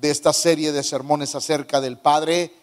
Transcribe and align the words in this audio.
de 0.00 0.10
esta 0.10 0.32
serie 0.32 0.72
de 0.72 0.82
sermones 0.82 1.34
acerca 1.34 1.80
del 1.80 1.98
Padre 1.98 2.54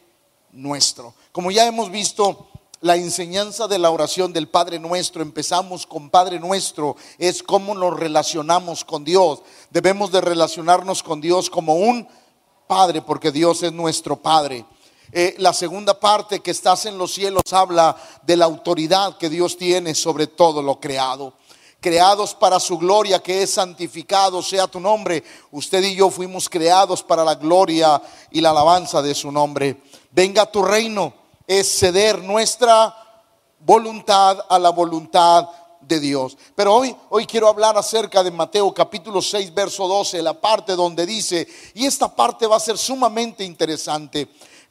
nuestro. 0.51 1.13
Como 1.31 1.51
ya 1.51 1.67
hemos 1.67 1.91
visto, 1.91 2.47
la 2.81 2.95
enseñanza 2.95 3.67
de 3.67 3.77
la 3.77 3.91
oración 3.91 4.33
del 4.33 4.47
Padre 4.47 4.79
nuestro, 4.79 5.21
empezamos 5.21 5.85
con 5.85 6.09
Padre 6.09 6.39
nuestro, 6.39 6.95
es 7.19 7.43
cómo 7.43 7.75
nos 7.75 7.99
relacionamos 7.99 8.83
con 8.83 9.03
Dios. 9.03 9.41
Debemos 9.69 10.11
de 10.11 10.21
relacionarnos 10.21 11.03
con 11.03 11.21
Dios 11.21 11.49
como 11.49 11.75
un 11.75 12.07
Padre, 12.65 13.01
porque 13.01 13.31
Dios 13.31 13.61
es 13.61 13.71
nuestro 13.71 14.15
Padre. 14.15 14.65
Eh, 15.11 15.35
la 15.37 15.53
segunda 15.53 15.99
parte 15.99 16.41
que 16.41 16.51
estás 16.51 16.85
en 16.85 16.97
los 16.97 17.13
cielos 17.13 17.43
habla 17.51 17.95
de 18.23 18.35
la 18.35 18.45
autoridad 18.45 19.17
que 19.17 19.29
Dios 19.29 19.57
tiene 19.57 19.95
sobre 19.95 20.27
todo 20.27 20.61
lo 20.61 20.79
creado. 20.79 21.33
Creados 21.79 22.33
para 22.33 22.59
su 22.59 22.77
gloria, 22.77 23.19
que 23.19 23.43
es 23.43 23.51
santificado 23.51 24.41
sea 24.41 24.67
tu 24.67 24.79
nombre. 24.79 25.23
Usted 25.51 25.83
y 25.83 25.95
yo 25.95 26.09
fuimos 26.09 26.49
creados 26.49 27.03
para 27.03 27.23
la 27.23 27.35
gloria 27.35 28.01
y 28.31 28.41
la 28.41 28.49
alabanza 28.49 29.01
de 29.01 29.13
su 29.13 29.31
nombre. 29.31 29.81
Venga 30.11 30.51
tu 30.51 30.63
reino, 30.63 31.13
es 31.45 31.79
ceder 31.79 32.23
nuestra 32.23 32.95
voluntad 33.59 34.45
a 34.49 34.57
la 34.57 34.69
voluntad 34.69 35.47
de 35.81 35.99
Dios. 35.99 36.37
Pero 36.55 36.73
hoy, 36.73 36.95
hoy 37.09 37.25
quiero 37.25 37.47
hablar 37.47 37.77
acerca 37.77 38.23
de 38.23 38.31
Mateo 38.31 38.73
capítulo 38.73 39.21
6, 39.21 39.53
verso 39.53 39.87
12, 39.87 40.21
la 40.21 40.33
parte 40.33 40.75
donde 40.75 41.05
dice, 41.05 41.47
y 41.75 41.85
esta 41.85 42.13
parte 42.13 42.47
va 42.47 42.57
a 42.57 42.59
ser 42.59 42.77
sumamente 42.77 43.43
interesante 43.43 44.27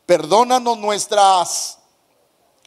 perdónanos 0.07 0.79
nuestras... 0.79 1.76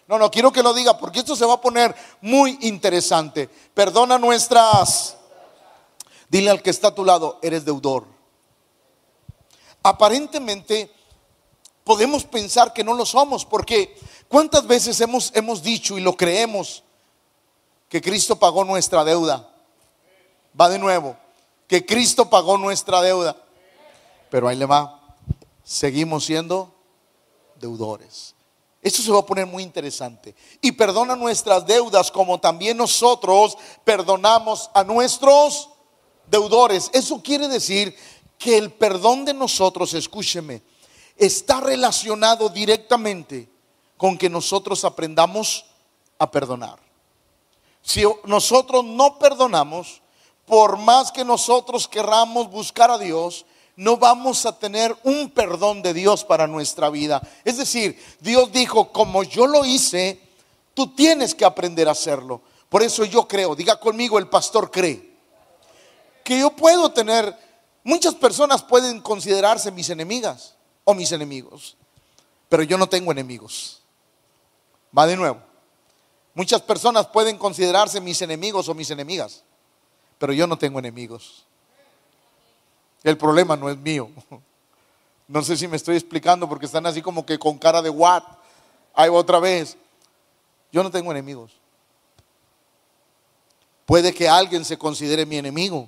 No, 0.09 0.17
no, 0.17 0.31
quiero 0.31 0.51
que 0.51 0.63
lo 0.63 0.73
diga 0.73 0.97
porque 0.97 1.19
esto 1.19 1.35
se 1.35 1.45
va 1.45 1.53
a 1.53 1.61
poner 1.61 1.95
muy 2.21 2.57
interesante. 2.61 3.47
Perdona 3.47 4.17
nuestras... 4.17 5.15
Dile 6.27 6.49
al 6.49 6.63
que 6.63 6.71
está 6.71 6.87
a 6.87 6.95
tu 6.95 7.05
lado, 7.05 7.37
eres 7.43 7.63
deudor. 7.63 8.07
Aparentemente 9.83 10.91
podemos 11.83 12.23
pensar 12.23 12.73
que 12.73 12.83
no 12.83 12.95
lo 12.95 13.05
somos 13.05 13.45
porque 13.45 13.95
¿cuántas 14.27 14.65
veces 14.65 14.99
hemos, 14.99 15.31
hemos 15.35 15.61
dicho 15.61 15.95
y 15.95 16.01
lo 16.01 16.17
creemos 16.17 16.83
que 17.87 18.01
Cristo 18.01 18.37
pagó 18.37 18.63
nuestra 18.63 19.03
deuda? 19.03 19.47
Va 20.59 20.69
de 20.69 20.79
nuevo, 20.79 21.17
que 21.67 21.85
Cristo 21.85 22.31
pagó 22.31 22.57
nuestra 22.57 23.01
deuda. 23.01 23.35
Pero 24.31 24.47
ahí 24.47 24.55
le 24.55 24.65
va, 24.65 25.17
seguimos 25.63 26.25
siendo 26.25 26.73
deudores. 27.59 28.33
Esto 28.81 29.01
se 29.01 29.11
va 29.11 29.19
a 29.19 29.25
poner 29.25 29.45
muy 29.45 29.63
interesante. 29.63 30.35
Y 30.61 30.71
perdona 30.71 31.15
nuestras 31.15 31.65
deudas 31.65 32.09
como 32.11 32.39
también 32.39 32.77
nosotros 32.77 33.57
perdonamos 33.83 34.69
a 34.73 34.83
nuestros 34.83 35.69
deudores. 36.27 36.89
Eso 36.93 37.21
quiere 37.21 37.47
decir 37.47 37.95
que 38.37 38.57
el 38.57 38.71
perdón 38.71 39.25
de 39.25 39.33
nosotros, 39.33 39.93
escúcheme, 39.93 40.61
está 41.17 41.59
relacionado 41.59 42.47
directamente 42.47 43.49
con 43.97 44.17
que 44.17 44.29
nosotros 44.29 44.85
aprendamos 44.85 45.65
a 46.17 46.31
perdonar. 46.31 46.79
Si 47.81 48.03
nosotros 48.23 48.85
no 48.85 49.19
perdonamos, 49.19 50.01
por 50.45 50.77
más 50.77 51.11
que 51.11 51.25
nosotros 51.25 51.87
querramos 51.87 52.49
buscar 52.49 52.89
a 52.89 52.97
Dios, 52.97 53.45
no 53.79 53.95
vamos 53.95 54.45
a 54.45 54.59
tener 54.59 54.93
un 55.03 55.29
perdón 55.29 55.81
de 55.81 55.93
Dios 55.93 56.25
para 56.25 56.47
nuestra 56.47 56.89
vida. 56.89 57.21
Es 57.45 57.55
decir, 57.55 57.97
Dios 58.19 58.51
dijo, 58.51 58.91
como 58.91 59.23
yo 59.23 59.47
lo 59.47 59.63
hice, 59.63 60.19
tú 60.73 60.93
tienes 60.93 61.33
que 61.33 61.45
aprender 61.45 61.87
a 61.87 61.93
hacerlo. 61.93 62.41
Por 62.67 62.83
eso 62.83 63.05
yo 63.05 63.25
creo, 63.25 63.55
diga 63.55 63.79
conmigo, 63.79 64.19
el 64.19 64.27
pastor 64.27 64.69
cree, 64.69 65.17
que 66.25 66.37
yo 66.37 66.49
puedo 66.51 66.91
tener, 66.91 67.33
muchas 67.85 68.15
personas 68.15 68.63
pueden 68.63 68.99
considerarse 68.99 69.71
mis 69.71 69.89
enemigas 69.89 70.55
o 70.83 70.93
mis 70.93 71.13
enemigos, 71.13 71.77
pero 72.49 72.63
yo 72.63 72.77
no 72.77 72.89
tengo 72.89 73.13
enemigos. 73.13 73.81
Va 74.95 75.07
de 75.07 75.15
nuevo. 75.15 75.41
Muchas 76.33 76.61
personas 76.61 77.07
pueden 77.07 77.37
considerarse 77.37 78.01
mis 78.01 78.21
enemigos 78.21 78.67
o 78.67 78.73
mis 78.73 78.91
enemigas, 78.91 79.45
pero 80.17 80.33
yo 80.33 80.47
no 80.47 80.57
tengo 80.57 80.79
enemigos. 80.79 81.45
El 83.03 83.17
problema 83.17 83.55
no 83.55 83.69
es 83.69 83.77
mío. 83.77 84.09
No 85.29 85.43
sé 85.43 85.55
si 85.55 85.67
me 85.67 85.77
estoy 85.77 85.95
explicando 85.95 86.49
porque 86.49 86.65
están 86.65 86.87
así 86.87 87.03
como 87.03 87.23
que 87.23 87.37
con 87.37 87.59
cara 87.59 87.83
de 87.83 87.91
what. 87.91 88.23
Ahí 88.95 89.09
otra 89.09 89.39
vez. 89.39 89.77
Yo 90.71 90.81
no 90.81 90.89
tengo 90.89 91.11
enemigos. 91.11 91.51
Puede 93.85 94.11
que 94.11 94.27
alguien 94.27 94.65
se 94.65 94.75
considere 94.75 95.27
mi 95.27 95.37
enemigo, 95.37 95.87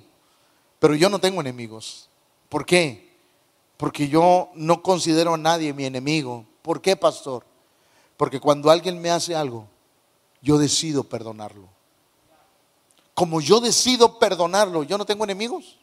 pero 0.78 0.94
yo 0.94 1.08
no 1.08 1.18
tengo 1.18 1.40
enemigos. 1.40 2.08
¿Por 2.48 2.64
qué? 2.64 3.16
Porque 3.76 4.06
yo 4.06 4.50
no 4.54 4.80
considero 4.80 5.34
a 5.34 5.38
nadie 5.38 5.72
mi 5.72 5.86
enemigo. 5.86 6.46
¿Por 6.62 6.80
qué, 6.80 6.96
pastor? 6.96 7.44
Porque 8.16 8.38
cuando 8.38 8.70
alguien 8.70 9.00
me 9.00 9.10
hace 9.10 9.34
algo, 9.34 9.66
yo 10.40 10.58
decido 10.58 11.02
perdonarlo. 11.02 11.68
Como 13.14 13.40
yo 13.40 13.60
decido 13.60 14.20
perdonarlo, 14.20 14.84
yo 14.84 14.98
no 14.98 15.04
tengo 15.04 15.24
enemigos. 15.24 15.78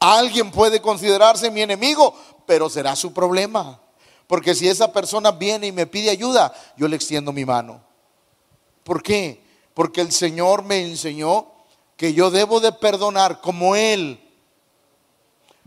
Alguien 0.00 0.50
puede 0.50 0.80
considerarse 0.80 1.50
mi 1.50 1.62
enemigo, 1.62 2.14
pero 2.46 2.68
será 2.70 2.94
su 2.94 3.12
problema. 3.12 3.80
Porque 4.26 4.54
si 4.54 4.68
esa 4.68 4.92
persona 4.92 5.32
viene 5.32 5.68
y 5.68 5.72
me 5.72 5.86
pide 5.86 6.10
ayuda, 6.10 6.52
yo 6.76 6.86
le 6.86 6.96
extiendo 6.96 7.32
mi 7.32 7.44
mano. 7.44 7.82
¿Por 8.84 9.02
qué? 9.02 9.42
Porque 9.74 10.00
el 10.00 10.12
Señor 10.12 10.62
me 10.62 10.82
enseñó 10.82 11.46
que 11.96 12.12
yo 12.12 12.30
debo 12.30 12.60
de 12.60 12.72
perdonar 12.72 13.40
como 13.40 13.74
Él. 13.74 14.20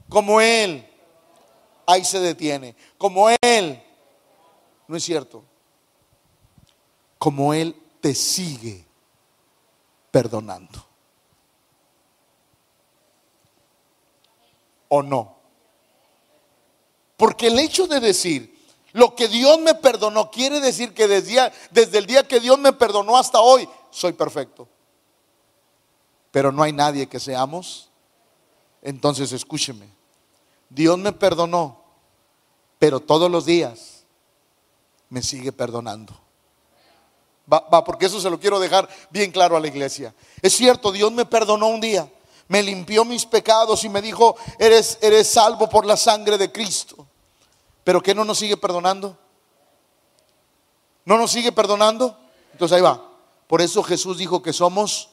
Como 0.07 0.39
Él. 0.39 0.87
Ahí 1.85 2.05
se 2.05 2.19
detiene. 2.19 2.75
Como 2.97 3.29
Él. 3.41 3.83
No 4.87 4.95
es 4.95 5.03
cierto. 5.03 5.43
Como 7.17 7.53
Él 7.53 7.75
te 7.99 8.13
sigue 8.13 8.85
perdonando. 10.11 10.90
O 14.93 15.01
no. 15.01 15.37
Porque 17.15 17.47
el 17.47 17.57
hecho 17.59 17.87
de 17.87 18.01
decir, 18.01 18.59
lo 18.91 19.15
que 19.15 19.29
Dios 19.29 19.57
me 19.59 19.73
perdonó 19.73 20.29
quiere 20.29 20.59
decir 20.59 20.93
que 20.93 21.07
desde, 21.07 21.49
desde 21.71 21.97
el 21.97 22.05
día 22.05 22.27
que 22.27 22.41
Dios 22.41 22.59
me 22.59 22.73
perdonó 22.73 23.17
hasta 23.17 23.39
hoy, 23.39 23.69
soy 23.89 24.11
perfecto. 24.11 24.67
Pero 26.29 26.51
no 26.51 26.61
hay 26.61 26.73
nadie 26.73 27.07
que 27.07 27.21
seamos. 27.21 27.89
Entonces 28.81 29.31
escúcheme. 29.31 29.87
Dios 30.69 30.97
me 30.97 31.13
perdonó, 31.13 31.81
pero 32.77 32.99
todos 32.99 33.31
los 33.31 33.45
días 33.45 34.03
me 35.07 35.21
sigue 35.21 35.53
perdonando. 35.53 36.13
Va, 37.51 37.61
va, 37.73 37.83
porque 37.83 38.07
eso 38.07 38.19
se 38.19 38.29
lo 38.29 38.39
quiero 38.39 38.59
dejar 38.59 38.89
bien 39.09 39.31
claro 39.31 39.55
a 39.55 39.59
la 39.61 39.67
iglesia. 39.67 40.13
Es 40.41 40.53
cierto, 40.53 40.91
Dios 40.91 41.13
me 41.13 41.25
perdonó 41.25 41.67
un 41.67 41.79
día, 41.79 42.11
me 42.51 42.61
limpió 42.61 43.05
mis 43.05 43.25
pecados 43.25 43.85
y 43.85 43.89
me 43.89 44.01
dijo, 44.01 44.35
eres, 44.59 44.97
eres 45.01 45.29
salvo 45.29 45.69
por 45.69 45.85
la 45.85 45.95
sangre 45.95 46.37
de 46.37 46.51
Cristo. 46.51 47.07
Pero 47.85 48.03
¿qué 48.03 48.13
no 48.13 48.25
nos 48.25 48.39
sigue 48.39 48.57
perdonando? 48.57 49.17
¿No 51.05 51.17
nos 51.17 51.31
sigue 51.31 51.53
perdonando? 51.53 52.17
Entonces 52.51 52.75
ahí 52.75 52.81
va. 52.81 53.09
Por 53.47 53.61
eso 53.61 53.81
Jesús 53.81 54.17
dijo 54.17 54.41
que 54.41 54.51
somos 54.51 55.11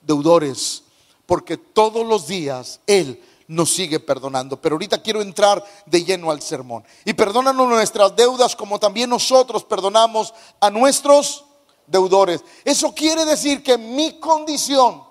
deudores, 0.00 0.84
porque 1.26 1.56
todos 1.56 2.06
los 2.06 2.28
días 2.28 2.78
Él 2.86 3.20
nos 3.48 3.74
sigue 3.74 3.98
perdonando. 3.98 4.60
Pero 4.60 4.76
ahorita 4.76 5.02
quiero 5.02 5.22
entrar 5.22 5.64
de 5.86 6.04
lleno 6.04 6.30
al 6.30 6.40
sermón. 6.40 6.84
Y 7.04 7.14
perdónanos 7.14 7.68
nuestras 7.68 8.14
deudas 8.14 8.54
como 8.54 8.78
también 8.78 9.10
nosotros 9.10 9.64
perdonamos 9.64 10.32
a 10.60 10.70
nuestros 10.70 11.46
deudores. 11.88 12.44
Eso 12.64 12.94
quiere 12.94 13.24
decir 13.24 13.60
que 13.60 13.76
mi 13.76 14.20
condición 14.20 15.03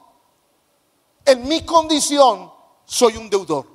en 1.25 1.47
mi 1.47 1.61
condición 1.63 2.51
soy 2.85 3.17
un 3.17 3.29
deudor. 3.29 3.67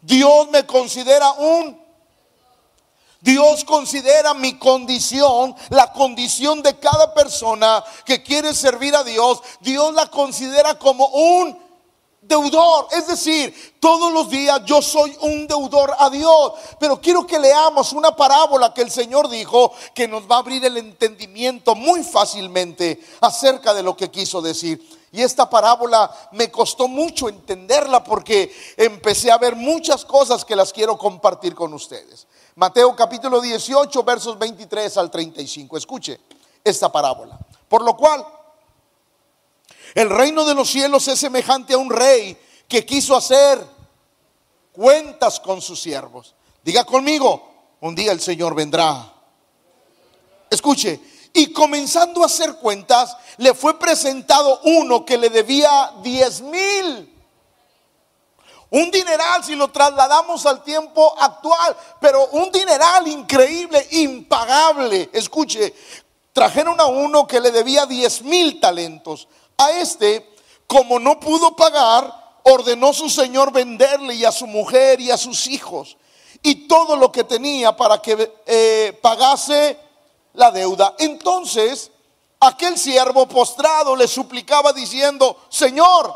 Dios 0.00 0.48
me 0.50 0.66
considera 0.66 1.32
un... 1.32 1.86
Dios 3.20 3.64
considera 3.64 4.34
mi 4.34 4.56
condición, 4.56 5.54
la 5.70 5.92
condición 5.92 6.62
de 6.62 6.78
cada 6.78 7.12
persona 7.12 7.82
que 8.04 8.22
quiere 8.22 8.54
servir 8.54 8.94
a 8.94 9.02
Dios. 9.02 9.42
Dios 9.60 9.92
la 9.94 10.08
considera 10.08 10.78
como 10.78 11.06
un 11.08 11.58
deudor. 12.20 12.88
Es 12.92 13.06
decir, 13.06 13.76
todos 13.80 14.12
los 14.12 14.28
días 14.30 14.60
yo 14.64 14.82
soy 14.82 15.16
un 15.22 15.46
deudor 15.46 15.94
a 15.98 16.10
Dios. 16.10 16.52
Pero 16.78 17.00
quiero 17.00 17.26
que 17.26 17.38
leamos 17.38 17.92
una 17.92 18.14
parábola 18.14 18.72
que 18.72 18.82
el 18.82 18.90
Señor 18.90 19.28
dijo 19.28 19.72
que 19.94 20.06
nos 20.06 20.30
va 20.30 20.36
a 20.36 20.40
abrir 20.40 20.64
el 20.64 20.76
entendimiento 20.76 21.74
muy 21.74 22.04
fácilmente 22.04 23.00
acerca 23.20 23.74
de 23.74 23.82
lo 23.82 23.96
que 23.96 24.10
quiso 24.10 24.40
decir. 24.40 25.05
Y 25.16 25.22
esta 25.22 25.48
parábola 25.48 26.14
me 26.32 26.50
costó 26.50 26.88
mucho 26.88 27.30
entenderla 27.30 28.04
porque 28.04 28.54
empecé 28.76 29.30
a 29.30 29.38
ver 29.38 29.56
muchas 29.56 30.04
cosas 30.04 30.44
que 30.44 30.54
las 30.54 30.74
quiero 30.74 30.98
compartir 30.98 31.54
con 31.54 31.72
ustedes. 31.72 32.26
Mateo 32.56 32.94
capítulo 32.94 33.40
18, 33.40 34.02
versos 34.02 34.38
23 34.38 34.94
al 34.98 35.10
35. 35.10 35.78
Escuche 35.78 36.20
esta 36.62 36.92
parábola. 36.92 37.38
Por 37.66 37.82
lo 37.82 37.96
cual, 37.96 38.26
el 39.94 40.10
reino 40.10 40.44
de 40.44 40.54
los 40.54 40.68
cielos 40.68 41.08
es 41.08 41.18
semejante 41.18 41.72
a 41.72 41.78
un 41.78 41.88
rey 41.88 42.38
que 42.68 42.84
quiso 42.84 43.16
hacer 43.16 43.58
cuentas 44.70 45.40
con 45.40 45.62
sus 45.62 45.80
siervos. 45.80 46.34
Diga 46.62 46.84
conmigo, 46.84 47.54
un 47.80 47.94
día 47.94 48.12
el 48.12 48.20
Señor 48.20 48.54
vendrá. 48.54 49.14
Escuche, 50.50 51.00
y 51.36 51.52
comenzando 51.52 52.22
a 52.22 52.26
hacer 52.26 52.56
cuentas, 52.56 53.14
le 53.36 53.52
fue 53.52 53.78
presentado 53.78 54.58
uno 54.64 55.04
que 55.04 55.18
le 55.18 55.28
debía 55.28 55.92
10 56.02 56.40
mil. 56.40 57.14
Un 58.70 58.90
dineral 58.90 59.44
si 59.44 59.54
lo 59.54 59.68
trasladamos 59.68 60.46
al 60.46 60.62
tiempo 60.64 61.14
actual, 61.18 61.76
pero 62.00 62.26
un 62.28 62.50
dineral 62.50 63.06
increíble, 63.06 63.86
impagable. 63.92 65.10
Escuche, 65.12 65.74
trajeron 66.32 66.80
a 66.80 66.86
uno 66.86 67.26
que 67.26 67.38
le 67.38 67.50
debía 67.50 67.84
10 67.84 68.22
mil 68.22 68.58
talentos. 68.58 69.28
A 69.58 69.72
este, 69.72 70.34
como 70.66 70.98
no 70.98 71.20
pudo 71.20 71.54
pagar, 71.54 72.40
ordenó 72.44 72.94
su 72.94 73.10
señor 73.10 73.52
venderle 73.52 74.14
y 74.14 74.24
a 74.24 74.32
su 74.32 74.46
mujer 74.46 75.02
y 75.02 75.10
a 75.10 75.18
sus 75.18 75.46
hijos 75.48 75.98
y 76.42 76.66
todo 76.66 76.96
lo 76.96 77.12
que 77.12 77.24
tenía 77.24 77.76
para 77.76 78.00
que 78.00 78.32
eh, 78.46 78.98
pagase 79.02 79.85
la 80.36 80.50
deuda. 80.50 80.94
Entonces, 80.98 81.90
aquel 82.40 82.78
siervo 82.78 83.26
postrado 83.26 83.96
le 83.96 84.06
suplicaba 84.06 84.72
diciendo, 84.72 85.36
Señor, 85.48 86.14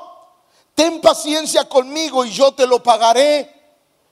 ten 0.74 1.00
paciencia 1.00 1.68
conmigo 1.68 2.24
y 2.24 2.30
yo 2.30 2.52
te 2.52 2.66
lo 2.66 2.82
pagaré. 2.82 3.52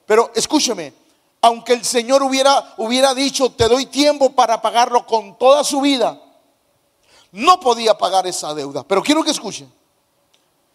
Pero 0.05 0.31
escúcheme, 0.35 0.93
aunque 1.41 1.73
el 1.73 1.85
Señor 1.85 2.21
hubiera, 2.23 2.73
hubiera 2.77 3.13
dicho, 3.13 3.51
te 3.51 3.67
doy 3.67 3.85
tiempo 3.85 4.31
para 4.31 4.61
pagarlo 4.61 5.05
con 5.05 5.37
toda 5.37 5.63
su 5.63 5.81
vida, 5.81 6.19
no 7.31 7.59
podía 7.59 7.97
pagar 7.97 8.27
esa 8.27 8.53
deuda. 8.53 8.83
Pero 8.83 9.01
quiero 9.03 9.23
que 9.23 9.31
escuchen, 9.31 9.71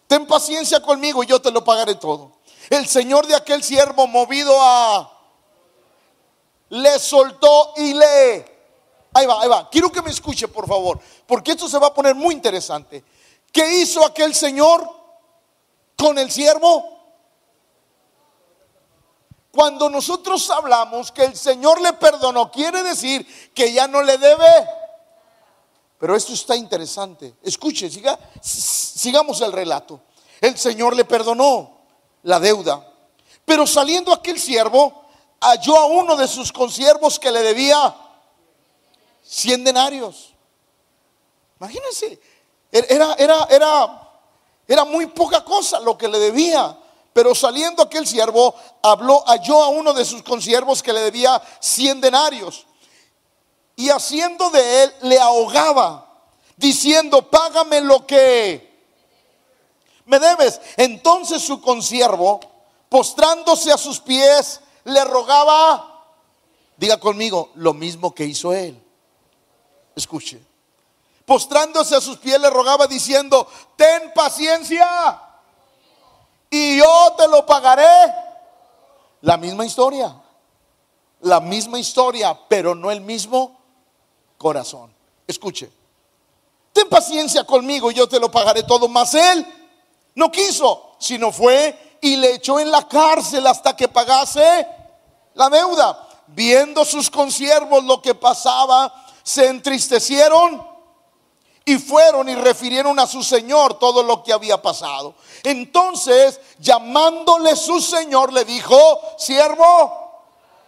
ten 0.07 0.25
paciencia 0.25 0.81
conmigo 0.81 1.23
y 1.23 1.27
yo 1.27 1.41
te 1.41 1.51
lo 1.51 1.63
pagaré 1.63 1.95
todo. 1.95 2.31
El 2.69 2.87
Señor 2.87 3.27
de 3.27 3.35
aquel 3.35 3.63
siervo 3.63 4.07
movido 4.07 4.55
a... 4.59 5.11
Le 6.69 6.97
soltó 6.97 7.73
y 7.77 7.93
le... 7.93 8.54
Ahí 9.15 9.25
va, 9.25 9.41
ahí 9.41 9.47
va. 9.47 9.69
Quiero 9.69 9.89
que 9.89 10.01
me 10.01 10.09
escuche, 10.11 10.49
por 10.49 10.67
favor, 10.67 10.99
porque 11.25 11.51
esto 11.51 11.69
se 11.69 11.79
va 11.79 11.87
a 11.87 11.93
poner 11.93 12.13
muy 12.13 12.35
interesante. 12.35 13.01
¿Qué 13.49 13.79
hizo 13.79 14.05
aquel 14.05 14.35
Señor 14.35 14.85
con 15.97 16.17
el 16.17 16.29
siervo? 16.29 16.99
Cuando 19.51 19.89
nosotros 19.89 20.49
hablamos 20.49 21.13
que 21.13 21.23
el 21.23 21.37
Señor 21.37 21.79
le 21.79 21.93
perdonó, 21.93 22.51
quiere 22.51 22.83
decir 22.83 23.25
que 23.53 23.71
ya 23.71 23.87
no 23.87 24.01
le 24.01 24.17
debe. 24.17 24.67
Pero 25.97 26.13
esto 26.13 26.33
está 26.33 26.57
interesante. 26.57 27.35
Escuche, 27.41 27.89
siga, 27.89 28.19
sigamos 28.41 29.39
el 29.39 29.53
relato. 29.53 30.01
El 30.41 30.57
Señor 30.57 30.93
le 30.93 31.05
perdonó 31.05 31.77
la 32.23 32.41
deuda. 32.41 32.85
Pero 33.45 33.65
saliendo 33.65 34.11
aquel 34.11 34.37
siervo, 34.41 35.05
halló 35.39 35.77
a 35.77 35.85
uno 35.85 36.17
de 36.17 36.27
sus 36.27 36.51
consiervos 36.51 37.17
que 37.17 37.31
le 37.31 37.41
debía 37.41 37.95
100 39.25 39.63
denarios. 39.63 40.33
Imagínense, 41.59 42.19
era, 42.71 43.13
era, 43.15 43.47
era, 43.49 44.11
era 44.67 44.85
muy 44.85 45.07
poca 45.07 45.43
cosa 45.43 45.79
lo 45.79 45.97
que 45.97 46.07
le 46.07 46.19
debía. 46.19 46.77
Pero 47.13 47.33
saliendo 47.33 47.81
aquel 47.81 48.05
siervo, 48.05 48.53
habló, 48.81 49.23
halló 49.25 49.63
a 49.63 49.69
uno 49.69 49.93
de 49.93 50.03
sus 50.03 50.21
consiervos 50.21 50.83
que 50.83 50.91
le 50.91 50.99
debía 50.99 51.41
cien 51.59 52.01
denarios. 52.01 52.65
Y 53.77 53.89
haciendo 53.89 54.49
de 54.49 54.83
él, 54.83 54.93
le 55.03 55.19
ahogaba, 55.19 56.13
diciendo, 56.57 57.29
págame 57.29 57.81
lo 57.81 58.05
que 58.05 58.75
me 60.05 60.19
debes. 60.19 60.59
Entonces 60.77 61.41
su 61.41 61.61
consiervo, 61.61 62.41
postrándose 62.89 63.71
a 63.71 63.77
sus 63.77 63.99
pies, 64.01 64.59
le 64.83 65.03
rogaba, 65.05 66.05
diga 66.77 66.99
conmigo, 66.99 67.51
lo 67.55 67.73
mismo 67.73 68.13
que 68.13 68.25
hizo 68.25 68.53
él. 68.53 68.84
Escuche. 69.95 70.41
Postrándose 71.25 71.95
a 71.95 72.01
sus 72.01 72.17
pies, 72.17 72.39
le 72.39 72.49
rogaba 72.49 72.85
diciendo, 72.85 73.47
ten 73.75 74.11
paciencia 74.13 75.21
y 76.49 76.77
yo 76.77 77.13
te 77.17 77.27
lo 77.27 77.45
pagaré. 77.45 78.13
La 79.21 79.37
misma 79.37 79.65
historia, 79.65 80.15
la 81.21 81.39
misma 81.39 81.79
historia, 81.79 82.37
pero 82.47 82.75
no 82.75 82.91
el 82.91 83.01
mismo 83.01 83.59
corazón. 84.37 84.93
Escuche, 85.25 85.71
ten 86.71 86.87
paciencia 86.87 87.43
conmigo 87.43 87.89
y 87.89 87.95
yo 87.95 88.07
te 88.07 88.19
lo 88.19 88.29
pagaré 88.29 88.61
todo. 88.63 88.87
Mas 88.87 89.15
él 89.15 89.45
no 90.13 90.31
quiso, 90.31 90.95
sino 90.99 91.31
fue 91.31 91.97
y 92.01 92.17
le 92.17 92.35
echó 92.35 92.59
en 92.59 92.69
la 92.69 92.87
cárcel 92.87 93.47
hasta 93.47 93.75
que 93.75 93.87
pagase 93.87 94.67
la 95.33 95.49
deuda. 95.49 96.01
Viendo 96.27 96.85
sus 96.85 97.09
consiervos 97.09 97.83
lo 97.83 98.01
que 98.01 98.15
pasaba, 98.15 99.04
se 99.25 99.47
entristecieron 99.47 100.63
y 101.65 101.79
fueron 101.79 102.29
y 102.29 102.35
refirieron 102.35 102.99
a 102.99 103.07
su 103.07 103.23
señor 103.23 103.79
todo 103.79 104.03
lo 104.03 104.21
que 104.21 104.31
había 104.31 104.61
pasado. 104.61 105.15
Entonces, 105.43 106.39
llamándole 106.59 107.55
su 107.55 107.81
señor, 107.81 108.31
le 108.31 108.45
dijo, 108.45 108.77
siervo 109.17 110.05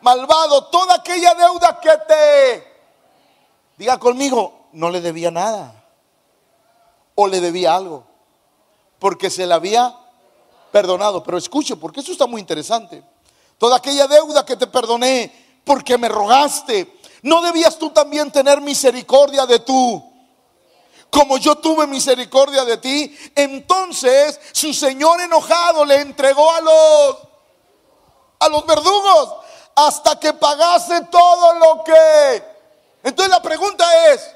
malvado, 0.01 0.65
toda 0.65 0.95
aquella 0.95 1.35
deuda 1.35 1.79
que 1.79 1.91
te... 2.07 2.77
Diga 3.77 3.99
conmigo, 3.99 4.69
no 4.71 4.89
le 4.89 5.01
debía 5.01 5.29
nada. 5.29 5.85
O 7.13 7.27
le 7.27 7.39
debía 7.39 7.75
algo. 7.75 8.05
Porque 8.97 9.29
se 9.29 9.45
le 9.45 9.53
había 9.53 9.95
perdonado. 10.71 11.23
Pero 11.23 11.37
escuche, 11.37 11.75
porque 11.75 11.99
eso 11.99 12.11
está 12.11 12.25
muy 12.25 12.41
interesante. 12.41 13.03
Toda 13.59 13.77
aquella 13.77 14.07
deuda 14.07 14.43
que 14.43 14.55
te 14.55 14.65
perdoné, 14.65 15.61
porque 15.63 15.95
me 15.99 16.09
rogaste. 16.09 16.96
¿No 17.27 17.41
debías 17.41 17.77
tú 17.77 17.89
también 17.89 18.31
tener 18.31 18.61
misericordia 18.61 19.45
de 19.45 19.59
tu 19.59 20.01
como 21.09 21.37
yo 21.37 21.55
tuve 21.57 21.85
misericordia 21.87 22.63
de 22.63 22.77
ti. 22.77 23.17
Entonces 23.35 24.39
su 24.53 24.73
señor 24.73 25.19
enojado 25.19 25.83
le 25.83 25.95
entregó 25.95 26.49
a 26.49 26.61
los 26.61 27.17
a 28.39 28.47
los 28.47 28.65
verdugos 28.65 29.35
hasta 29.75 30.17
que 30.17 30.31
pagase 30.33 31.01
todo 31.11 31.55
lo 31.55 31.83
que. 31.83 32.43
Entonces 33.03 33.29
la 33.29 33.41
pregunta 33.41 34.13
es, 34.13 34.33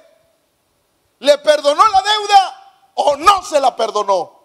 ¿le 1.19 1.37
perdonó 1.37 1.87
la 1.87 2.01
deuda 2.01 2.91
o 2.95 3.15
no 3.15 3.41
se 3.43 3.59
la 3.61 3.73
perdonó? 3.73 4.40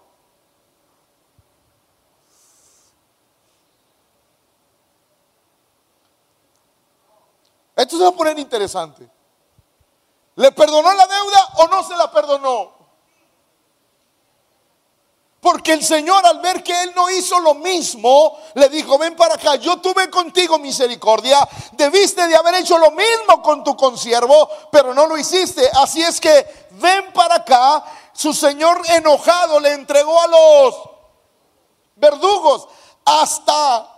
Esto 7.76 7.99
se 7.99 8.02
va 8.02 8.09
a 8.09 8.12
poner 8.12 8.38
interesante. 8.38 9.06
¿Le 10.37 10.50
perdonó 10.52 10.92
la 10.95 11.06
deuda 11.06 11.49
o 11.59 11.68
no 11.68 11.83
se 11.85 11.95
la 11.97 12.11
perdonó? 12.11 12.75
Porque 15.40 15.75
el 15.75 15.85
Señor 15.85 16.25
al 16.26 16.40
ver 16.40 16.62
que 16.64 16.83
él 16.83 16.92
no 16.97 17.09
hizo 17.11 17.38
lo 17.38 17.54
mismo, 17.54 18.37
le 18.54 18.68
dijo, 18.68 18.99
ven 18.99 19.14
para 19.14 19.35
acá, 19.35 19.56
yo 19.56 19.76
tuve 19.76 20.11
contigo 20.11 20.59
misericordia, 20.59 21.38
debiste 21.73 22.26
de 22.26 22.35
haber 22.35 22.56
hecho 22.56 22.78
lo 22.78 22.90
mismo 22.90 23.42
con 23.42 23.62
tu 23.62 23.76
consiervo, 23.76 24.49
pero 24.73 24.92
no 24.92 25.06
lo 25.06 25.16
hiciste. 25.16 25.71
Así 25.75 26.02
es 26.02 26.21
que 26.21 26.68
ven 26.73 27.12
para 27.12 27.37
acá, 27.37 27.85
su 28.12 28.33
Señor 28.33 28.80
enojado 28.88 29.61
le 29.61 29.75
entregó 29.75 30.21
a 30.21 30.26
los 30.26 30.75
verdugos 31.95 32.68
hasta 33.04 33.88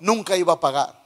nunca 0.00 0.36
iba 0.36 0.52
a 0.52 0.60
pagar. 0.60 1.03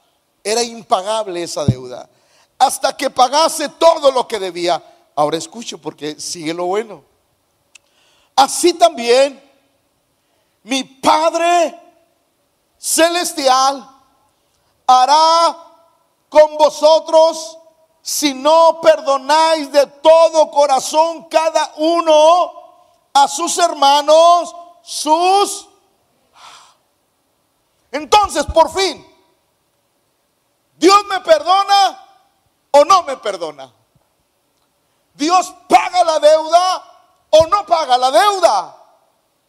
Era 0.51 0.63
impagable 0.63 1.43
esa 1.43 1.65
deuda 1.65 2.09
hasta 2.57 2.95
que 2.95 3.09
pagase 3.09 3.69
todo 3.69 4.11
lo 4.11 4.27
que 4.27 4.37
debía. 4.37 4.83
Ahora 5.15 5.37
escucho 5.37 5.77
porque 5.77 6.19
sigue 6.19 6.53
lo 6.53 6.65
bueno. 6.65 7.03
Así 8.35 8.73
también 8.73 9.41
mi 10.63 10.83
Padre 10.83 11.79
Celestial 12.77 13.89
hará 14.87 15.57
con 16.29 16.57
vosotros 16.57 17.57
si 18.01 18.33
no 18.33 18.79
perdonáis 18.81 19.71
de 19.71 19.85
todo 19.87 20.49
corazón 20.51 21.27
cada 21.29 21.73
uno 21.77 22.53
a 23.13 23.27
sus 23.27 23.57
hermanos 23.57 24.55
sus... 24.81 25.67
Entonces, 27.91 28.45
por 28.45 28.71
fin, 28.71 29.05
Dios 30.79 31.05
me 31.09 31.19
perdona 31.19 32.07
o 32.71 32.85
no 32.85 33.03
me 33.03 33.17
perdona. 33.17 33.69
Dios 35.13 35.53
paga 35.67 36.05
la 36.05 36.19
deuda 36.19 36.83
o 37.31 37.47
no 37.47 37.65
paga 37.65 37.97
la 37.97 38.09
deuda. 38.09 38.78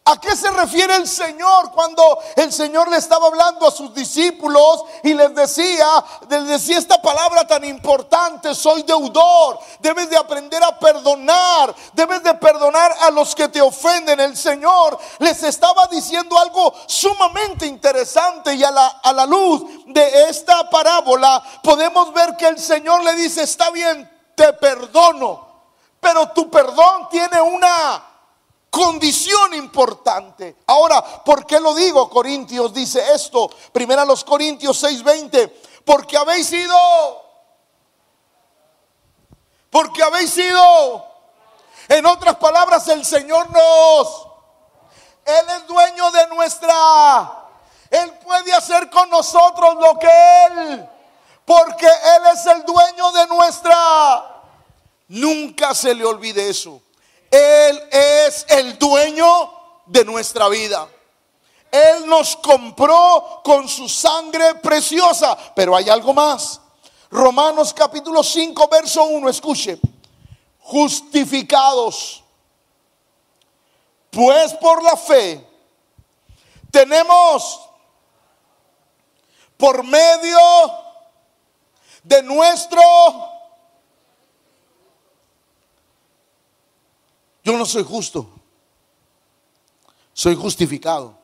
¿A 0.03 0.19
qué 0.19 0.35
se 0.35 0.49
refiere 0.49 0.95
el 0.95 1.07
Señor 1.07 1.71
cuando 1.71 2.17
el 2.35 2.51
Señor 2.51 2.89
le 2.89 2.97
estaba 2.97 3.27
hablando 3.27 3.67
a 3.67 3.71
sus 3.71 3.93
discípulos 3.93 4.83
y 5.03 5.13
les 5.13 5.33
decía, 5.35 5.87
les 6.27 6.47
decía 6.47 6.79
esta 6.79 6.99
palabra 6.99 7.45
tan 7.45 7.63
importante, 7.63 8.55
soy 8.55 8.81
deudor, 8.81 9.59
debes 9.79 10.09
de 10.09 10.17
aprender 10.17 10.61
a 10.63 10.79
perdonar, 10.79 11.75
debes 11.93 12.23
de 12.23 12.33
perdonar 12.33 12.91
a 12.99 13.11
los 13.11 13.35
que 13.35 13.47
te 13.47 13.61
ofenden. 13.61 14.19
El 14.19 14.35
Señor 14.35 14.97
les 15.19 15.43
estaba 15.43 15.85
diciendo 15.85 16.35
algo 16.39 16.73
sumamente 16.87 17.67
interesante 17.67 18.55
y 18.55 18.63
a 18.63 18.71
la, 18.71 18.87
a 19.03 19.13
la 19.13 19.27
luz 19.27 19.61
de 19.85 20.29
esta 20.29 20.67
parábola 20.67 21.43
podemos 21.61 22.11
ver 22.11 22.35
que 22.37 22.47
el 22.47 22.57
Señor 22.57 23.03
le 23.03 23.13
dice, 23.17 23.43
está 23.43 23.69
bien, 23.69 24.09
te 24.33 24.51
perdono, 24.53 25.47
pero 25.99 26.29
tu 26.29 26.49
perdón 26.49 27.07
tiene 27.11 27.39
una 27.39 28.10
condición 28.71 29.53
importante. 29.53 30.55
Ahora, 30.65 31.03
¿por 31.23 31.45
qué 31.45 31.59
lo 31.59 31.75
digo? 31.75 32.09
Corintios 32.09 32.73
dice 32.73 33.13
esto. 33.13 33.51
Primero 33.71 34.03
los 34.05 34.23
Corintios 34.23 34.81
6:20. 34.81 35.51
Porque 35.85 36.17
habéis 36.17 36.47
sido, 36.47 36.75
porque 39.69 40.01
habéis 40.01 40.31
sido, 40.31 41.05
en 41.89 42.05
otras 42.05 42.37
palabras, 42.37 42.87
el 42.87 43.03
Señor 43.03 43.49
nos, 43.51 44.27
Él 45.25 45.45
es 45.57 45.67
dueño 45.67 46.11
de 46.11 46.27
nuestra, 46.27 47.49
Él 47.89 48.13
puede 48.23 48.53
hacer 48.53 48.89
con 48.89 49.09
nosotros 49.09 49.75
lo 49.75 49.99
que 49.99 50.45
Él, 50.45 50.89
porque 51.43 51.87
Él 51.87 52.23
es 52.33 52.45
el 52.45 52.63
dueño 52.63 53.11
de 53.11 53.27
nuestra. 53.27 54.43
Nunca 55.07 55.75
se 55.75 55.93
le 55.93 56.05
olvide 56.05 56.47
eso. 56.47 56.81
Él 57.31 57.81
es 57.89 58.45
el 58.49 58.77
dueño 58.77 59.53
de 59.85 60.03
nuestra 60.03 60.49
vida. 60.49 60.87
Él 61.71 62.05
nos 62.05 62.35
compró 62.35 63.39
con 63.43 63.69
su 63.69 63.87
sangre 63.87 64.55
preciosa. 64.55 65.37
Pero 65.55 65.73
hay 65.73 65.89
algo 65.89 66.13
más. 66.13 66.59
Romanos 67.09 67.73
capítulo 67.73 68.21
5, 68.21 68.67
verso 68.67 69.05
1, 69.05 69.29
escuche. 69.29 69.79
Justificados. 70.59 72.21
Pues 74.09 74.53
por 74.55 74.83
la 74.83 74.97
fe 74.97 75.47
tenemos 76.69 77.61
por 79.55 79.83
medio 79.83 80.39
de 82.03 82.23
nuestro 82.23 82.81
Yo 87.43 87.57
no 87.57 87.65
soy 87.65 87.83
justo, 87.83 88.29
soy 90.13 90.35
justificado. 90.35 91.17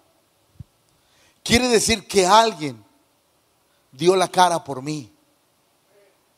Quiere 1.44 1.68
decir 1.68 2.08
que 2.08 2.26
alguien 2.26 2.84
dio 3.92 4.16
la 4.16 4.28
cara 4.28 4.64
por 4.64 4.82
mí. 4.82 5.12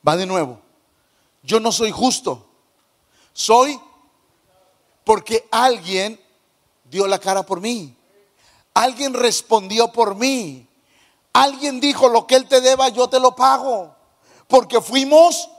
Va 0.07 0.15
de 0.15 0.25
nuevo. 0.25 0.59
Yo 1.41 1.59
no 1.59 1.71
soy 1.71 1.91
justo, 1.91 2.45
soy 3.33 3.79
porque 5.03 5.47
alguien 5.49 6.19
dio 6.83 7.07
la 7.07 7.19
cara 7.19 7.43
por 7.43 7.61
mí. 7.61 7.95
Alguien 8.73 9.13
respondió 9.13 9.91
por 9.91 10.15
mí. 10.15 10.67
Alguien 11.33 11.79
dijo, 11.79 12.09
lo 12.09 12.27
que 12.27 12.35
Él 12.35 12.47
te 12.47 12.61
deba, 12.61 12.89
yo 12.89 13.07
te 13.07 13.19
lo 13.19 13.35
pago. 13.35 13.95
Porque 14.47 14.81
fuimos 14.81 15.49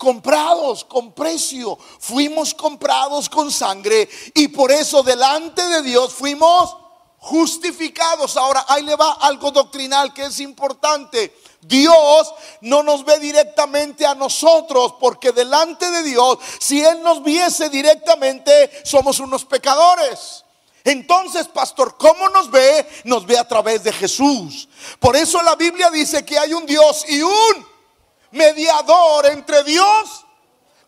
comprados 0.00 0.82
con 0.86 1.12
precio, 1.12 1.78
fuimos 1.98 2.54
comprados 2.54 3.28
con 3.28 3.52
sangre 3.52 4.08
y 4.32 4.48
por 4.48 4.72
eso 4.72 5.02
delante 5.02 5.62
de 5.62 5.82
Dios 5.82 6.14
fuimos 6.14 6.74
justificados. 7.18 8.38
Ahora, 8.38 8.64
ahí 8.66 8.82
le 8.82 8.96
va 8.96 9.12
algo 9.20 9.50
doctrinal 9.50 10.14
que 10.14 10.24
es 10.24 10.40
importante. 10.40 11.36
Dios 11.60 12.32
no 12.62 12.82
nos 12.82 13.04
ve 13.04 13.18
directamente 13.18 14.06
a 14.06 14.14
nosotros, 14.14 14.94
porque 14.98 15.32
delante 15.32 15.90
de 15.90 16.02
Dios, 16.02 16.38
si 16.58 16.82
Él 16.82 17.02
nos 17.02 17.22
viese 17.22 17.68
directamente, 17.68 18.70
somos 18.86 19.20
unos 19.20 19.44
pecadores. 19.44 20.46
Entonces, 20.82 21.46
pastor, 21.48 21.98
¿cómo 21.98 22.30
nos 22.30 22.50
ve? 22.50 22.88
Nos 23.04 23.26
ve 23.26 23.38
a 23.38 23.46
través 23.46 23.84
de 23.84 23.92
Jesús. 23.92 24.66
Por 24.98 25.14
eso 25.14 25.42
la 25.42 25.56
Biblia 25.56 25.90
dice 25.90 26.24
que 26.24 26.38
hay 26.38 26.54
un 26.54 26.64
Dios 26.64 27.04
y 27.06 27.20
un 27.20 27.69
mediador 28.32 29.26
entre 29.26 29.64
Dios. 29.64 30.26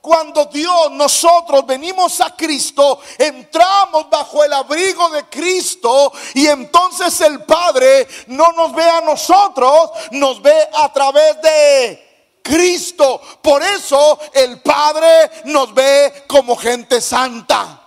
Cuando 0.00 0.46
Dios, 0.46 0.90
nosotros 0.90 1.64
venimos 1.64 2.20
a 2.20 2.34
Cristo, 2.34 2.98
entramos 3.16 4.10
bajo 4.10 4.42
el 4.42 4.52
abrigo 4.52 5.08
de 5.10 5.28
Cristo 5.28 6.12
y 6.34 6.48
entonces 6.48 7.20
el 7.20 7.44
Padre 7.44 8.08
no 8.26 8.50
nos 8.50 8.74
ve 8.74 8.82
a 8.82 9.00
nosotros, 9.00 9.90
nos 10.10 10.42
ve 10.42 10.68
a 10.74 10.92
través 10.92 11.40
de 11.40 12.40
Cristo. 12.42 13.20
Por 13.40 13.62
eso 13.62 14.18
el 14.32 14.60
Padre 14.60 15.30
nos 15.44 15.72
ve 15.72 16.24
como 16.26 16.56
gente 16.56 17.00
santa. 17.00 17.78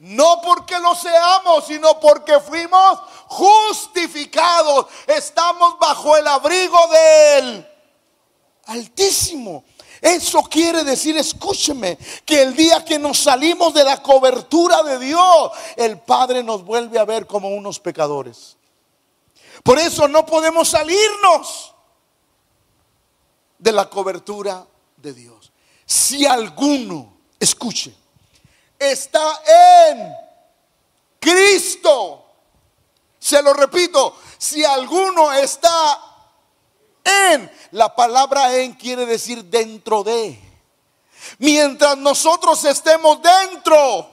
No 0.00 0.38
porque 0.42 0.78
lo 0.80 0.94
seamos, 0.94 1.64
sino 1.64 1.98
porque 1.98 2.40
fuimos 2.40 2.98
justificados. 3.28 4.84
Estamos 5.06 5.78
bajo 5.78 6.14
el 6.14 6.26
abrigo 6.26 6.78
de 6.88 7.38
Él 7.38 7.71
altísimo. 8.72 9.64
Eso 10.00 10.42
quiere 10.42 10.82
decir, 10.82 11.16
escúcheme, 11.16 11.96
que 12.26 12.42
el 12.42 12.56
día 12.56 12.84
que 12.84 12.98
nos 12.98 13.18
salimos 13.18 13.72
de 13.72 13.84
la 13.84 14.02
cobertura 14.02 14.82
de 14.82 14.98
Dios, 14.98 15.52
el 15.76 16.00
Padre 16.00 16.42
nos 16.42 16.64
vuelve 16.64 16.98
a 16.98 17.04
ver 17.04 17.26
como 17.26 17.50
unos 17.50 17.78
pecadores. 17.78 18.56
Por 19.62 19.78
eso 19.78 20.08
no 20.08 20.26
podemos 20.26 20.70
salirnos 20.70 21.72
de 23.58 23.70
la 23.70 23.88
cobertura 23.88 24.66
de 24.96 25.12
Dios. 25.12 25.52
Si 25.86 26.26
alguno, 26.26 27.18
escuche, 27.38 27.94
está 28.76 29.40
en 29.90 30.12
Cristo, 31.20 32.24
se 33.20 33.40
lo 33.40 33.54
repito, 33.54 34.16
si 34.36 34.64
alguno 34.64 35.32
está 35.32 36.11
en. 37.04 37.50
La 37.72 37.94
palabra 37.94 38.56
en 38.56 38.74
quiere 38.74 39.06
decir 39.06 39.44
dentro 39.44 40.02
de. 40.02 40.38
Mientras 41.38 41.96
nosotros 41.98 42.64
estemos 42.64 43.20
dentro 43.22 44.10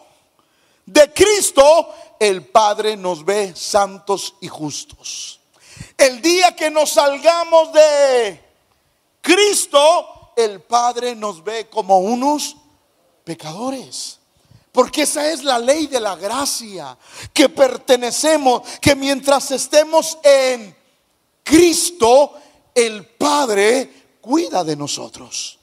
de 0.85 1.11
Cristo, 1.13 1.93
el 2.19 2.45
Padre 2.45 2.97
nos 2.97 3.23
ve 3.23 3.53
santos 3.55 4.35
y 4.41 4.47
justos. 4.47 5.39
El 5.97 6.21
día 6.21 6.55
que 6.55 6.69
nos 6.69 6.91
salgamos 6.91 7.73
de 7.73 8.43
Cristo, 9.21 10.31
el 10.35 10.61
Padre 10.61 11.15
nos 11.15 11.43
ve 11.43 11.69
como 11.69 11.99
unos 11.99 12.55
pecadores. 13.23 14.19
Porque 14.71 15.01
esa 15.01 15.31
es 15.31 15.43
la 15.43 15.59
ley 15.59 15.87
de 15.87 15.99
la 15.99 16.15
gracia, 16.15 16.97
que 17.33 17.49
pertenecemos, 17.49 18.61
que 18.79 18.95
mientras 18.95 19.51
estemos 19.51 20.17
en 20.23 20.75
Cristo, 21.43 22.33
el 22.85 23.05
Padre 23.05 24.17
cuida 24.21 24.63
de 24.63 24.75
nosotros. 24.75 25.59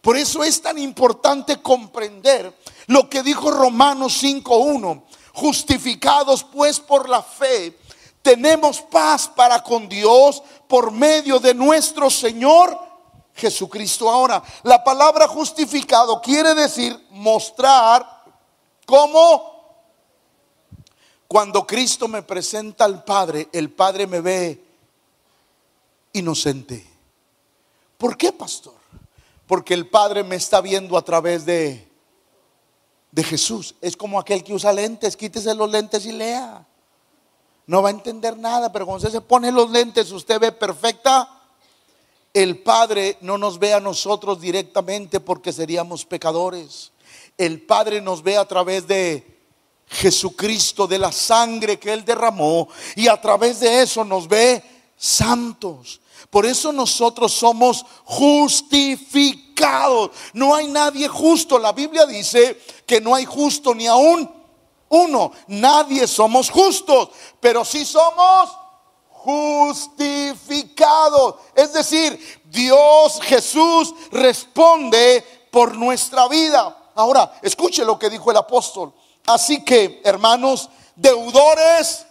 Por 0.00 0.16
eso 0.16 0.42
es 0.44 0.62
tan 0.62 0.78
importante 0.78 1.60
comprender 1.60 2.56
lo 2.86 3.08
que 3.08 3.22
dijo 3.22 3.50
Romanos 3.50 4.22
5.1. 4.22 5.02
Justificados 5.34 6.44
pues 6.44 6.80
por 6.80 7.08
la 7.08 7.22
fe, 7.22 7.78
tenemos 8.22 8.80
paz 8.80 9.28
para 9.28 9.62
con 9.62 9.88
Dios 9.88 10.42
por 10.66 10.90
medio 10.90 11.38
de 11.38 11.54
nuestro 11.54 12.10
Señor 12.10 12.78
Jesucristo. 13.34 14.10
Ahora, 14.10 14.42
la 14.64 14.82
palabra 14.82 15.28
justificado 15.28 16.20
quiere 16.20 16.54
decir 16.54 16.98
mostrar 17.10 18.24
cómo 18.84 19.58
cuando 21.28 21.66
Cristo 21.66 22.08
me 22.08 22.22
presenta 22.22 22.84
al 22.84 23.04
Padre, 23.04 23.48
el 23.52 23.70
Padre 23.70 24.06
me 24.06 24.20
ve 24.20 24.67
inocente. 26.12 26.86
¿Por 27.96 28.16
qué, 28.16 28.32
pastor? 28.32 28.74
Porque 29.46 29.74
el 29.74 29.88
Padre 29.88 30.22
me 30.22 30.36
está 30.36 30.60
viendo 30.60 30.96
a 30.96 31.02
través 31.02 31.44
de, 31.44 31.88
de 33.10 33.24
Jesús. 33.24 33.74
Es 33.80 33.96
como 33.96 34.20
aquel 34.20 34.44
que 34.44 34.54
usa 34.54 34.72
lentes, 34.72 35.16
quítese 35.16 35.54
los 35.54 35.70
lentes 35.70 36.06
y 36.06 36.12
lea. 36.12 36.66
No 37.66 37.82
va 37.82 37.90
a 37.90 37.92
entender 37.92 38.36
nada, 38.36 38.72
pero 38.72 38.86
cuando 38.86 39.06
usted 39.06 39.18
se 39.18 39.20
pone 39.20 39.52
los 39.52 39.70
lentes, 39.70 40.10
usted 40.10 40.40
ve 40.40 40.52
perfecta. 40.52 41.28
El 42.32 42.62
Padre 42.62 43.18
no 43.20 43.36
nos 43.36 43.58
ve 43.58 43.74
a 43.74 43.80
nosotros 43.80 44.40
directamente 44.40 45.20
porque 45.20 45.52
seríamos 45.52 46.04
pecadores. 46.04 46.92
El 47.36 47.62
Padre 47.62 48.00
nos 48.00 48.22
ve 48.22 48.36
a 48.36 48.46
través 48.46 48.86
de 48.86 49.38
Jesucristo, 49.86 50.86
de 50.86 50.98
la 50.98 51.12
sangre 51.12 51.78
que 51.78 51.92
Él 51.92 52.04
derramó, 52.04 52.68
y 52.94 53.08
a 53.08 53.20
través 53.20 53.60
de 53.60 53.82
eso 53.82 54.04
nos 54.04 54.28
ve 54.28 54.62
santos. 54.98 56.02
Por 56.28 56.44
eso 56.44 56.72
nosotros 56.72 57.32
somos 57.32 57.86
justificados. 58.04 60.10
No 60.34 60.54
hay 60.54 60.68
nadie 60.68 61.08
justo. 61.08 61.58
La 61.58 61.72
Biblia 61.72 62.04
dice 62.04 62.60
que 62.86 63.00
no 63.00 63.14
hay 63.14 63.24
justo 63.24 63.74
ni 63.74 63.86
aún 63.86 64.36
Uno, 64.90 65.32
nadie 65.48 66.06
somos 66.06 66.48
justos, 66.50 67.10
pero 67.40 67.62
sí 67.62 67.84
somos 67.84 68.56
justificados. 69.10 71.34
Es 71.54 71.74
decir, 71.74 72.40
Dios 72.46 73.20
Jesús 73.20 73.94
responde 74.10 75.22
por 75.50 75.76
nuestra 75.76 76.26
vida. 76.28 76.90
Ahora, 76.94 77.38
escuche 77.42 77.84
lo 77.84 77.98
que 77.98 78.08
dijo 78.08 78.30
el 78.30 78.38
apóstol. 78.38 78.94
Así 79.26 79.62
que, 79.62 80.00
hermanos, 80.04 80.70
deudores 80.96 82.06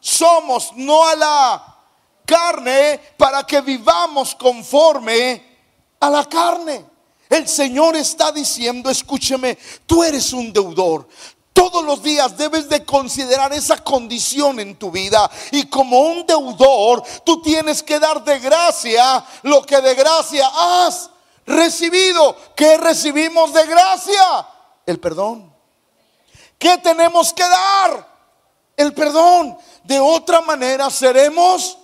somos, 0.00 0.72
no 0.74 1.06
a 1.06 1.14
la 1.14 1.71
carne, 2.24 3.00
para 3.16 3.44
que 3.44 3.60
vivamos 3.60 4.34
conforme 4.34 5.42
a 6.00 6.10
la 6.10 6.24
carne. 6.24 6.84
El 7.28 7.48
Señor 7.48 7.96
está 7.96 8.30
diciendo, 8.30 8.90
escúcheme, 8.90 9.56
tú 9.86 10.04
eres 10.04 10.32
un 10.32 10.52
deudor. 10.52 11.08
Todos 11.52 11.84
los 11.84 12.02
días 12.02 12.36
debes 12.36 12.68
de 12.68 12.84
considerar 12.84 13.52
esa 13.52 13.78
condición 13.78 14.58
en 14.60 14.76
tu 14.76 14.90
vida. 14.90 15.30
Y 15.50 15.66
como 15.66 16.00
un 16.00 16.26
deudor, 16.26 17.02
tú 17.24 17.40
tienes 17.42 17.82
que 17.82 17.98
dar 17.98 18.24
de 18.24 18.38
gracia 18.38 19.24
lo 19.42 19.62
que 19.62 19.80
de 19.80 19.94
gracia 19.94 20.46
has 20.54 21.10
recibido. 21.46 22.36
¿Qué 22.56 22.76
recibimos 22.78 23.52
de 23.52 23.66
gracia? 23.66 24.46
El 24.86 24.98
perdón. 24.98 25.52
¿Qué 26.58 26.78
tenemos 26.78 27.32
que 27.32 27.42
dar? 27.42 28.08
El 28.76 28.94
perdón. 28.94 29.58
De 29.84 30.00
otra 30.00 30.40
manera 30.40 30.90
seremos 30.90 31.78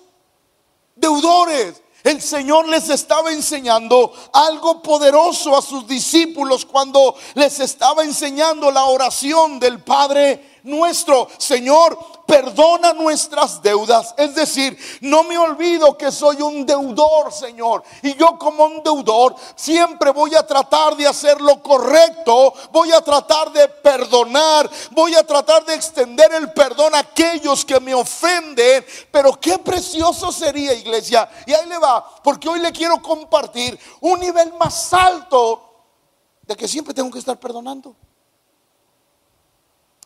deudores. 0.98 1.82
El 2.04 2.22
Señor 2.22 2.68
les 2.68 2.88
estaba 2.88 3.32
enseñando 3.32 4.12
algo 4.32 4.82
poderoso 4.82 5.56
a 5.56 5.62
sus 5.62 5.86
discípulos 5.86 6.64
cuando 6.64 7.14
les 7.34 7.58
estaba 7.60 8.04
enseñando 8.04 8.70
la 8.70 8.84
oración 8.84 9.58
del 9.58 9.82
Padre 9.82 10.47
nuestro. 10.62 11.28
Señor, 11.38 11.98
perdona 12.26 12.92
nuestras 12.92 13.62
deudas. 13.62 14.14
Es 14.16 14.34
decir, 14.34 14.78
no 15.00 15.22
me 15.22 15.38
olvido 15.38 15.96
que 15.96 16.12
soy 16.12 16.42
un 16.42 16.66
deudor, 16.66 17.32
Señor. 17.32 17.82
Y 18.02 18.14
yo 18.14 18.38
como 18.38 18.66
un 18.66 18.82
deudor 18.82 19.34
siempre 19.56 20.10
voy 20.10 20.34
a 20.34 20.46
tratar 20.46 20.96
de 20.96 21.06
hacer 21.06 21.40
lo 21.40 21.62
correcto. 21.62 22.52
Voy 22.70 22.92
a 22.92 23.00
tratar 23.00 23.50
de 23.52 23.68
perdonar. 23.68 24.70
Voy 24.90 25.14
a 25.14 25.26
tratar 25.26 25.64
de 25.64 25.74
extender 25.74 26.32
el 26.34 26.52
perdón 26.52 26.94
a 26.94 26.98
aquellos 26.98 27.64
que 27.64 27.80
me 27.80 27.94
ofenden. 27.94 28.84
Pero 29.10 29.40
qué 29.40 29.58
precioso 29.58 30.30
sería, 30.30 30.74
iglesia. 30.74 31.28
Y 31.46 31.54
ahí 31.54 31.66
le 31.66 31.78
va, 31.78 32.04
porque 32.22 32.48
hoy 32.48 32.60
le 32.60 32.72
quiero 32.72 33.00
compartir 33.00 33.78
un 34.00 34.20
nivel 34.20 34.52
más 34.54 34.92
alto 34.92 35.64
de 36.42 36.56
que 36.56 36.68
siempre 36.68 36.94
tengo 36.94 37.10
que 37.10 37.18
estar 37.18 37.38
perdonando. 37.38 37.94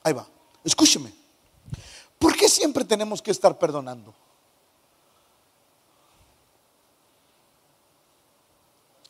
Ahí 0.02 0.12
va. 0.12 0.26
Escúcheme. 0.64 1.12
¿Por 2.18 2.36
qué 2.36 2.48
siempre 2.48 2.84
tenemos 2.84 3.20
que 3.20 3.30
estar 3.30 3.58
perdonando? 3.58 4.14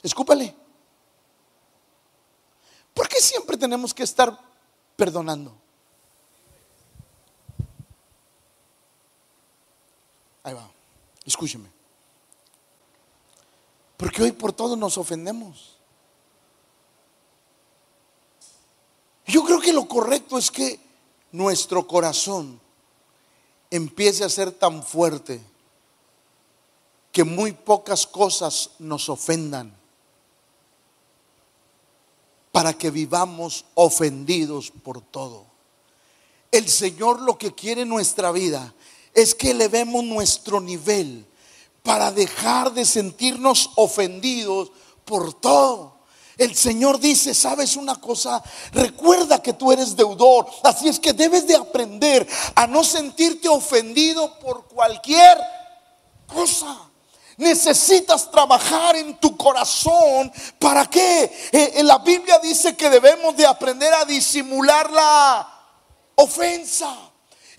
Escúpale. 0.03 0.55
¿Por 2.95 3.09
qué 3.09 3.21
siempre 3.21 3.57
tenemos 3.57 3.95
que 3.95 4.03
estar 4.03 4.39
perdonando? 4.97 5.55
Ahí 10.43 10.55
va. 10.55 10.69
Escúcheme. 11.25 11.71
Porque 13.97 14.23
hoy 14.23 14.33
por 14.33 14.53
todo 14.53 14.75
nos 14.75 14.99
ofendemos. 14.99 15.79
Yo 19.27 19.45
creo 19.45 19.61
que 19.61 19.73
lo 19.73 19.87
correcto 19.87 20.37
es 20.37 20.51
que 20.51 20.81
nuestro 21.33 21.87
corazón 21.87 22.61
empiece 23.71 24.23
a 24.23 24.29
ser 24.29 24.53
tan 24.53 24.83
fuerte 24.83 25.41
que 27.11 27.25
muy 27.25 27.53
pocas 27.53 28.07
cosas 28.07 28.71
nos 28.79 29.09
ofendan 29.09 29.75
para 32.53 32.75
que 32.75 32.91
vivamos 32.91 33.65
ofendidos 33.75 34.71
por 34.71 35.01
todo. 35.01 35.47
El 36.51 36.69
Señor 36.69 37.23
lo 37.23 37.39
que 37.39 37.55
quiere 37.55 37.83
en 37.83 37.89
nuestra 37.89 38.31
vida 38.31 38.75
es 39.15 39.35
que 39.35 39.53
elevemos 39.53 40.05
nuestro 40.05 40.61
nivel 40.61 41.27
para 41.83 42.13
dejar 42.13 42.73
de 42.73 42.85
sentirnos 42.85 43.71
ofendidos 43.77 44.71
por 45.05 45.33
todo. 45.35 45.97
El 46.39 46.55
Señor 46.57 46.99
dice, 46.99 47.35
¿sabes 47.35 47.77
una 47.77 47.97
cosa? 47.97 48.43
Recuerda 48.73 49.43
que 49.43 49.53
tú 49.53 49.71
eres 49.73 49.95
deudor. 49.97 50.47
Así 50.63 50.89
es 50.89 50.99
que 50.99 51.13
debes 51.13 51.47
de 51.47 51.57
aprender 51.57 52.27
a 52.55 52.67
no 52.67 52.83
sentirte 52.85 53.49
ofendido 53.49 54.39
por 54.39 54.67
cualquier 54.67 55.39
cosa. 56.27 56.77
Necesitas 57.37 58.31
trabajar 58.31 58.97
en 58.97 59.19
tu 59.19 59.37
corazón. 59.37 60.33
¿Para 60.59 60.87
qué? 60.87 61.25
Eh, 61.53 61.73
en 61.77 61.87
la 61.87 61.99
Biblia 61.99 62.39
dice 62.39 62.77
que 62.77 62.91
debemos 62.91 63.37
de 63.37 63.47
aprender 63.47 63.93
a 63.93 64.05
disimular 64.05 64.91
la 64.91 65.49
ofensa. 66.17 67.12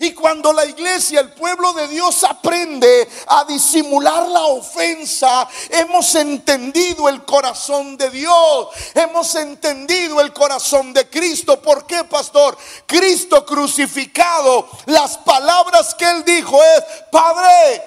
Y 0.04 0.12
cuando 0.12 0.52
la 0.52 0.66
iglesia, 0.66 1.20
el 1.20 1.32
pueblo 1.32 1.72
de 1.72 1.88
Dios 1.88 2.24
aprende 2.24 3.08
a 3.26 3.42
disimular 3.46 4.28
la 4.28 4.42
ofensa, 4.42 5.48
hemos 5.70 6.14
entendido 6.14 7.08
el 7.08 7.24
corazón 7.24 7.96
de 7.96 8.10
Dios, 8.10 8.68
hemos 8.92 9.34
entendido 9.34 10.20
el 10.20 10.30
corazón 10.34 10.92
de 10.92 11.08
Cristo. 11.08 11.58
¿Por 11.62 11.86
qué, 11.86 12.04
pastor? 12.04 12.54
Cristo 12.84 13.46
crucificado, 13.46 14.68
las 14.84 15.16
palabras 15.16 15.94
que 15.94 16.04
él 16.04 16.22
dijo 16.22 16.62
es, 16.62 16.84
Padre, 17.10 17.82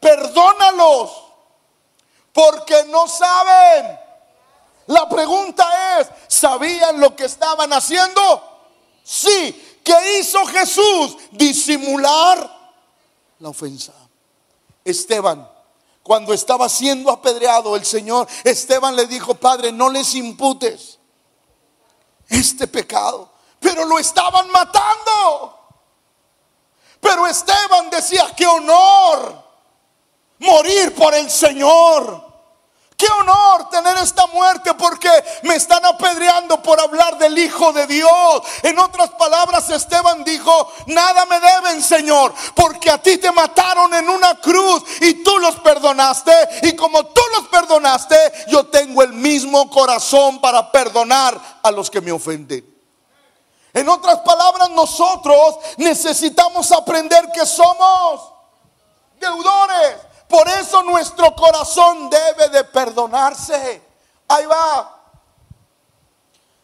perdónalos, 0.00 1.12
porque 2.32 2.82
no 2.88 3.06
saben. 3.06 3.96
La 4.88 5.08
pregunta 5.08 6.00
es, 6.00 6.08
¿sabían 6.26 6.98
lo 6.98 7.14
que 7.14 7.26
estaban 7.26 7.72
haciendo? 7.72 8.50
Sí, 9.04 9.69
¿Qué 9.82 10.18
hizo 10.18 10.44
Jesús? 10.46 11.16
Disimular 11.32 12.74
la 13.38 13.48
ofensa. 13.48 13.92
Esteban, 14.84 15.48
cuando 16.02 16.32
estaba 16.32 16.68
siendo 16.68 17.10
apedreado, 17.10 17.76
el 17.76 17.84
Señor, 17.84 18.26
Esteban 18.44 18.96
le 18.96 19.06
dijo, 19.06 19.34
Padre, 19.34 19.72
no 19.72 19.88
les 19.88 20.14
imputes 20.14 20.98
este 22.28 22.66
pecado. 22.66 23.30
Pero 23.58 23.84
lo 23.84 23.98
estaban 23.98 24.50
matando. 24.50 25.58
Pero 27.00 27.26
Esteban 27.26 27.90
decía, 27.90 28.32
qué 28.36 28.46
honor 28.46 29.44
morir 30.38 30.94
por 30.94 31.14
el 31.14 31.30
Señor. 31.30 32.29
Qué 33.00 33.06
honor 33.06 33.70
tener 33.70 33.96
esta 33.96 34.26
muerte 34.26 34.74
porque 34.74 35.08
me 35.44 35.54
están 35.54 35.82
apedreando 35.86 36.62
por 36.62 36.78
hablar 36.78 37.16
del 37.16 37.38
Hijo 37.38 37.72
de 37.72 37.86
Dios. 37.86 38.42
En 38.62 38.78
otras 38.78 39.08
palabras, 39.12 39.70
Esteban 39.70 40.22
dijo, 40.22 40.70
nada 40.84 41.24
me 41.24 41.40
deben, 41.40 41.82
Señor, 41.82 42.34
porque 42.54 42.90
a 42.90 42.98
ti 42.98 43.16
te 43.16 43.32
mataron 43.32 43.94
en 43.94 44.06
una 44.06 44.34
cruz 44.34 44.82
y 45.00 45.24
tú 45.24 45.38
los 45.38 45.56
perdonaste. 45.60 46.30
Y 46.64 46.76
como 46.76 47.06
tú 47.06 47.22
los 47.38 47.48
perdonaste, 47.48 48.16
yo 48.48 48.66
tengo 48.66 49.02
el 49.02 49.14
mismo 49.14 49.70
corazón 49.70 50.38
para 50.38 50.70
perdonar 50.70 51.40
a 51.62 51.70
los 51.70 51.88
que 51.88 52.02
me 52.02 52.12
ofenden. 52.12 52.66
En 53.72 53.88
otras 53.88 54.18
palabras, 54.18 54.68
nosotros 54.68 55.56
necesitamos 55.78 56.70
aprender 56.70 57.30
que 57.32 57.46
somos 57.46 58.30
deudores. 59.18 60.09
Por 60.30 60.48
eso 60.48 60.84
nuestro 60.84 61.34
corazón 61.34 62.08
debe 62.08 62.48
de 62.50 62.62
perdonarse. 62.62 63.82
Ahí 64.28 64.46
va. 64.46 64.96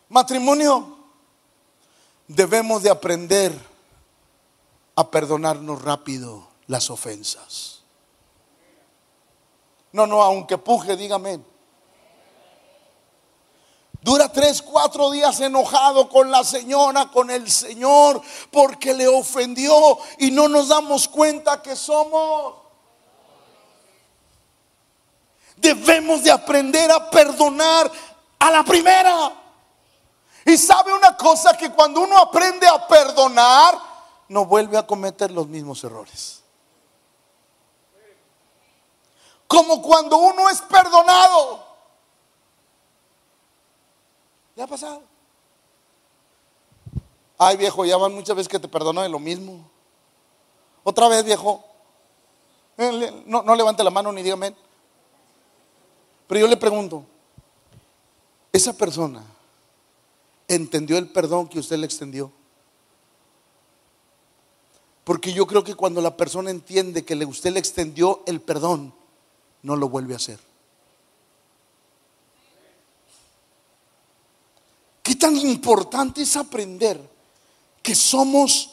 Matrimonio, 0.08 0.96
debemos 2.28 2.84
de 2.84 2.90
aprender 2.90 3.52
a 4.94 5.10
perdonarnos 5.10 5.82
rápido 5.82 6.46
las 6.68 6.90
ofensas. 6.90 7.80
No, 9.90 10.06
no, 10.06 10.22
aunque 10.22 10.58
puje, 10.58 10.96
dígame. 10.96 11.40
Dura 14.00 14.30
tres, 14.30 14.62
cuatro 14.62 15.10
días 15.10 15.40
enojado 15.40 16.08
con 16.08 16.30
la 16.30 16.44
señora, 16.44 17.10
con 17.10 17.32
el 17.32 17.50
Señor, 17.50 18.22
porque 18.52 18.94
le 18.94 19.08
ofendió 19.08 19.98
y 20.18 20.30
no 20.30 20.46
nos 20.46 20.68
damos 20.68 21.08
cuenta 21.08 21.60
que 21.60 21.74
somos 21.74 22.65
debemos 25.66 26.22
de 26.22 26.30
aprender 26.30 26.90
a 26.90 27.10
perdonar 27.10 27.90
a 28.38 28.50
la 28.50 28.62
primera. 28.62 29.32
Y 30.44 30.56
sabe 30.56 30.92
una 30.92 31.16
cosa 31.16 31.56
que 31.56 31.70
cuando 31.70 32.00
uno 32.00 32.16
aprende 32.18 32.68
a 32.68 32.86
perdonar, 32.86 33.76
no 34.28 34.44
vuelve 34.44 34.78
a 34.78 34.86
cometer 34.86 35.30
los 35.30 35.48
mismos 35.48 35.82
errores. 35.82 36.42
Como 39.48 39.82
cuando 39.82 40.16
uno 40.16 40.48
es 40.48 40.60
perdonado. 40.62 41.64
¿Le 44.54 44.62
ha 44.62 44.66
pasado? 44.66 45.02
Ay, 47.38 47.56
viejo, 47.56 47.84
ya 47.84 47.96
van 47.96 48.14
muchas 48.14 48.34
veces 48.34 48.48
que 48.48 48.58
te 48.58 48.68
perdono 48.68 49.02
de 49.02 49.08
lo 49.08 49.18
mismo. 49.18 49.68
Otra 50.84 51.08
vez, 51.08 51.24
viejo. 51.24 51.64
Eh, 52.78 53.22
no, 53.26 53.42
no 53.42 53.54
levante 53.54 53.84
la 53.84 53.90
mano 53.90 54.12
ni 54.12 54.22
dígame. 54.22 54.54
Pero 56.26 56.40
yo 56.40 56.48
le 56.48 56.56
pregunto, 56.56 57.04
esa 58.52 58.72
persona 58.72 59.22
entendió 60.48 60.98
el 60.98 61.08
perdón 61.08 61.48
que 61.48 61.58
usted 61.58 61.76
le 61.76 61.86
extendió. 61.86 62.32
Porque 65.04 65.32
yo 65.32 65.46
creo 65.46 65.62
que 65.62 65.74
cuando 65.74 66.00
la 66.00 66.16
persona 66.16 66.50
entiende 66.50 67.04
que 67.04 67.14
usted 67.24 67.52
le 67.52 67.60
extendió 67.60 68.22
el 68.26 68.40
perdón, 68.40 68.92
no 69.62 69.76
lo 69.76 69.88
vuelve 69.88 70.14
a 70.14 70.16
hacer. 70.16 70.40
¿Qué 75.02 75.14
tan 75.14 75.36
importante 75.36 76.22
es 76.22 76.36
aprender 76.36 77.00
que 77.80 77.94
somos 77.94 78.72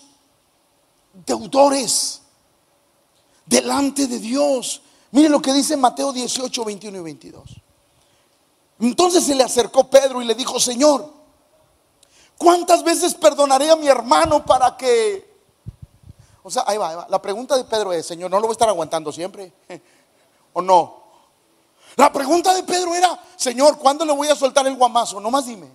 deudores 1.27 2.23
delante 3.45 4.07
de 4.07 4.17
Dios? 4.17 4.81
Mire 5.13 5.29
lo 5.29 5.39
que 5.39 5.53
dice 5.53 5.77
Mateo 5.77 6.11
18, 6.11 6.65
21 6.65 6.97
y 6.97 7.01
22. 7.01 7.43
Entonces 8.79 9.23
se 9.23 9.35
le 9.35 9.43
acercó 9.43 9.87
Pedro 9.87 10.23
y 10.23 10.25
le 10.25 10.33
dijo, 10.33 10.59
Señor, 10.59 11.07
¿cuántas 12.35 12.83
veces 12.83 13.13
perdonaré 13.13 13.69
a 13.69 13.75
mi 13.75 13.87
hermano 13.87 14.43
para 14.43 14.75
que... 14.75 15.31
O 16.41 16.49
sea, 16.49 16.63
ahí 16.65 16.77
va, 16.77 16.89
ahí 16.89 16.95
va. 16.95 17.05
La 17.11 17.21
pregunta 17.21 17.55
de 17.55 17.63
Pedro 17.63 17.93
es, 17.93 18.07
Señor, 18.07 18.31
¿no 18.31 18.37
lo 18.37 18.47
voy 18.47 18.53
a 18.53 18.53
estar 18.53 18.67
aguantando 18.67 19.11
siempre? 19.11 19.53
¿O 20.53 20.63
no? 20.63 21.03
La 21.95 22.11
pregunta 22.11 22.51
de 22.55 22.63
Pedro 22.63 22.95
era, 22.95 23.21
Señor, 23.35 23.77
¿cuándo 23.77 24.05
le 24.05 24.13
voy 24.13 24.29
a 24.29 24.35
soltar 24.35 24.65
el 24.65 24.75
guamazo? 24.75 25.19
No 25.19 25.29
más 25.29 25.45
dime. 25.45 25.69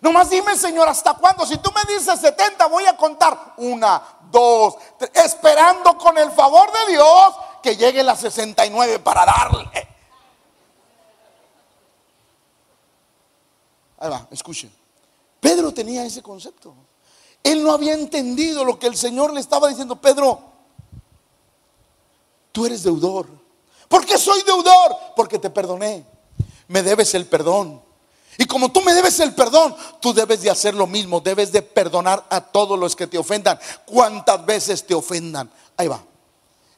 No 0.00 0.10
más 0.10 0.30
dime, 0.30 0.56
Señor, 0.56 0.88
¿hasta 0.88 1.12
cuándo? 1.12 1.44
Si 1.44 1.58
tú 1.58 1.70
me 1.70 1.94
dices 1.94 2.18
70, 2.18 2.66
voy 2.68 2.86
a 2.86 2.96
contar 2.96 3.52
una, 3.58 4.02
dos, 4.30 4.76
tres, 4.96 5.10
esperando 5.16 5.98
con 5.98 6.16
el 6.16 6.30
favor 6.30 6.72
de 6.72 6.92
Dios 6.94 7.34
que 7.62 7.76
llegue 7.76 8.02
la 8.02 8.16
69 8.16 8.98
para 8.98 9.24
darle. 9.24 9.70
Ahí 13.98 14.10
va, 14.10 14.26
escuchen. 14.30 14.72
Pedro 15.40 15.72
tenía 15.72 16.04
ese 16.04 16.22
concepto. 16.22 16.74
Él 17.42 17.62
no 17.62 17.72
había 17.72 17.94
entendido 17.94 18.64
lo 18.64 18.78
que 18.78 18.86
el 18.86 18.96
Señor 18.96 19.32
le 19.32 19.40
estaba 19.40 19.68
diciendo. 19.68 19.96
Pedro, 19.96 20.40
tú 22.50 22.66
eres 22.66 22.82
deudor. 22.82 23.28
¿Por 23.88 24.06
qué 24.06 24.18
soy 24.18 24.42
deudor? 24.42 24.96
Porque 25.16 25.38
te 25.38 25.50
perdoné. 25.50 26.04
Me 26.68 26.82
debes 26.82 27.14
el 27.14 27.26
perdón. 27.26 27.82
Y 28.38 28.46
como 28.46 28.72
tú 28.72 28.80
me 28.80 28.94
debes 28.94 29.20
el 29.20 29.34
perdón, 29.34 29.76
tú 30.00 30.14
debes 30.14 30.42
de 30.42 30.50
hacer 30.50 30.74
lo 30.74 30.86
mismo. 30.86 31.20
Debes 31.20 31.52
de 31.52 31.62
perdonar 31.62 32.24
a 32.30 32.40
todos 32.40 32.78
los 32.78 32.96
que 32.96 33.06
te 33.06 33.18
ofendan. 33.18 33.58
Cuantas 33.84 34.44
veces 34.46 34.86
te 34.86 34.94
ofendan. 34.94 35.50
Ahí 35.76 35.88
va. 35.88 36.02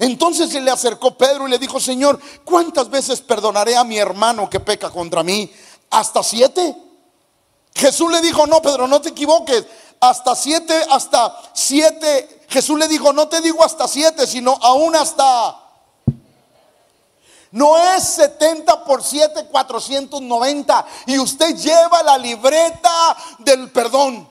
Entonces 0.05 0.51
se 0.51 0.61
le 0.61 0.71
acercó 0.71 1.17
Pedro 1.17 1.49
y 1.49 1.51
le 1.51 1.59
dijo, 1.59 1.81
Señor, 1.81 2.21
¿cuántas 2.45 2.91
veces 2.91 3.23
perdonaré 3.23 3.75
a 3.75 3.85
mi 3.85 3.97
hermano 3.97 4.51
que 4.51 4.61
peca 4.61 4.91
contra 4.91 5.23
mí? 5.23 5.51
¿Hasta 5.89 6.23
siete? 6.23 6.77
Jesús 7.75 8.13
le 8.13 8.21
dijo, 8.21 8.47
no, 8.47 8.61
Pedro, 8.61 8.87
no 8.87 9.01
te 9.01 9.09
equivoques. 9.09 9.65
Hasta 10.01 10.37
siete, 10.37 10.79
hasta 10.91 11.35
siete. 11.55 12.45
Jesús 12.51 12.79
le 12.79 12.87
dijo, 12.87 13.15
no 13.15 13.29
te 13.29 13.41
digo 13.41 13.65
hasta 13.65 13.89
siete, 13.89 14.27
sino 14.27 14.59
aún 14.61 14.95
hasta... 14.95 15.59
No 17.53 17.79
es 17.79 18.05
70 18.05 18.85
por 18.85 19.03
7, 19.03 19.47
490. 19.47 20.87
Y 21.07 21.19
usted 21.19 21.57
lleva 21.57 22.03
la 22.03 22.19
libreta 22.19 23.17
del 23.39 23.71
perdón. 23.71 24.29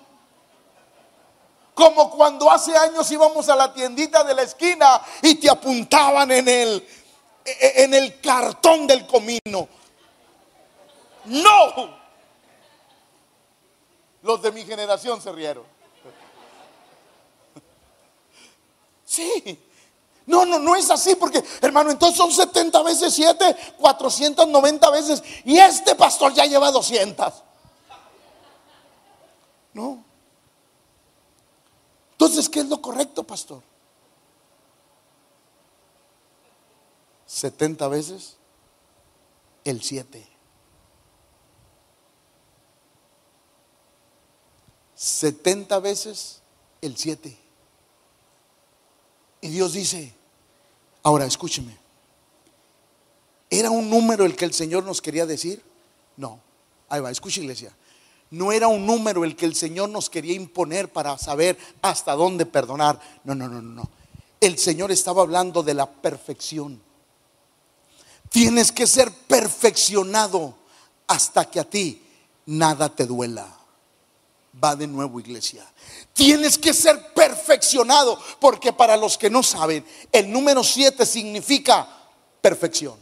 Como 1.73 2.11
cuando 2.11 2.51
hace 2.51 2.75
años 2.77 3.09
íbamos 3.11 3.49
a 3.49 3.55
la 3.55 3.73
tiendita 3.73 4.23
de 4.23 4.35
la 4.35 4.43
esquina 4.43 5.01
y 5.21 5.35
te 5.35 5.49
apuntaban 5.49 6.29
en 6.31 6.47
el, 6.47 6.87
en 7.43 7.93
el 7.93 8.19
cartón 8.21 8.85
del 8.85 9.07
comino. 9.07 9.67
No. 11.25 12.03
Los 14.21 14.41
de 14.41 14.51
mi 14.51 14.63
generación 14.63 15.21
se 15.21 15.31
rieron. 15.31 15.65
Sí. 19.05 19.59
No, 20.25 20.45
no, 20.45 20.57
no 20.57 20.75
es 20.75 20.89
así 20.89 21.15
porque, 21.15 21.43
hermano, 21.61 21.91
entonces 21.91 22.17
son 22.17 22.31
70 22.31 22.81
veces 22.81 23.13
7, 23.13 23.75
490 23.77 24.89
veces. 24.89 25.21
Y 25.43 25.57
este 25.57 25.95
pastor 25.95 26.33
ya 26.33 26.45
lleva 26.45 26.71
200. 26.71 27.33
No. 29.73 30.03
Entonces, 32.25 32.47
¿qué 32.47 32.61
es 32.61 32.69
lo 32.69 32.81
correcto, 32.81 33.21
pastor? 33.25 33.61
70 37.25 37.85
veces 37.89 38.37
el 39.65 39.83
7. 39.83 40.25
70 44.95 45.79
veces 45.79 46.41
el 46.79 46.95
7. 46.95 47.37
Y 49.41 49.49
Dios 49.49 49.73
dice, 49.73 50.13
ahora 51.03 51.25
escúcheme, 51.25 51.77
¿era 53.49 53.69
un 53.69 53.89
número 53.89 54.23
el 54.23 54.37
que 54.37 54.45
el 54.45 54.53
Señor 54.53 54.85
nos 54.85 55.01
quería 55.01 55.25
decir? 55.25 55.61
No, 56.15 56.39
ahí 56.87 57.01
va, 57.01 57.11
escucha 57.11 57.41
iglesia. 57.41 57.75
No 58.33 58.51
era 58.51 58.67
un 58.67 58.87
número 58.87 59.23
el 59.23 59.35
que 59.35 59.45
el 59.45 59.53
Señor 59.53 59.89
nos 59.89 60.09
quería 60.09 60.33
imponer 60.33 60.91
para 60.91 61.15
saber 61.19 61.55
hasta 61.83 62.13
dónde 62.13 62.47
perdonar. 62.47 62.99
No, 63.23 63.35
no, 63.35 63.47
no, 63.47 63.61
no. 63.61 63.87
El 64.41 64.57
Señor 64.57 64.91
estaba 64.91 65.21
hablando 65.21 65.61
de 65.61 65.75
la 65.75 65.85
perfección. 65.85 66.81
Tienes 68.29 68.71
que 68.71 68.87
ser 68.87 69.11
perfeccionado 69.11 70.55
hasta 71.05 71.45
que 71.45 71.59
a 71.59 71.63
ti 71.63 72.01
nada 72.47 72.89
te 72.89 73.05
duela. 73.05 73.45
Va 74.61 74.75
de 74.75 74.87
nuevo, 74.87 75.19
iglesia. 75.19 75.63
Tienes 76.11 76.57
que 76.57 76.73
ser 76.73 77.13
perfeccionado, 77.13 78.17
porque 78.39 78.73
para 78.73 78.97
los 78.97 79.15
que 79.15 79.29
no 79.29 79.43
saben, 79.43 79.85
el 80.11 80.31
número 80.31 80.63
7 80.63 81.05
significa 81.05 81.87
perfección. 82.41 82.95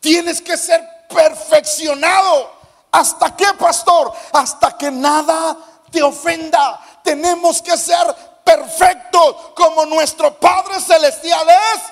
Tienes 0.00 0.40
que 0.40 0.56
ser 0.56 0.80
perfeccionado. 1.06 2.55
¿Hasta 2.92 3.36
qué, 3.36 3.46
pastor? 3.58 4.12
Hasta 4.32 4.76
que 4.76 4.90
nada 4.90 5.56
te 5.90 6.02
ofenda. 6.02 6.80
Tenemos 7.02 7.62
que 7.62 7.76
ser 7.76 8.14
perfectos 8.44 9.36
como 9.54 9.84
nuestro 9.86 10.38
Padre 10.38 10.80
Celestial 10.80 11.48
es 11.48 11.82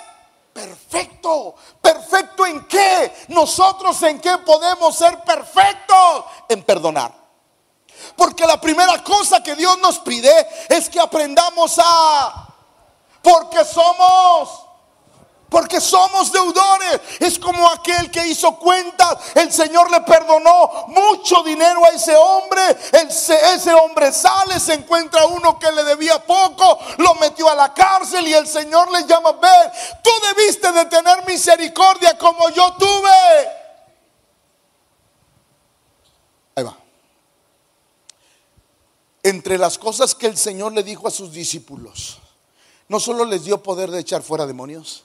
perfecto. 0.53 1.57
¿Perfecto 1.83 2.47
en 2.47 2.65
qué? 2.67 3.13
Nosotros 3.29 4.01
en 4.03 4.21
qué 4.21 4.39
podemos 4.39 4.97
ser 4.97 5.19
perfectos? 5.21 6.25
En 6.49 6.63
perdonar. 6.63 7.13
Porque 8.17 8.47
la 8.47 8.61
primera 8.61 9.03
cosa 9.03 9.43
que 9.43 9.55
Dios 9.57 9.79
nos 9.79 9.99
pide 9.99 10.49
es 10.69 10.89
que 10.89 11.01
aprendamos 11.01 11.79
a... 11.83 12.49
Porque 13.21 13.65
somos... 13.65 14.64
Porque 15.55 15.81
somos 15.81 16.33
deudores. 16.33 17.01
Es 17.21 17.39
como 17.39 17.71
aquel 17.71 18.11
que 18.11 18.27
hizo 18.27 18.57
cuentas. 18.57 19.37
El 19.37 19.53
Señor 19.53 19.89
le 19.89 20.01
perdonó 20.01 20.87
mucho 20.89 21.45
dinero 21.45 21.85
a 21.85 21.91
ese 21.91 22.17
hombre. 22.17 22.77
ese 22.91 23.73
hombre 23.73 24.11
sale, 24.13 24.59
se 24.59 24.75
encuentra 24.75 25.27
uno 25.27 25.57
que 25.57 25.71
le 25.71 25.85
debía 25.85 26.19
poco. 26.27 26.81
Lo 26.99 27.15
metió 27.15 27.49
a 27.49 27.55
la 27.55 27.73
cárcel 27.73 28.27
y 28.27 28.35
el 28.35 28.49
Señor 28.49 28.91
le 28.91 29.07
llama, 29.07 29.31
ver, 29.31 29.73
tú 30.03 30.11
debiste 30.35 30.73
de 30.73 30.87
tener 30.87 31.25
misericordia 31.25 32.19
como 32.19 32.51
yo 32.51 32.75
tuve. 32.75 33.49
Ahí 36.57 36.65
va 36.65 36.77
entre 39.23 39.57
las 39.57 39.79
cosas 39.79 40.17
que 40.17 40.27
el 40.27 40.37
Señor 40.37 40.73
le 40.73 40.83
dijo 40.83 41.07
a 41.07 41.13
sus 41.13 41.33
discípulos, 41.33 42.19
no 42.89 42.99
solo 42.99 43.25
les 43.25 43.45
dio 43.45 43.63
poder 43.63 43.93
de 43.93 44.01
echar 44.01 44.23
fuera 44.23 44.47
demonios, 44.47 45.05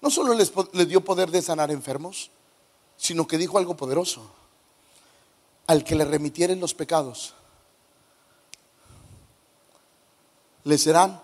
no 0.00 0.10
solo 0.10 0.34
les, 0.34 0.52
dio 0.88 1.04
poder 1.04 1.30
de 1.30 1.42
sanar 1.42 1.70
enfermos, 1.70 2.30
sino 2.96 3.26
que 3.26 3.38
dijo 3.38 3.58
algo 3.58 3.76
poderoso. 3.76 4.30
Al 5.66 5.84
que 5.84 5.94
le 5.94 6.04
remitieren 6.04 6.58
los 6.58 6.74
pecados, 6.74 7.34
le 10.64 10.76
serán, 10.78 11.20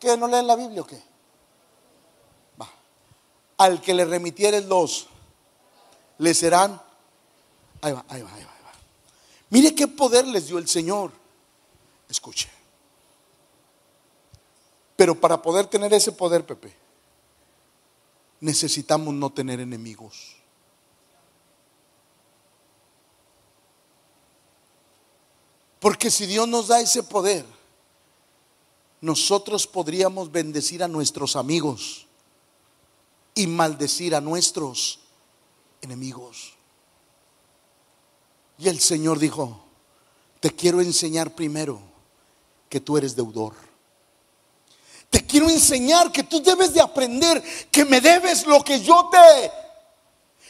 ¿qué? 0.00 0.16
¿No 0.16 0.26
leen 0.26 0.46
la 0.46 0.56
Biblia 0.56 0.82
o 0.82 0.86
qué? 0.86 1.00
Va. 2.60 2.68
Al 3.58 3.80
que 3.80 3.94
le 3.94 4.04
remitieren 4.04 4.68
los, 4.68 5.06
le 6.18 6.34
serán, 6.34 6.80
ahí 7.80 7.92
va, 7.92 8.04
ahí 8.08 8.22
va, 8.22 8.32
ahí 8.34 8.42
va. 8.44 8.56
Mire 9.50 9.74
qué 9.74 9.86
poder 9.86 10.26
les 10.26 10.48
dio 10.48 10.58
el 10.58 10.68
Señor. 10.68 11.12
Escuche. 12.08 12.48
Pero 14.96 15.14
para 15.20 15.40
poder 15.40 15.66
tener 15.66 15.92
ese 15.92 16.12
poder, 16.12 16.44
Pepe, 16.44 16.74
necesitamos 18.40 19.14
no 19.14 19.30
tener 19.30 19.60
enemigos. 19.60 20.36
Porque 25.80 26.10
si 26.10 26.26
Dios 26.26 26.48
nos 26.48 26.68
da 26.68 26.80
ese 26.80 27.02
poder, 27.02 27.44
nosotros 29.00 29.66
podríamos 29.66 30.32
bendecir 30.32 30.82
a 30.82 30.88
nuestros 30.88 31.36
amigos 31.36 32.06
y 33.34 33.46
maldecir 33.46 34.14
a 34.14 34.20
nuestros 34.20 35.00
enemigos. 35.82 36.54
Y 38.58 38.68
el 38.68 38.80
Señor 38.80 39.18
dijo, 39.18 39.62
te 40.40 40.50
quiero 40.50 40.80
enseñar 40.80 41.34
primero 41.34 41.80
que 42.68 42.80
tú 42.80 42.96
eres 42.96 43.14
deudor. 43.14 43.54
Te 45.10 45.26
quiero 45.26 45.48
enseñar 45.48 46.10
que 46.10 46.22
tú 46.22 46.42
debes 46.42 46.72
de 46.74 46.80
aprender 46.80 47.42
que 47.70 47.84
me 47.84 48.00
debes 48.00 48.46
lo 48.46 48.62
que 48.62 48.80
yo 48.80 49.08
te... 49.10 49.52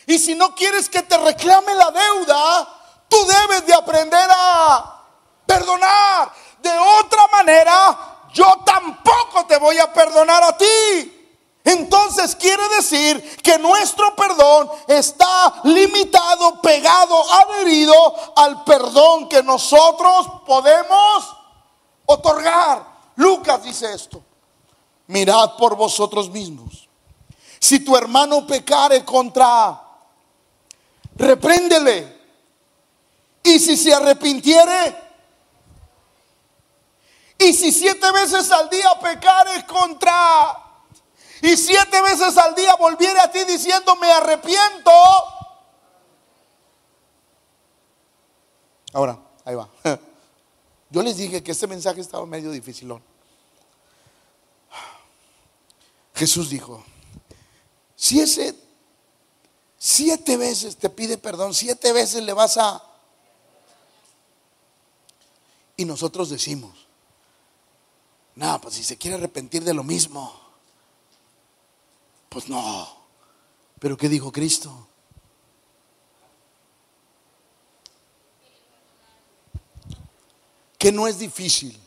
Y 0.08 0.18
si 0.18 0.34
no 0.34 0.54
quieres 0.54 0.88
que 0.88 1.02
te 1.02 1.16
reclame 1.18 1.74
la 1.74 1.90
deuda, 1.90 2.68
tú 3.08 3.16
debes 3.26 3.66
de 3.66 3.74
aprender 3.74 4.28
a 4.30 5.02
perdonar. 5.44 6.32
De 6.62 6.70
otra 6.70 7.26
manera, 7.32 8.28
yo 8.32 8.62
tampoco 8.64 9.46
te 9.46 9.58
voy 9.58 9.78
a 9.78 9.92
perdonar 9.92 10.42
a 10.44 10.56
ti. 10.56 11.12
Entonces 11.64 12.36
quiere 12.36 12.62
decir 12.76 13.38
que 13.42 13.58
nuestro 13.58 14.14
perdón 14.14 14.70
está 14.86 15.62
limitado, 15.64 16.62
pegado, 16.62 17.20
adherido 17.32 17.94
al 18.36 18.62
perdón 18.62 19.28
que 19.28 19.42
nosotros 19.42 20.28
podemos 20.46 21.36
otorgar. 22.06 22.86
Lucas 23.16 23.64
dice 23.64 23.92
esto. 23.92 24.22
Mirad 25.08 25.56
por 25.56 25.76
vosotros 25.76 26.30
mismos. 26.30 26.88
Si 27.58 27.80
tu 27.80 27.96
hermano 27.96 28.46
pecare 28.46 29.04
contra, 29.04 29.82
repréndele. 31.14 32.16
Y 33.42 33.58
si 33.58 33.76
se 33.76 33.94
arrepintiere, 33.94 35.06
y 37.38 37.52
si 37.52 37.70
siete 37.70 38.10
veces 38.12 38.50
al 38.50 38.68
día 38.68 38.98
pecare 39.00 39.66
contra 39.66 40.62
y 41.42 41.56
siete 41.56 42.00
veces 42.02 42.36
al 42.38 42.54
día 42.54 42.74
volviere 42.76 43.20
a 43.20 43.30
ti 43.30 43.44
diciendo 43.44 43.94
me 43.96 44.10
arrepiento. 44.10 44.90
Ahora, 48.92 49.18
ahí 49.44 49.54
va. 49.54 49.68
Yo 50.90 51.02
les 51.02 51.16
dije 51.16 51.42
que 51.42 51.52
este 51.52 51.66
mensaje 51.66 52.00
estaba 52.00 52.24
medio 52.24 52.50
dificilón. 52.50 53.02
Jesús 56.16 56.48
dijo, 56.48 56.82
si 57.94 58.20
ese 58.20 58.56
siete 59.76 60.38
veces 60.38 60.76
te 60.76 60.88
pide 60.88 61.18
perdón, 61.18 61.52
siete 61.52 61.92
veces 61.92 62.24
le 62.24 62.32
vas 62.32 62.56
a... 62.56 62.82
Y 65.76 65.84
nosotros 65.84 66.30
decimos, 66.30 66.86
no, 68.34 68.58
pues 68.62 68.74
si 68.74 68.82
se 68.82 68.96
quiere 68.96 69.18
arrepentir 69.18 69.62
de 69.62 69.74
lo 69.74 69.84
mismo. 69.84 70.40
Pues 72.30 72.48
no. 72.48 72.88
Pero 73.78 73.98
¿qué 73.98 74.08
dijo 74.08 74.32
Cristo? 74.32 74.88
Que 80.78 80.92
no 80.92 81.06
es 81.06 81.18
difícil 81.18 81.78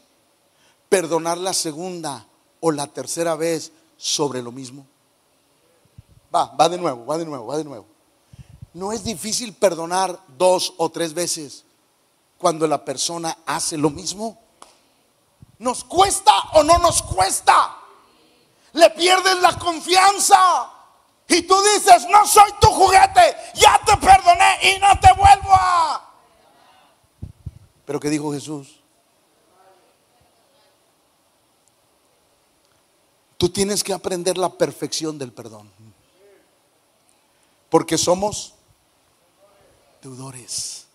perdonar 0.87 1.39
la 1.39 1.53
segunda 1.53 2.27
o 2.59 2.71
la 2.71 2.85
tercera 2.93 3.35
vez 3.35 3.71
sobre 3.99 4.41
lo 4.41 4.51
mismo. 4.51 4.87
Va, 6.33 6.45
va 6.59 6.67
de 6.67 6.79
nuevo, 6.79 7.05
va 7.05 7.19
de 7.19 7.25
nuevo, 7.25 7.45
va 7.45 7.57
de 7.57 7.63
nuevo. 7.63 7.85
No 8.73 8.91
es 8.91 9.03
difícil 9.03 9.53
perdonar 9.53 10.19
dos 10.39 10.73
o 10.77 10.89
tres 10.89 11.13
veces 11.13 11.65
cuando 12.39 12.65
la 12.65 12.83
persona 12.83 13.37
hace 13.45 13.77
lo 13.77 13.91
mismo. 13.91 14.39
¿Nos 15.59 15.83
cuesta 15.83 16.33
o 16.53 16.63
no 16.63 16.79
nos 16.79 17.03
cuesta? 17.03 17.75
le 18.73 18.89
pierdes 18.91 19.39
la 19.41 19.57
confianza. 19.57 20.71
Y 21.27 21.43
tú 21.43 21.55
dices, 21.75 22.07
no 22.09 22.25
soy 22.25 22.51
tu 22.59 22.67
juguete, 22.67 23.35
ya 23.53 23.79
te 23.85 23.95
perdoné 23.97 24.75
y 24.75 24.79
no 24.79 24.99
te 24.99 25.13
vuelvo 25.13 25.51
a... 25.51 26.09
Pero 27.85 27.99
¿qué 27.99 28.09
dijo 28.09 28.33
Jesús? 28.33 28.78
Tú 33.39 33.47
tienes 33.47 33.85
que 33.85 33.93
aprender 33.93 34.37
la 34.37 34.49
perfección 34.49 35.17
del 35.17 35.31
perdón. 35.31 35.71
Porque 37.69 37.97
somos 37.97 38.53
deudores. 40.01 40.87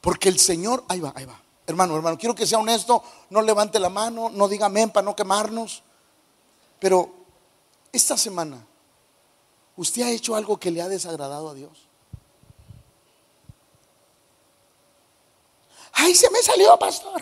Porque 0.00 0.28
el 0.28 0.38
Señor, 0.38 0.84
ahí 0.86 1.00
va, 1.00 1.12
ahí 1.16 1.24
va. 1.24 1.42
Hermano, 1.66 1.96
hermano, 1.96 2.16
quiero 2.16 2.36
que 2.36 2.46
sea 2.46 2.60
honesto, 2.60 3.02
no 3.30 3.42
levante 3.42 3.80
la 3.80 3.88
mano, 3.88 4.30
no 4.30 4.46
diga 4.46 4.66
amén 4.66 4.90
para 4.90 5.04
no 5.04 5.16
quemarnos. 5.16 5.82
Pero 6.78 7.12
esta 7.90 8.16
semana, 8.16 8.64
¿usted 9.76 10.02
ha 10.02 10.10
hecho 10.10 10.36
algo 10.36 10.60
que 10.60 10.70
le 10.70 10.82
ha 10.82 10.88
desagradado 10.88 11.50
a 11.50 11.54
Dios? 11.54 11.88
¡Ay, 15.94 16.14
se 16.14 16.30
me 16.30 16.38
salió, 16.40 16.78
pastor! 16.78 17.20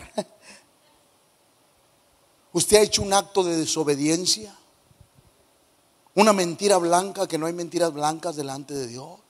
¿Usted 2.52 2.78
ha 2.78 2.82
hecho 2.82 3.02
un 3.02 3.12
acto 3.12 3.42
de 3.44 3.56
desobediencia? 3.56 4.54
¿Una 6.14 6.32
mentira 6.32 6.78
blanca 6.78 7.28
que 7.28 7.38
no 7.38 7.46
hay 7.46 7.52
mentiras 7.52 7.92
blancas 7.92 8.36
delante 8.36 8.74
de 8.74 8.86
Dios? 8.86 9.20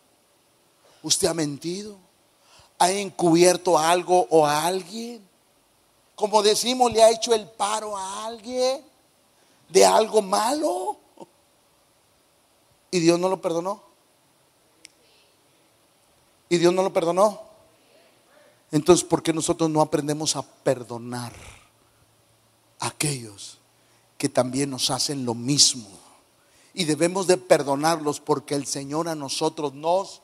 ¿Usted 1.03 1.29
ha 1.29 1.35
mentido? 1.35 1.97
¿Ha 2.79 2.91
encubierto 2.91 3.79
algo 3.79 4.27
o 4.31 4.47
a 4.47 4.65
alguien? 4.65 5.27
Como 6.15 6.43
decimos, 6.43 6.93
le 6.93 7.03
ha 7.03 7.11
hecho 7.11 7.35
el 7.35 7.47
paro 7.49 7.97
a 7.97 8.27
alguien 8.27 8.83
de 9.69 9.85
algo 9.85 10.23
malo. 10.23 10.97
¿Y 12.91 13.01
Dios 13.01 13.19
no 13.19 13.29
lo 13.29 13.41
perdonó? 13.43 13.83
¿Y 16.49 16.57
Dios 16.57 16.73
no 16.73 16.83
lo 16.83 16.93
perdonó? 16.93 17.43
Entonces, 18.71 19.05
¿por 19.05 19.23
qué 19.23 19.33
nosotros 19.33 19.69
no 19.69 19.81
aprendemos 19.81 20.37
a 20.37 20.43
perdonar 20.43 21.58
aquellos 22.79 23.59
que 24.17 24.29
también 24.29 24.71
nos 24.71 24.91
hacen 24.91 25.25
lo 25.25 25.35
mismo? 25.35 25.89
Y 26.75 26.85
debemos 26.85 27.27
de 27.27 27.37
perdonarlos 27.37 28.21
porque 28.21 28.55
el 28.55 28.67
Señor 28.67 29.09
a 29.09 29.15
nosotros 29.15 29.75
nos 29.75 30.23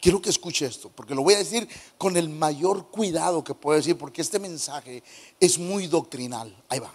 Quiero 0.00 0.22
que 0.22 0.30
escuche 0.30 0.64
esto, 0.64 0.88
porque 0.88 1.14
lo 1.14 1.22
voy 1.22 1.34
a 1.34 1.38
decir 1.38 1.68
con 1.98 2.16
el 2.16 2.30
mayor 2.30 2.86
cuidado 2.86 3.44
que 3.44 3.54
puedo 3.54 3.76
decir, 3.76 3.98
porque 3.98 4.22
este 4.22 4.38
mensaje 4.38 5.02
es 5.38 5.58
muy 5.58 5.86
doctrinal. 5.88 6.64
Ahí 6.70 6.78
va. 6.78 6.94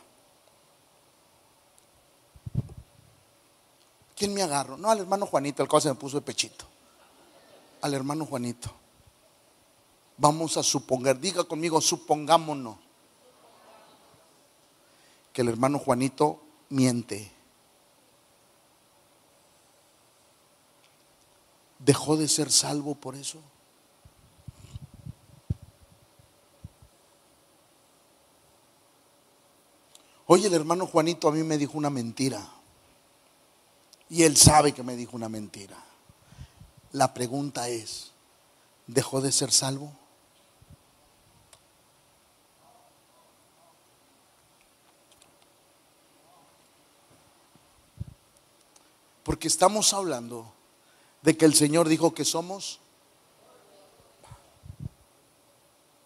¿Quién 4.15 4.33
me 4.33 4.41
agarro? 4.41 4.77
No, 4.77 4.89
al 4.89 4.99
hermano 4.99 5.27
Juanito, 5.27 5.61
el 5.61 5.69
cual 5.69 5.83
se 5.83 5.89
me 5.89 5.95
puso 5.95 6.17
de 6.17 6.21
pechito. 6.21 6.65
Al 7.81 7.93
hermano 7.93 8.25
Juanito. 8.25 8.71
Vamos 10.17 10.57
a 10.57 10.63
suponer, 10.63 11.19
diga 11.19 11.43
conmigo, 11.43 11.81
supongámonos 11.81 12.77
que 15.33 15.41
el 15.41 15.49
hermano 15.49 15.79
Juanito 15.79 16.41
miente. 16.69 17.35
dejó 21.85 22.17
de 22.17 22.27
ser 22.27 22.51
salvo 22.51 22.95
por 22.95 23.15
eso. 23.15 23.39
Oye, 30.25 30.47
el 30.47 30.55
hermano 30.55 30.87
Juanito 30.87 31.27
a 31.27 31.31
mí 31.31 31.43
me 31.43 31.59
dijo 31.59 31.77
una 31.77 31.91
mentira. 31.91 32.43
Y 34.09 34.23
él 34.23 34.35
sabe 34.35 34.73
que 34.73 34.81
me 34.81 34.95
dijo 34.95 35.15
una 35.15 35.29
mentira. 35.29 35.77
La 36.91 37.13
pregunta 37.13 37.69
es, 37.69 38.11
¿dejó 38.87 39.21
de 39.21 39.31
ser 39.31 39.51
salvo? 39.51 39.93
Porque 49.25 49.47
estamos 49.47 49.91
hablando 49.95 50.53
de 51.23 51.35
que 51.35 51.45
el 51.45 51.55
Señor 51.55 51.89
dijo 51.89 52.13
que 52.13 52.23
somos? 52.23 52.79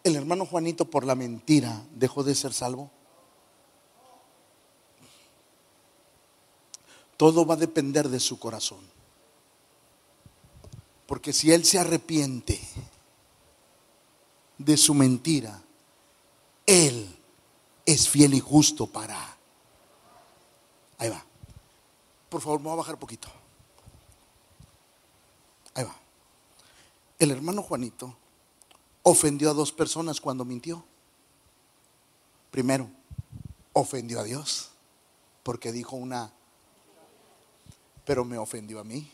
El 0.05 0.15
hermano 0.15 0.45
Juanito 0.45 0.85
por 0.85 1.03
la 1.03 1.15
mentira 1.15 1.83
dejó 1.91 2.23
de 2.23 2.33
ser 2.33 2.53
salvo. 2.53 2.89
Todo 7.17 7.45
va 7.45 7.55
a 7.55 7.57
depender 7.57 8.07
de 8.07 8.21
su 8.21 8.39
corazón. 8.39 8.79
Porque 11.05 11.33
si 11.33 11.51
él 11.51 11.65
se 11.65 11.77
arrepiente 11.77 12.57
de 14.57 14.77
su 14.77 14.93
mentira, 14.93 15.61
él 16.65 17.19
es 17.85 18.07
fiel 18.07 18.33
y 18.33 18.39
justo 18.39 18.87
para... 18.87 19.37
Ahí 20.97 21.09
va. 21.09 21.25
Por 22.29 22.41
favor, 22.41 22.59
me 22.59 22.65
voy 22.65 22.73
a 22.73 22.77
bajar 22.77 22.95
un 22.95 22.99
poquito. 22.99 23.27
Ahí 25.73 25.83
va. 25.83 25.95
El 27.17 27.31
hermano 27.31 27.63
Juanito 27.63 28.15
ofendió 29.03 29.49
a 29.49 29.53
dos 29.53 29.71
personas 29.71 30.21
cuando 30.21 30.45
mintió. 30.45 30.83
Primero, 32.51 32.89
ofendió 33.73 34.19
a 34.19 34.23
Dios 34.23 34.71
porque 35.43 35.71
dijo 35.71 35.95
una, 35.95 36.31
pero 38.05 38.23
me 38.25 38.37
ofendió 38.37 38.79
a 38.79 38.83
mí 38.83 39.09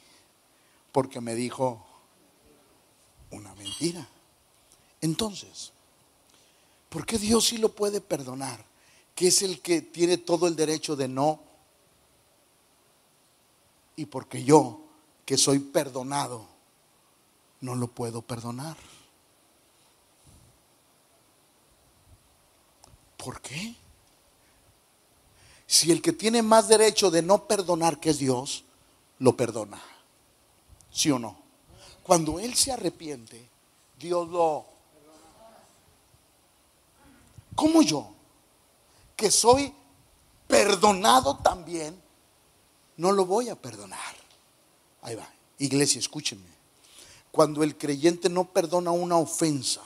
porque 0.92 1.20
me 1.20 1.36
dijo 1.36 1.86
una 3.32 3.54
mentira. 3.56 4.08
Entonces, 5.02 5.72
¿por 6.90 7.06
qué 7.06 7.18
Dios 7.18 7.46
sí 7.46 7.58
lo 7.58 7.70
puede 7.70 8.02
perdonar? 8.02 8.64
Que 9.14 9.28
es 9.28 9.42
el 9.42 9.62
que 9.62 9.82
tiene 9.82 10.18
todo 10.18 10.48
el 10.48 10.56
derecho 10.56 10.96
de 10.96 11.08
no. 11.08 11.42
Y 13.96 14.06
porque 14.06 14.44
yo, 14.44 14.82
que 15.26 15.38
soy 15.38 15.60
perdonado, 15.60 16.46
no 17.62 17.76
lo 17.76 17.88
puedo 17.88 18.22
perdonar. 18.22 18.78
¿Por 23.18 23.42
qué? 23.42 23.76
Si 25.66 25.92
el 25.92 26.02
que 26.02 26.14
tiene 26.14 26.42
más 26.42 26.68
derecho 26.68 27.10
de 27.10 27.22
no 27.22 27.48
perdonar, 27.48 28.00
que 28.00 28.12
es 28.12 28.20
Dios, 28.20 28.66
lo 29.20 29.36
perdona. 29.36 29.82
¿Sí 30.92 31.10
o 31.10 31.18
no? 31.18 31.38
Cuando 32.04 32.40
Él 32.40 32.54
se 32.56 32.72
arrepiente, 32.72 33.50
Dios 33.98 34.30
lo... 34.30 34.66
¿Cómo 37.56 37.82
yo, 37.82 38.14
que 39.16 39.32
soy 39.32 39.74
perdonado 40.48 41.38
también, 41.38 42.00
no 42.98 43.12
lo 43.12 43.26
voy 43.26 43.50
a 43.50 43.56
perdonar? 43.56 44.16
Ahí 45.02 45.16
va. 45.16 45.28
Iglesia, 45.60 46.00
escúchenme. 46.00 46.56
Cuando 47.32 47.64
el 47.64 47.78
creyente 47.78 48.30
no 48.30 48.46
perdona 48.46 48.92
una 48.92 49.18
ofensa, 49.18 49.82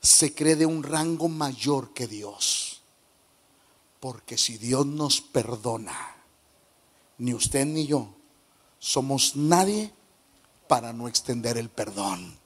se 0.00 0.34
cree 0.34 0.56
de 0.56 0.66
un 0.66 0.82
rango 0.82 1.28
mayor 1.28 1.92
que 1.92 2.06
Dios. 2.06 2.82
Porque 4.00 4.36
si 4.36 4.58
Dios 4.58 4.86
nos 4.86 5.20
perdona, 5.20 6.14
ni 7.18 7.32
usted 7.32 7.64
ni 7.64 7.86
yo 7.86 8.14
somos 8.84 9.34
nadie 9.34 9.90
para 10.68 10.92
no 10.92 11.08
extender 11.08 11.56
el 11.56 11.70
perdón. 11.70 12.36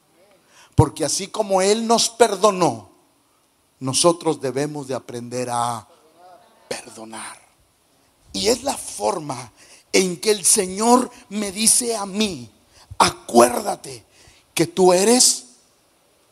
Porque 0.76 1.04
así 1.04 1.26
como 1.26 1.60
Él 1.60 1.88
nos 1.88 2.10
perdonó, 2.10 2.90
nosotros 3.80 4.40
debemos 4.40 4.86
de 4.86 4.94
aprender 4.94 5.48
a 5.50 5.88
perdonar. 6.68 7.47
Y 8.38 8.48
es 8.48 8.62
la 8.62 8.76
forma 8.76 9.50
en 9.92 10.20
que 10.20 10.30
el 10.30 10.44
Señor 10.44 11.10
me 11.30 11.50
dice 11.50 11.96
a 11.96 12.06
mí, 12.06 12.48
acuérdate 12.96 14.04
que 14.54 14.68
tú 14.68 14.92
eres 14.92 15.46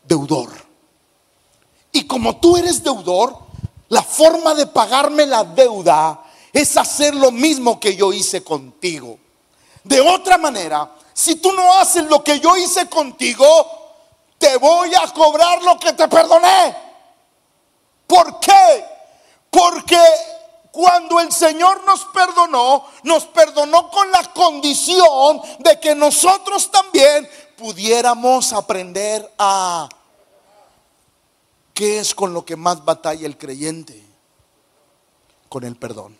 deudor. 0.05 0.49
Y 1.91 2.07
como 2.07 2.37
tú 2.37 2.55
eres 2.55 2.81
deudor, 2.81 3.37
la 3.89 4.01
forma 4.01 4.53
de 4.53 4.67
pagarme 4.67 5.25
la 5.25 5.43
deuda 5.43 6.23
es 6.53 6.77
hacer 6.77 7.13
lo 7.13 7.29
mismo 7.29 7.77
que 7.77 7.97
yo 7.97 8.13
hice 8.13 8.41
contigo. 8.41 9.19
De 9.83 9.99
otra 9.99 10.37
manera, 10.37 10.89
si 11.13 11.35
tú 11.35 11.51
no 11.51 11.73
haces 11.73 12.05
lo 12.05 12.23
que 12.23 12.39
yo 12.39 12.55
hice 12.55 12.87
contigo, 12.87 13.45
te 14.37 14.55
voy 14.55 14.95
a 14.95 15.11
cobrar 15.13 15.61
lo 15.61 15.77
que 15.77 15.91
te 15.91 16.07
perdoné. 16.07 16.73
¿Por 18.07 18.39
qué? 18.39 18.85
Porque 19.49 19.99
cuando 20.77 21.19
el 21.19 21.31
Señor 21.31 21.83
nos 21.85 22.05
perdonó, 22.05 22.85
nos 23.01 23.25
perdonó 23.25 23.89
con 23.89 24.11
la 24.11 24.31
condición 24.31 25.41
de 25.57 25.79
que 25.79 25.95
nosotros 25.95 26.69
también 26.69 27.27
pudiéramos 27.57 28.53
aprender 28.53 29.27
a 29.39 29.89
¿Qué 31.73 31.97
es 31.97 32.13
con 32.13 32.31
lo 32.31 32.45
que 32.45 32.55
más 32.55 32.85
batalla 32.85 33.25
el 33.25 33.39
creyente? 33.39 34.05
Con 35.49 35.63
el 35.63 35.75
perdón. 35.77 36.15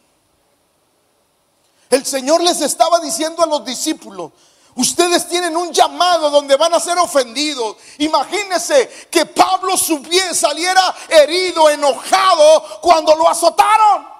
El 1.91 2.03
Señor 2.03 2.41
les 2.41 2.59
estaba 2.61 2.99
diciendo 2.99 3.43
a 3.43 3.45
los 3.45 3.63
discípulos, 3.63 4.31
Ustedes 4.73 5.27
tienen 5.29 5.55
un 5.55 5.71
llamado 5.71 6.31
donde 6.31 6.55
van 6.55 6.73
a 6.73 6.79
ser 6.79 6.97
ofendidos. 6.97 7.77
Imagínense 7.99 9.07
que 9.11 9.27
Pablo 9.27 9.77
subiera, 9.77 10.33
saliera 10.33 10.95
herido, 11.09 11.69
enojado 11.69 12.79
cuando 12.81 13.15
lo 13.15 13.29
azotaron. 13.29 14.16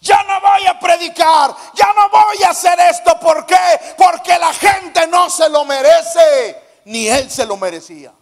Ya 0.00 0.22
no 0.22 0.40
voy 0.40 0.66
a 0.66 0.78
predicar, 0.78 1.54
ya 1.74 1.92
no 1.92 2.08
voy 2.08 2.42
a 2.44 2.50
hacer 2.50 2.78
esto. 2.80 3.18
¿Por 3.18 3.44
qué? 3.44 3.94
Porque 3.96 4.38
la 4.38 4.52
gente 4.52 5.06
no 5.08 5.28
se 5.28 5.48
lo 5.48 5.64
merece, 5.64 6.80
ni 6.84 7.08
él 7.08 7.30
se 7.30 7.44
lo 7.44 7.56
merecía. 7.56 8.12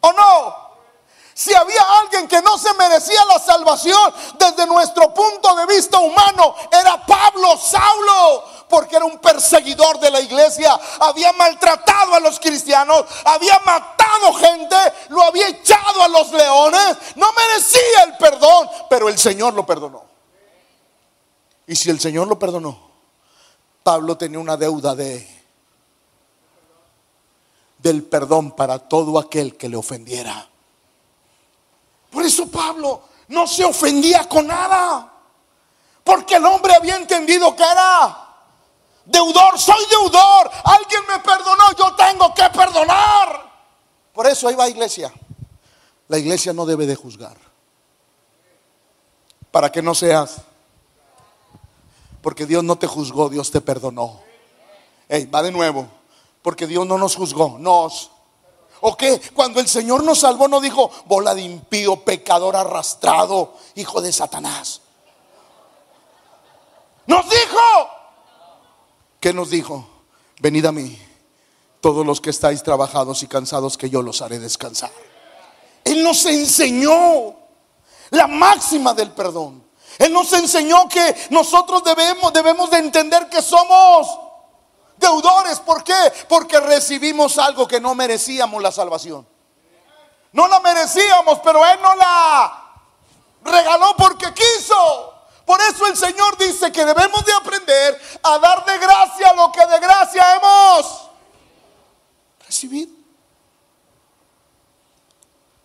¿O 0.00 0.12
no? 0.12 0.68
Si 1.34 1.54
había 1.54 1.80
alguien 2.00 2.26
que 2.26 2.42
no 2.42 2.58
se 2.58 2.74
merecía 2.74 3.24
la 3.26 3.38
salvación 3.38 4.12
desde 4.38 4.66
nuestro 4.66 5.14
punto 5.14 5.54
de 5.54 5.66
vista 5.66 5.98
humano, 5.98 6.54
era 6.72 7.04
Pablo, 7.06 7.56
Saulo, 7.56 8.44
porque 8.68 8.96
era 8.96 9.04
un 9.04 9.18
perseguidor 9.18 9.98
de 10.00 10.10
la 10.10 10.20
iglesia, 10.20 10.78
había 11.00 11.32
maltratado 11.32 12.14
a 12.14 12.20
los 12.20 12.38
cristianos, 12.38 13.04
había 13.24 13.58
matado 13.60 14.34
gente, 14.34 14.76
lo 15.08 15.22
había 15.22 15.48
echado 15.48 16.02
a 16.02 16.08
los 16.08 16.30
leones, 16.32 16.96
no 17.16 17.32
merecía 17.32 18.04
el 18.06 18.16
perdón, 18.16 18.68
pero 18.88 19.08
el 19.08 19.18
Señor 19.18 19.54
lo 19.54 19.64
perdonó. 19.64 20.04
Y 21.66 21.76
si 21.76 21.90
el 21.90 22.00
Señor 22.00 22.28
lo 22.28 22.38
perdonó, 22.38 22.90
Pablo 23.82 24.16
tenía 24.16 24.38
una 24.38 24.56
deuda 24.56 24.94
de 24.94 25.38
del 27.78 28.02
perdón 28.02 28.52
para 28.52 28.78
todo 28.78 29.18
aquel 29.18 29.56
que 29.56 29.68
le 29.68 29.76
ofendiera. 29.76 30.48
Por 32.10 32.24
eso 32.24 32.48
Pablo 32.48 33.02
no 33.28 33.46
se 33.46 33.64
ofendía 33.64 34.28
con 34.28 34.46
nada. 34.46 35.12
Porque 36.02 36.36
el 36.36 36.44
hombre 36.46 36.74
había 36.74 36.96
entendido 36.96 37.54
que 37.54 37.62
era 37.62 38.27
deudor. 39.08 39.58
Soy 39.58 39.84
deudor. 39.90 40.50
Alguien 40.64 41.02
me 41.08 41.18
perdonó. 41.18 41.72
Yo 41.76 41.94
tengo 41.94 42.32
que 42.34 42.48
perdonar. 42.50 43.48
Por 44.12 44.26
eso 44.26 44.48
ahí 44.48 44.54
va 44.54 44.68
iglesia. 44.68 45.12
La 46.08 46.18
iglesia 46.18 46.52
no 46.52 46.64
debe 46.64 46.86
de 46.86 46.96
juzgar. 46.96 47.36
Para 49.50 49.70
que 49.70 49.82
no 49.82 49.94
seas. 49.94 50.42
Porque 52.22 52.46
Dios 52.46 52.64
no 52.64 52.76
te 52.76 52.86
juzgó, 52.86 53.28
Dios 53.28 53.50
te 53.50 53.60
perdonó. 53.60 54.20
va 55.34 55.42
de 55.42 55.52
nuevo. 55.52 55.88
Porque 56.42 56.66
Dios 56.66 56.86
no 56.86 56.98
nos 56.98 57.16
juzgó, 57.16 57.58
nos. 57.58 58.10
¿O 58.80 58.96
qué? 58.96 59.20
Cuando 59.34 59.60
el 59.60 59.68
Señor 59.68 60.04
nos 60.04 60.20
salvó, 60.20 60.46
no 60.46 60.60
dijo, 60.60 60.90
bola 61.06 61.34
de 61.34 61.42
impío, 61.42 62.04
pecador 62.04 62.54
arrastrado, 62.56 63.54
hijo 63.74 64.00
de 64.00 64.12
Satanás. 64.12 64.80
Nos 67.06 67.28
dijo. 67.28 67.97
¿Qué 69.20 69.32
nos 69.32 69.50
dijo? 69.50 69.86
Venid 70.40 70.66
a 70.66 70.72
mí, 70.72 71.00
todos 71.80 72.06
los 72.06 72.20
que 72.20 72.30
estáis 72.30 72.62
trabajados 72.62 73.22
y 73.22 73.26
cansados, 73.26 73.76
que 73.76 73.90
yo 73.90 74.02
los 74.02 74.22
haré 74.22 74.38
descansar. 74.38 74.92
Él 75.84 76.02
nos 76.04 76.24
enseñó 76.26 77.36
la 78.10 78.26
máxima 78.26 78.94
del 78.94 79.10
perdón. 79.10 79.64
Él 79.98 80.12
nos 80.12 80.32
enseñó 80.32 80.88
que 80.88 81.16
nosotros 81.30 81.82
debemos, 81.82 82.32
debemos 82.32 82.70
de 82.70 82.78
entender 82.78 83.28
que 83.28 83.42
somos 83.42 84.06
deudores. 84.96 85.58
¿Por 85.60 85.82
qué? 85.82 86.12
Porque 86.28 86.60
recibimos 86.60 87.38
algo 87.38 87.66
que 87.66 87.80
no 87.80 87.94
merecíamos 87.94 88.62
la 88.62 88.70
salvación. 88.70 89.26
No 90.32 90.46
la 90.46 90.60
merecíamos, 90.60 91.40
pero 91.42 91.64
Él 91.66 91.78
no 91.82 91.96
la 91.96 92.72
regaló 93.42 93.94
porque 93.96 94.26
quiso. 94.34 95.07
Por 95.48 95.58
eso 95.62 95.86
el 95.86 95.96
Señor 95.96 96.36
dice 96.36 96.70
que 96.70 96.84
debemos 96.84 97.24
de 97.24 97.32
aprender 97.32 97.98
a 98.22 98.38
dar 98.38 98.66
de 98.66 98.76
gracia 98.76 99.32
lo 99.32 99.50
que 99.50 99.64
de 99.64 99.80
gracia 99.80 100.36
hemos 100.36 101.08
recibido. 102.46 102.92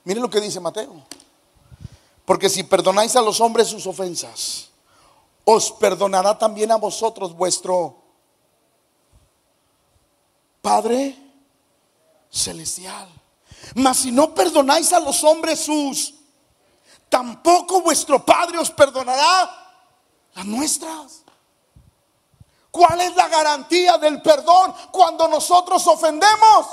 Miren 0.06 0.24
lo 0.24 0.30
que 0.30 0.40
dice 0.40 0.62
Mateo. 0.62 1.04
Porque 2.24 2.48
si 2.48 2.64
perdonáis 2.64 3.18
a 3.18 3.22
los 3.22 3.42
hombres 3.42 3.68
sus 3.68 3.86
ofensas, 3.86 4.70
os 5.44 5.74
perdonará 5.74 6.38
también 6.38 6.72
a 6.72 6.78
vosotros 6.78 7.36
vuestro 7.36 7.98
Padre 10.62 11.14
celestial. 12.32 13.10
Mas 13.76 13.98
si 13.98 14.14
no 14.14 14.34
perdonáis 14.34 14.94
a 14.94 15.02
los 15.02 15.22
hombres 15.26 15.60
sus, 15.60 16.14
tampoco 17.10 17.82
vuestro 17.82 18.26
Padre 18.26 18.60
os 18.60 18.72
perdonará 18.72 19.60
las 20.36 20.46
nuestras. 20.46 21.24
¿Cuál 22.72 23.02
es 23.02 23.16
la 23.16 23.28
garantía 23.28 23.98
del 24.00 24.22
perdón 24.22 24.74
cuando 24.92 25.28
nosotros 25.28 25.86
ofendemos? 25.86 26.68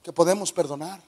Que 0.00 0.12
podemos 0.12 0.52
perdonar. 0.52 1.00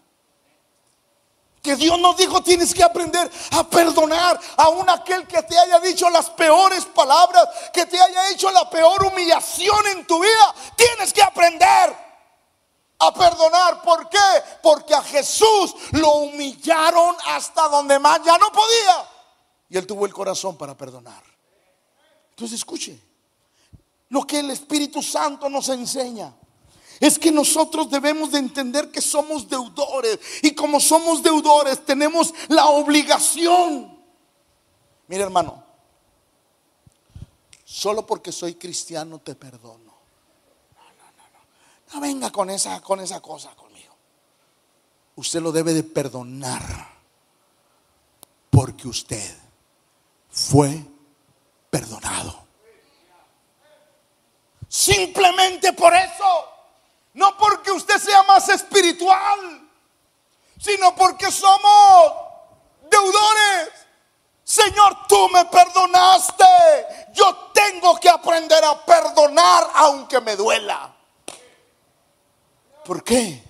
Que 1.62 1.76
Dios 1.76 1.98
nos 1.98 2.16
dijo, 2.16 2.42
tienes 2.42 2.74
que 2.74 2.82
aprender 2.82 3.30
a 3.52 3.64
perdonar 3.64 4.38
a 4.56 4.68
un 4.68 4.90
aquel 4.90 5.26
que 5.26 5.42
te 5.44 5.58
haya 5.58 5.78
dicho 5.80 6.10
las 6.10 6.28
peores 6.30 6.84
palabras, 6.86 7.48
que 7.72 7.86
te 7.86 7.98
haya 7.98 8.30
hecho 8.30 8.50
la 8.50 8.68
peor 8.68 9.04
humillación 9.04 9.86
en 9.86 10.06
tu 10.06 10.20
vida. 10.20 10.54
Tienes 10.76 11.12
que 11.12 11.22
aprender 11.22 11.96
a 12.98 13.14
perdonar. 13.14 13.80
¿Por 13.80 14.08
qué? 14.08 14.42
Porque 14.62 14.94
a 14.94 15.02
Jesús 15.02 15.74
lo 15.92 16.10
humillaron 16.16 17.16
hasta 17.28 17.68
donde 17.68 17.98
más 17.98 18.20
ya 18.24 18.36
no 18.38 18.50
podía. 18.50 19.08
Y 19.68 19.78
él 19.78 19.86
tuvo 19.86 20.04
el 20.04 20.12
corazón 20.12 20.56
para 20.56 20.76
perdonar. 20.76 21.33
Entonces 22.34 22.58
escuche, 22.58 23.00
lo 24.08 24.26
que 24.26 24.40
el 24.40 24.50
Espíritu 24.50 25.00
Santo 25.00 25.48
nos 25.48 25.68
enseña 25.68 26.34
es 26.98 27.16
que 27.16 27.30
nosotros 27.30 27.88
debemos 27.88 28.32
de 28.32 28.38
entender 28.38 28.90
que 28.90 29.00
somos 29.00 29.48
deudores 29.48 30.18
y 30.42 30.52
como 30.52 30.80
somos 30.80 31.22
deudores 31.22 31.84
tenemos 31.84 32.34
la 32.48 32.66
obligación. 32.66 33.96
Mire 35.06 35.22
hermano, 35.22 35.62
solo 37.64 38.04
porque 38.04 38.32
soy 38.32 38.56
cristiano 38.56 39.20
te 39.20 39.36
perdono. 39.36 39.94
No, 40.74 40.82
no, 40.82 41.12
no, 41.16 41.24
no. 41.32 41.94
No 41.94 42.00
venga 42.00 42.32
con 42.32 42.50
esa, 42.50 42.80
con 42.80 42.98
esa 42.98 43.20
cosa 43.20 43.54
conmigo. 43.54 43.94
Usted 45.14 45.40
lo 45.40 45.52
debe 45.52 45.72
de 45.72 45.84
perdonar 45.84 46.88
porque 48.50 48.88
usted 48.88 49.36
fue 50.30 50.93
perdonado. 51.74 52.46
Simplemente 54.68 55.72
por 55.72 55.92
eso. 55.92 56.48
No 57.14 57.36
porque 57.36 57.72
usted 57.72 57.98
sea 57.98 58.22
más 58.22 58.48
espiritual, 58.48 59.68
sino 60.56 60.94
porque 60.94 61.32
somos 61.32 62.12
deudores. 62.88 63.70
Señor, 64.44 65.06
tú 65.08 65.28
me 65.30 65.44
perdonaste. 65.46 66.44
Yo 67.12 67.50
tengo 67.52 67.98
que 67.98 68.08
aprender 68.08 68.64
a 68.64 68.84
perdonar 68.84 69.68
aunque 69.74 70.20
me 70.20 70.36
duela. 70.36 70.94
¿Por 72.84 73.02
qué? 73.02 73.42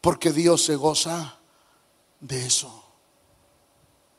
Porque 0.00 0.32
Dios 0.32 0.64
se 0.64 0.74
goza 0.74 1.36
de 2.18 2.46
eso. 2.46 2.87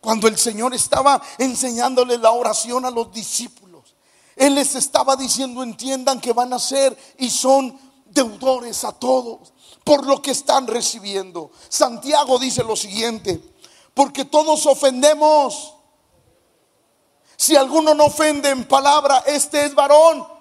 Cuando 0.02 0.28
el 0.28 0.38
Señor 0.38 0.74
estaba 0.74 1.22
enseñándole 1.38 2.18
la 2.18 2.32
oración 2.32 2.86
a 2.86 2.92
los 2.92 3.12
discípulos, 3.12 3.96
Él 4.36 4.56
les 4.56 4.76
estaba 4.76 5.16
diciendo, 5.16 5.62
entiendan 5.64 6.22
que 6.22 6.34
van 6.34 6.54
a 6.54 6.60
ser 6.60 6.98
y 7.18 7.30
son 7.30 7.78
deudores 8.06 8.84
a 8.84 8.92
todos 8.94 9.54
por 9.84 10.06
lo 10.06 10.22
que 10.22 10.32
están 10.32 10.68
recibiendo. 10.68 11.52
Santiago 11.68 12.40
dice 12.40 12.64
lo 12.64 12.76
siguiente, 12.76 13.42
porque 13.94 14.26
todos 14.26 14.66
ofendemos. 14.66 15.74
Si 17.36 17.56
alguno 17.56 17.94
no 17.94 18.06
ofende 18.06 18.50
en 18.50 18.68
palabra, 18.68 19.24
este 19.26 19.66
es 19.66 19.74
varón 19.74 20.40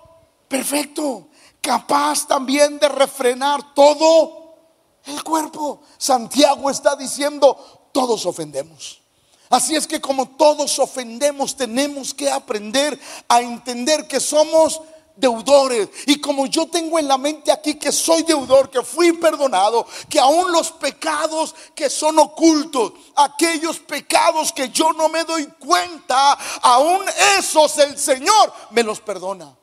perfecto, 0.49 1.29
capaz 1.61 2.27
también 2.27 2.79
de 2.79 2.89
refrenar 2.89 3.75
todo 3.75 4.57
el 5.05 5.23
cuerpo. 5.23 5.83
Santiago 5.99 6.71
está 6.71 6.97
diciendo, 6.97 7.91
todos 7.93 8.27
ofendemos. 8.27 9.03
Así 9.51 9.75
es 9.75 9.87
que 9.87 10.01
como 10.01 10.29
todos 10.29 10.79
ofendemos, 10.79 11.57
tenemos 11.57 12.13
que 12.13 12.31
aprender 12.31 12.99
a 13.29 13.41
entender 13.41 14.07
que 14.07 14.21
somos 14.21 14.81
deudores. 15.19 15.89
Y 16.07 16.21
como 16.21 16.47
yo 16.47 16.67
tengo 16.69 16.99
en 16.99 17.09
la 17.09 17.19
mente 17.19 17.51
aquí 17.51 17.75
que 17.75 17.93
soy 17.93 18.23
deudor, 18.23 18.71
que 18.71 18.83
fui 18.83 19.13
perdonado, 19.13 19.87
que 20.09 20.21
aún 20.21 20.53
los 20.53 20.73
pecados 20.73 21.55
que 21.75 21.91
son 21.91 22.19
ocultos, 22.19 22.93
aquellos 23.17 23.79
pecados 23.81 24.53
que 24.53 24.69
yo 24.69 24.93
no 24.93 25.09
me 25.09 25.25
doy 25.25 25.47
cuenta, 25.59 26.33
aún 26.63 27.05
esos 27.39 27.79
el 27.79 27.99
Señor 27.99 28.53
me 28.71 28.83
los 28.83 29.01
perdona. 29.01 29.55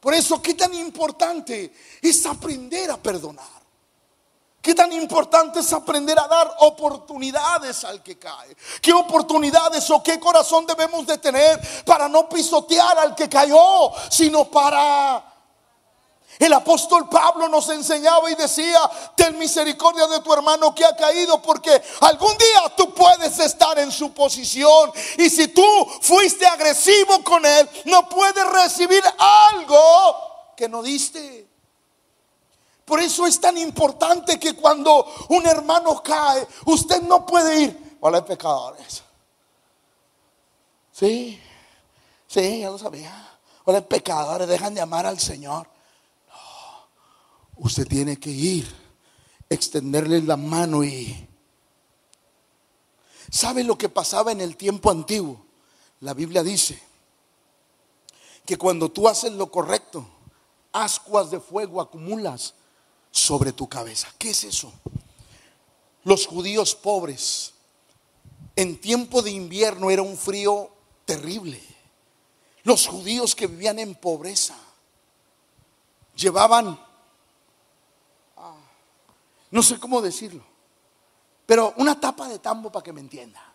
Por 0.00 0.14
eso, 0.14 0.42
qué 0.42 0.54
tan 0.54 0.74
importante 0.74 1.72
es 2.00 2.26
aprender 2.26 2.90
a 2.90 2.96
perdonar. 2.96 3.61
Qué 4.62 4.76
tan 4.76 4.92
importante 4.92 5.58
es 5.58 5.72
aprender 5.72 6.16
a 6.16 6.28
dar 6.28 6.54
oportunidades 6.60 7.82
al 7.82 8.00
que 8.00 8.16
cae. 8.16 8.56
¿Qué 8.80 8.92
oportunidades 8.92 9.90
o 9.90 10.00
qué 10.00 10.20
corazón 10.20 10.64
debemos 10.66 11.04
de 11.04 11.18
tener 11.18 11.60
para 11.84 12.08
no 12.08 12.28
pisotear 12.28 12.96
al 12.96 13.16
que 13.16 13.28
cayó, 13.28 13.90
sino 14.08 14.44
para... 14.44 15.30
El 16.38 16.52
apóstol 16.52 17.08
Pablo 17.08 17.48
nos 17.48 17.68
enseñaba 17.68 18.30
y 18.30 18.34
decía, 18.36 18.80
ten 19.16 19.36
misericordia 19.36 20.06
de 20.06 20.20
tu 20.20 20.32
hermano 20.32 20.74
que 20.74 20.84
ha 20.84 20.96
caído 20.96 21.42
porque 21.42 21.82
algún 22.00 22.36
día 22.38 22.72
tú 22.76 22.94
puedes 22.94 23.38
estar 23.38 23.78
en 23.80 23.92
su 23.92 24.12
posición 24.14 24.92
y 25.18 25.28
si 25.28 25.48
tú 25.48 25.66
fuiste 26.00 26.46
agresivo 26.46 27.22
con 27.22 27.44
él, 27.44 27.68
no 27.84 28.08
puedes 28.08 28.46
recibir 28.48 29.02
algo 29.18 30.54
que 30.56 30.68
no 30.68 30.82
diste. 30.82 31.51
Por 32.92 33.00
eso 33.00 33.26
es 33.26 33.40
tan 33.40 33.56
importante 33.56 34.38
que 34.38 34.54
cuando 34.54 35.06
un 35.30 35.46
hermano 35.46 36.02
cae, 36.02 36.46
usted 36.66 37.00
no 37.00 37.24
puede 37.24 37.62
ir. 37.62 37.96
Hola, 38.00 38.22
pecadores. 38.22 39.02
Sí, 40.92 41.40
sí, 42.26 42.60
ya 42.60 42.68
lo 42.68 42.76
sabía. 42.76 43.30
Hola, 43.64 43.80
pecadores, 43.80 44.46
dejan 44.46 44.74
de 44.74 44.82
amar 44.82 45.06
al 45.06 45.18
Señor. 45.18 45.66
No, 46.28 47.64
usted 47.64 47.88
tiene 47.88 48.18
que 48.18 48.28
ir, 48.28 48.70
extenderle 49.48 50.20
la 50.20 50.36
mano 50.36 50.84
y... 50.84 51.30
¿Sabe 53.30 53.64
lo 53.64 53.78
que 53.78 53.88
pasaba 53.88 54.32
en 54.32 54.42
el 54.42 54.54
tiempo 54.58 54.90
antiguo? 54.90 55.42
La 56.00 56.12
Biblia 56.12 56.42
dice 56.42 56.78
que 58.44 58.58
cuando 58.58 58.90
tú 58.90 59.08
haces 59.08 59.32
lo 59.32 59.50
correcto, 59.50 60.06
ascuas 60.72 61.30
de 61.30 61.40
fuego 61.40 61.80
acumulas 61.80 62.52
sobre 63.12 63.52
tu 63.52 63.68
cabeza. 63.68 64.08
¿Qué 64.18 64.30
es 64.30 64.42
eso? 64.42 64.72
Los 66.02 66.26
judíos 66.26 66.74
pobres, 66.74 67.52
en 68.56 68.80
tiempo 68.80 69.22
de 69.22 69.30
invierno 69.30 69.90
era 69.90 70.02
un 70.02 70.16
frío 70.16 70.70
terrible. 71.04 71.62
Los 72.64 72.88
judíos 72.88 73.36
que 73.36 73.46
vivían 73.46 73.78
en 73.78 73.94
pobreza 73.94 74.56
llevaban, 76.16 76.78
ah, 78.36 78.56
no 79.50 79.62
sé 79.62 79.78
cómo 79.78 80.00
decirlo, 80.00 80.42
pero 81.46 81.74
una 81.76 82.00
tapa 82.00 82.28
de 82.28 82.38
tambo 82.38 82.72
para 82.72 82.82
que 82.82 82.92
me 82.92 83.00
entienda. 83.00 83.52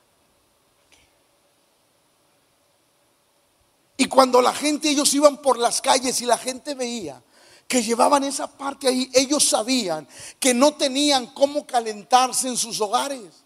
Y 4.00 4.06
cuando 4.06 4.42
la 4.42 4.54
gente, 4.54 4.90
ellos 4.90 5.12
iban 5.16 5.42
por 5.42 5.58
las 5.58 5.82
calles 5.82 6.22
y 6.22 6.26
la 6.26 6.38
gente 6.38 6.76
veía 6.76 7.22
que 7.68 7.84
llevaban 7.84 8.24
esa 8.24 8.48
parte 8.48 8.88
ahí, 8.88 9.10
ellos 9.14 9.48
sabían 9.48 10.08
que 10.40 10.54
no 10.54 10.74
tenían 10.76 11.28
cómo 11.28 11.68
calentarse 11.68 12.48
en 12.48 12.58
sus 12.58 12.80
hogares. 12.80 13.44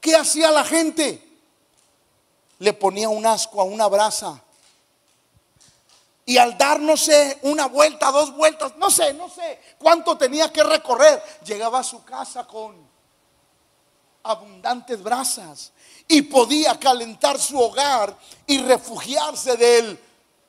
¿Qué 0.00 0.14
hacía 0.14 0.50
la 0.50 0.64
gente? 0.64 1.22
Le 2.58 2.72
ponía 2.72 3.08
un 3.08 3.26
asco 3.26 3.60
a 3.60 3.64
una 3.64 3.88
brasa. 3.88 4.40
Y 6.24 6.36
al 6.38 6.56
dar, 6.56 6.78
no 6.78 6.96
sé, 6.96 7.40
una 7.42 7.66
vuelta, 7.66 8.12
dos 8.12 8.32
vueltas, 8.34 8.76
no 8.76 8.90
sé, 8.90 9.12
no 9.14 9.28
sé 9.28 9.60
cuánto 9.78 10.16
tenía 10.16 10.52
que 10.52 10.62
recorrer, 10.62 11.20
llegaba 11.44 11.80
a 11.80 11.84
su 11.84 12.04
casa 12.04 12.46
con 12.46 12.76
abundantes 14.22 15.02
brasas 15.02 15.72
y 16.06 16.22
podía 16.22 16.78
calentar 16.78 17.40
su 17.40 17.58
hogar 17.58 18.16
y 18.46 18.58
refugiarse 18.58 19.56
del 19.56 19.98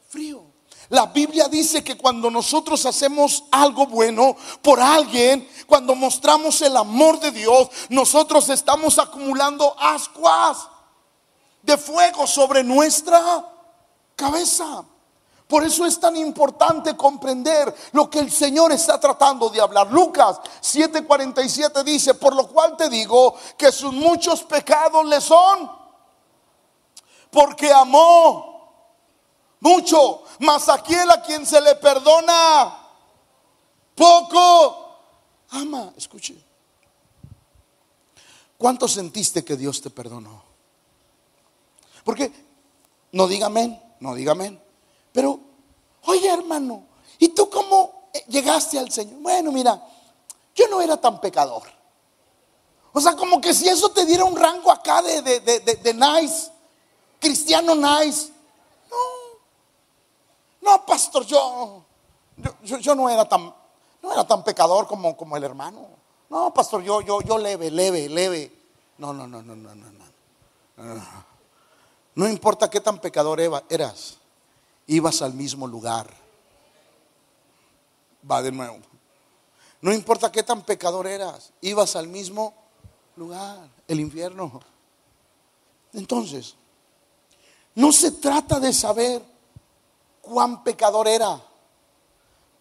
frío. 0.09 0.52
La 0.89 1.07
Biblia 1.07 1.47
dice 1.47 1.83
que 1.83 1.97
cuando 1.97 2.29
nosotros 2.29 2.85
hacemos 2.85 3.45
algo 3.51 3.87
bueno 3.87 4.35
por 4.61 4.79
alguien, 4.79 5.47
cuando 5.65 5.95
mostramos 5.95 6.61
el 6.61 6.75
amor 6.75 7.19
de 7.19 7.31
Dios, 7.31 7.69
nosotros 7.89 8.49
estamos 8.49 8.99
acumulando 8.99 9.75
ascuas 9.79 10.67
de 11.61 11.77
fuego 11.77 12.27
sobre 12.27 12.63
nuestra 12.63 13.45
cabeza. 14.15 14.83
Por 15.47 15.63
eso 15.63 15.85
es 15.85 15.99
tan 15.99 16.15
importante 16.15 16.95
comprender 16.97 17.73
lo 17.91 18.09
que 18.09 18.19
el 18.19 18.31
Señor 18.31 18.71
está 18.71 18.99
tratando 18.99 19.49
de 19.49 19.61
hablar. 19.61 19.91
Lucas 19.91 20.39
7:47 20.61 21.83
dice, 21.83 22.13
por 22.13 22.35
lo 22.35 22.47
cual 22.47 22.75
te 22.75 22.89
digo 22.89 23.35
que 23.57 23.71
sus 23.71 23.93
muchos 23.93 24.43
pecados 24.43 25.05
le 25.05 25.21
son, 25.21 25.71
porque 27.29 27.71
amó 27.71 28.52
mucho, 29.63 30.23
mas 30.39 30.67
aquel 30.67 31.09
a 31.09 31.21
quien 31.21 31.45
se 31.45 31.61
le 31.61 31.75
perdona 31.75 32.77
poco, 33.95 34.97
ama. 35.51 35.93
Escuche. 35.95 36.35
¿Cuánto 38.57 38.89
sentiste 38.89 39.43
que 39.45 39.55
Dios 39.55 39.81
te 39.81 39.89
perdonó? 39.89 40.43
Porque 42.03 42.29
no 43.13 43.25
diga 43.25 43.45
amén, 43.45 43.81
no 44.01 44.13
diga 44.13 44.33
amén. 44.33 44.61
Pero, 45.13 45.39
oye 46.07 46.27
hermano, 46.27 46.83
¿y 47.17 47.29
tú 47.29 47.49
cómo 47.49 48.09
llegaste 48.27 48.77
al 48.77 48.91
Señor? 48.91 49.21
Bueno, 49.21 49.53
mira, 49.53 49.81
yo 50.53 50.67
no 50.67 50.81
era 50.81 50.97
tan 50.97 51.21
pecador. 51.21 51.63
O 52.91 52.99
sea, 52.99 53.15
como 53.15 53.39
que 53.39 53.53
si 53.53 53.69
eso 53.69 53.91
te 53.91 54.05
diera 54.05 54.25
un 54.25 54.35
rango 54.35 54.69
acá 54.69 55.01
de, 55.01 55.21
de, 55.21 55.39
de, 55.39 55.59
de 55.61 55.93
nice, 55.93 56.51
cristiano 57.19 57.75
nice. 57.75 58.32
No, 60.63 60.77
no, 60.77 60.85
pastor, 60.85 61.25
yo, 61.25 61.83
yo, 62.63 62.77
yo, 62.77 62.95
no 62.95 63.09
era 63.09 63.27
tan, 63.27 63.53
no 64.01 64.13
era 64.13 64.25
tan 64.25 64.43
pecador 64.43 64.87
como, 64.87 65.17
como 65.17 65.35
el 65.35 65.43
hermano. 65.43 65.87
No, 66.29 66.53
pastor, 66.53 66.81
yo, 66.81 67.01
yo, 67.01 67.21
yo 67.21 67.37
leve, 67.37 67.69
leve, 67.69 68.07
leve. 68.07 68.51
No, 68.97 69.11
no, 69.11 69.27
no, 69.27 69.41
no, 69.43 69.55
no, 69.55 69.75
no, 69.75 69.91
no. 69.91 71.23
No 72.15 72.29
importa 72.29 72.69
qué 72.69 72.79
tan 72.79 72.99
pecador 72.99 73.39
eras, 73.39 74.17
ibas 74.87 75.21
al 75.21 75.33
mismo 75.33 75.67
lugar. 75.67 76.07
Va 78.29 78.41
de 78.41 78.51
nuevo. 78.51 78.77
No 79.81 79.91
importa 79.91 80.31
qué 80.31 80.43
tan 80.43 80.61
pecador 80.61 81.07
eras, 81.07 81.51
ibas 81.59 81.97
al 81.97 82.07
mismo 82.07 82.53
lugar, 83.17 83.67
el 83.87 83.99
infierno. 83.99 84.61
Entonces, 85.91 86.55
no 87.75 87.91
se 87.91 88.11
trata 88.11 88.59
de 88.61 88.71
saber 88.71 89.32
cuán 90.23 90.63
pecador 90.63 91.07
era, 91.07 91.39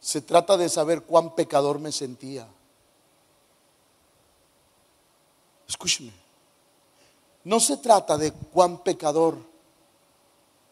se 0.00 0.20
trata 0.20 0.56
de 0.56 0.68
saber 0.68 1.04
cuán 1.04 1.34
pecador 1.36 1.78
me 1.78 1.92
sentía. 1.92 2.46
Escúcheme, 5.68 6.12
no 7.44 7.60
se 7.60 7.76
trata 7.76 8.18
de 8.18 8.32
cuán 8.32 8.78
pecador 8.78 9.38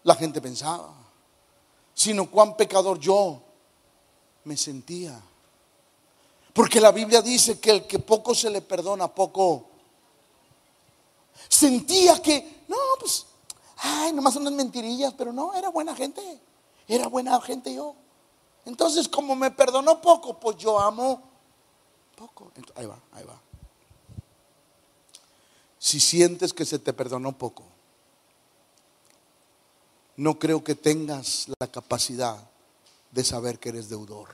la 0.02 0.16
gente 0.16 0.40
pensaba, 0.40 0.92
sino 1.94 2.28
cuán 2.28 2.56
pecador 2.56 2.98
yo 2.98 3.40
me 4.44 4.56
sentía. 4.56 5.18
Porque 6.52 6.80
la 6.80 6.90
Biblia 6.90 7.22
dice 7.22 7.60
que 7.60 7.70
el 7.70 7.86
que 7.86 8.00
poco 8.00 8.34
se 8.34 8.50
le 8.50 8.62
perdona, 8.62 9.06
poco 9.06 9.66
sentía 11.48 12.20
que, 12.20 12.64
no, 12.66 12.76
pues, 12.98 13.26
ay, 13.76 14.12
nomás 14.12 14.34
unas 14.34 14.52
mentirillas, 14.52 15.14
pero 15.16 15.32
no, 15.32 15.54
era 15.54 15.68
buena 15.68 15.94
gente, 15.94 16.20
era 16.94 17.06
buena 17.06 17.40
gente 17.40 17.74
yo. 17.74 17.94
Entonces, 18.64 19.08
como 19.08 19.36
me 19.36 19.50
perdonó 19.50 20.00
poco, 20.00 20.38
pues 20.38 20.56
yo 20.56 20.78
amo 20.78 21.22
poco. 22.16 22.52
ahí 22.74 22.86
va, 22.86 22.98
ahí 23.12 23.24
va. 23.24 23.40
Si 25.78 26.00
sientes 26.00 26.52
que 26.52 26.66
se 26.66 26.78
te 26.78 26.92
perdonó 26.92 27.36
poco, 27.38 27.64
no 30.16 30.38
creo 30.38 30.62
que 30.62 30.74
tengas 30.74 31.46
la 31.58 31.66
capacidad 31.66 32.36
de 33.10 33.24
saber 33.24 33.58
que 33.58 33.70
eres 33.70 33.88
deudor. 33.88 34.28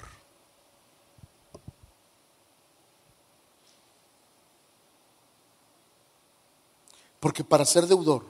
Porque 7.20 7.44
para 7.44 7.64
ser 7.64 7.86
deudor, 7.86 8.24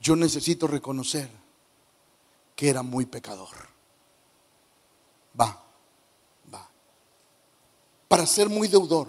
yo 0.00 0.16
necesito 0.16 0.66
reconocer 0.66 1.45
que 2.56 2.70
era 2.70 2.82
muy 2.82 3.04
pecador. 3.06 3.54
Va, 5.38 5.62
va. 6.52 6.68
Para 8.08 8.26
ser 8.26 8.48
muy 8.48 8.66
deudor, 8.66 9.08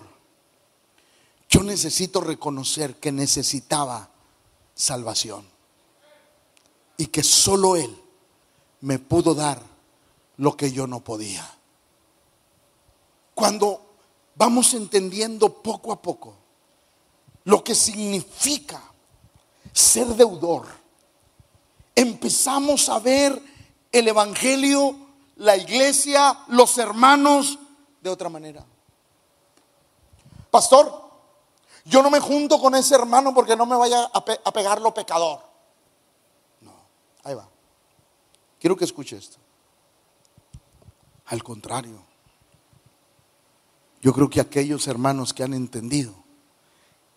yo 1.49 1.63
necesito 1.63 2.19
reconocer 2.19 2.97
que 2.97 3.11
necesitaba 3.11 4.09
salvación 4.75 5.47
y 6.97 7.07
que 7.07 7.23
solo 7.23 7.77
Él 7.77 7.95
me 8.81 8.99
pudo 8.99 9.33
dar 9.33 9.61
lo 10.35 10.57
que 10.57 10.71
yo 10.71 10.85
no 10.85 10.99
podía. 10.99 11.49
Cuando 13.33 13.81
vamos 14.35 14.73
entendiendo 14.73 15.61
poco 15.61 15.93
a 15.93 16.01
poco 16.01 16.35
lo 17.45 17.63
que 17.63 17.73
significa 17.73 18.81
ser 19.71 20.07
deudor, 20.07 20.67
empezamos 21.97 22.89
a 22.89 22.99
ver 22.99 23.41
el 23.91 24.07
Evangelio, 24.07 24.95
la 25.37 25.57
iglesia, 25.57 26.37
los 26.49 26.77
hermanos 26.77 27.57
de 28.01 28.09
otra 28.11 28.29
manera. 28.29 28.63
Pastor, 30.51 31.09
yo 31.85 32.03
no 32.03 32.11
me 32.11 32.19
junto 32.19 32.59
con 32.59 32.75
ese 32.75 32.93
hermano 32.93 33.33
porque 33.33 33.55
no 33.55 33.65
me 33.65 33.75
vaya 33.75 34.11
a, 34.13 34.53
pegar 34.53 34.79
lo 34.79 34.93
pecador. 34.93 35.39
No, 36.61 36.71
ahí 37.23 37.33
va. 37.33 37.49
Quiero 38.59 38.77
que 38.77 38.85
escuche 38.85 39.17
esto. 39.17 39.37
Al 41.25 41.43
contrario, 41.43 42.05
yo 44.03 44.13
creo 44.13 44.29
que 44.29 44.39
aquellos 44.39 44.87
hermanos 44.87 45.33
que 45.33 45.43
han 45.43 45.55
entendido 45.55 46.13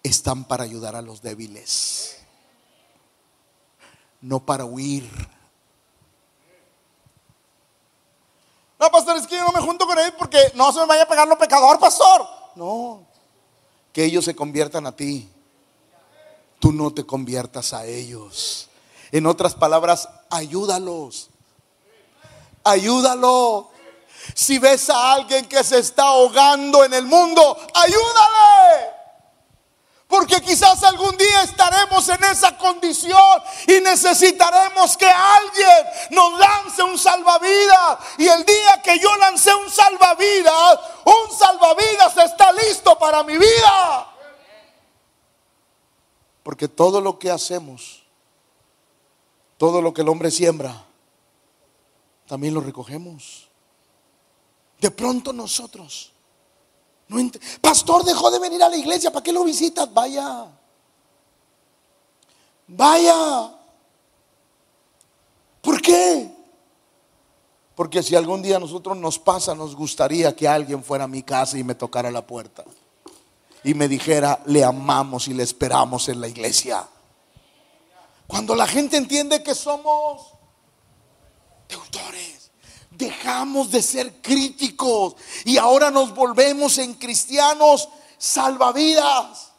están 0.02 0.44
para 0.44 0.64
ayudar 0.64 0.96
a 0.96 1.02
los 1.02 1.20
débiles, 1.20 2.19
no 4.20 4.40
para 4.40 4.64
huir. 4.64 5.10
No, 8.78 8.90
pastor, 8.90 9.16
es 9.16 9.26
que 9.26 9.36
yo 9.36 9.44
no 9.44 9.52
me 9.52 9.60
junto 9.60 9.86
con 9.86 9.98
él 9.98 10.12
porque 10.18 10.38
no 10.54 10.72
se 10.72 10.80
me 10.80 10.86
vaya 10.86 11.02
a 11.02 11.08
pegar 11.08 11.28
lo 11.28 11.36
pecador, 11.36 11.78
pastor. 11.78 12.26
No, 12.54 13.04
que 13.92 14.04
ellos 14.04 14.24
se 14.24 14.34
conviertan 14.34 14.86
a 14.86 14.92
ti. 14.92 15.28
Tú 16.58 16.72
no 16.72 16.92
te 16.92 17.04
conviertas 17.04 17.72
a 17.72 17.84
ellos. 17.86 18.68
En 19.12 19.26
otras 19.26 19.54
palabras, 19.54 20.08
ayúdalos. 20.30 21.30
Ayúdalo. 22.64 23.70
Si 24.34 24.58
ves 24.58 24.90
a 24.90 25.14
alguien 25.14 25.46
que 25.46 25.64
se 25.64 25.78
está 25.78 26.04
ahogando 26.04 26.84
en 26.84 26.94
el 26.94 27.06
mundo, 27.06 27.56
ayúdale. 27.74 28.99
Porque 30.10 30.40
quizás 30.40 30.82
algún 30.82 31.16
día 31.16 31.44
estaremos 31.44 32.08
en 32.08 32.24
esa 32.24 32.58
condición 32.58 33.42
y 33.68 33.80
necesitaremos 33.80 34.96
que 34.96 35.06
alguien 35.06 35.86
nos 36.10 36.36
lance 36.36 36.82
un 36.82 36.98
salvavidas. 36.98 37.98
Y 38.18 38.26
el 38.26 38.44
día 38.44 38.82
que 38.82 38.98
yo 38.98 39.16
lancé 39.18 39.54
un 39.54 39.70
salvavidas, 39.70 40.80
un 41.04 41.38
salvavidas 41.38 42.16
está 42.16 42.50
listo 42.50 42.98
para 42.98 43.22
mi 43.22 43.38
vida. 43.38 44.08
Porque 46.42 46.66
todo 46.66 47.00
lo 47.00 47.16
que 47.16 47.30
hacemos, 47.30 48.02
todo 49.58 49.80
lo 49.80 49.94
que 49.94 50.00
el 50.00 50.08
hombre 50.08 50.32
siembra, 50.32 50.74
también 52.26 52.52
lo 52.52 52.60
recogemos. 52.60 53.48
De 54.80 54.90
pronto 54.90 55.32
nosotros 55.32 56.12
Pastor 57.60 58.04
dejó 58.04 58.30
de 58.30 58.38
venir 58.38 58.62
a 58.62 58.68
la 58.68 58.76
iglesia, 58.76 59.10
¿para 59.10 59.22
qué 59.22 59.32
lo 59.32 59.44
visitas? 59.44 59.92
Vaya. 59.92 60.46
Vaya. 62.68 63.54
¿Por 65.60 65.82
qué? 65.82 66.30
Porque 67.74 68.02
si 68.02 68.14
algún 68.14 68.42
día 68.42 68.56
a 68.56 68.60
nosotros 68.60 68.96
nos 68.96 69.18
pasa, 69.18 69.54
nos 69.54 69.74
gustaría 69.74 70.34
que 70.36 70.46
alguien 70.46 70.84
fuera 70.84 71.04
a 71.04 71.08
mi 71.08 71.22
casa 71.22 71.58
y 71.58 71.64
me 71.64 71.74
tocara 71.74 72.10
la 72.10 72.26
puerta 72.26 72.64
y 73.62 73.74
me 73.74 73.88
dijera, 73.88 74.40
le 74.46 74.64
amamos 74.64 75.28
y 75.28 75.34
le 75.34 75.42
esperamos 75.42 76.08
en 76.08 76.20
la 76.20 76.28
iglesia. 76.28 76.86
Cuando 78.26 78.54
la 78.54 78.66
gente 78.66 78.96
entiende 78.96 79.42
que 79.42 79.54
somos 79.54 80.32
deudores 81.68 82.39
dejamos 83.00 83.70
de 83.70 83.82
ser 83.82 84.20
críticos 84.20 85.16
y 85.44 85.56
ahora 85.56 85.90
nos 85.90 86.14
volvemos 86.14 86.78
en 86.78 86.94
cristianos 86.94 87.88
salvavidas, 88.18 89.50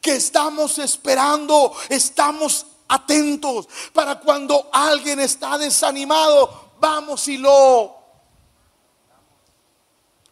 que 0.00 0.16
estamos 0.16 0.78
esperando, 0.78 1.72
estamos 1.90 2.66
atentos 2.88 3.68
para 3.92 4.18
cuando 4.18 4.70
alguien 4.72 5.20
está 5.20 5.58
desanimado, 5.58 6.72
vamos 6.80 7.28
y 7.28 7.36
lo... 7.36 7.94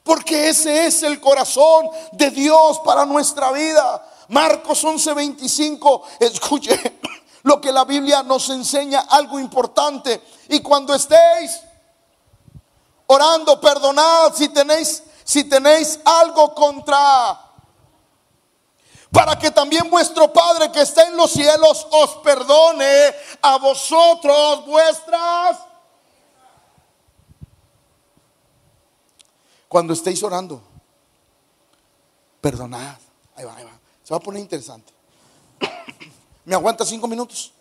Porque 0.03 0.51
ese 0.51 0.87
es 0.87 1.03
el 1.03 1.21
corazón 1.21 1.89
de 2.13 2.31
Dios 2.31 2.81
para 2.85 3.07
nuestra 3.07 3.53
vida. 3.53 4.07
Marcos 4.29 4.85
11:25, 4.85 6.03
escuche 6.21 6.99
lo 7.43 7.59
que 7.59 7.73
la 7.73 7.85
Biblia 7.85 8.23
nos 8.23 8.51
enseña, 8.51 9.01
algo 9.09 9.41
importante. 9.41 10.23
Y 10.51 10.61
cuando 10.61 10.95
estéis 10.95 11.59
orando, 13.15 13.61
perdonad 13.61 14.35
si 14.35 14.49
tenéis 14.49 15.03
si 15.25 15.45
tenéis 15.45 15.99
algo 16.05 16.55
contra 16.55 17.41
para 19.11 19.39
que 19.39 19.51
también 19.51 19.89
vuestro 19.89 20.33
Padre 20.33 20.71
que 20.71 20.83
está 20.83 21.05
en 21.05 21.17
los 21.17 21.31
cielos 21.31 21.87
os 21.91 22.17
perdone 22.17 23.15
a 23.41 23.57
vosotros 23.59 24.67
vuestras 24.67 25.59
Cuando 29.75 29.93
estéis 29.93 30.23
orando, 30.23 30.63
perdonad. 32.41 32.97
Ahí 33.35 33.45
va, 33.45 33.57
ahí 33.57 33.65
va. 33.65 33.73
Se 34.05 34.15
va 34.15 34.19
a 34.19 34.21
poner 34.21 34.41
interesante. 34.41 34.93
¿Me 36.45 36.55
aguanta 36.55 36.87
cinco 36.87 37.09
minutos? 37.09 37.53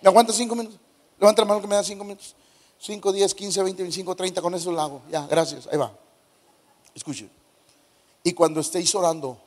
¿Me 0.00 0.08
aguanta 0.08 0.32
cinco 0.32 0.54
minutos? 0.54 0.78
Levanta 1.18 1.42
la 1.42 1.48
mano 1.48 1.60
que 1.60 1.66
me 1.66 1.74
da 1.74 1.82
cinco 1.82 2.04
minutos. 2.04 2.36
5, 2.78 3.12
10, 3.12 3.34
15, 3.34 3.62
20, 3.62 3.82
25, 3.82 4.14
30, 4.14 4.42
con 4.42 4.54
eso 4.54 4.70
lo 4.72 4.80
hago. 4.80 5.02
Ya, 5.10 5.26
gracias. 5.26 5.66
Ahí 5.66 5.78
va. 5.78 5.92
Escuche. 6.94 7.28
Y 8.22 8.32
cuando 8.32 8.60
estéis 8.60 8.94
orando, 8.94 9.38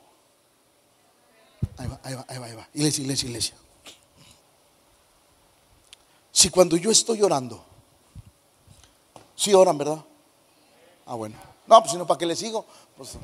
Ahí 1.77 1.87
va, 1.87 1.99
ahí 2.03 2.13
va, 2.13 2.25
ahí 2.27 2.37
va, 2.37 2.45
ahí 2.45 2.55
va. 2.55 2.69
Iglesia, 2.73 3.01
iglesia, 3.03 3.27
iglesia. 3.27 3.55
Si 6.31 6.49
cuando 6.49 6.77
yo 6.77 6.91
estoy 6.91 7.21
orando, 7.21 7.63
si 9.35 9.53
oran, 9.53 9.77
¿verdad? 9.77 10.03
Ah, 11.05 11.15
bueno. 11.15 11.35
No, 11.67 11.79
pues 11.79 11.91
si 11.91 11.97
no, 11.97 12.05
¿para 12.05 12.17
qué 12.17 12.25
le 12.25 12.35
sigo? 12.35 12.65
Pues, 12.95 13.17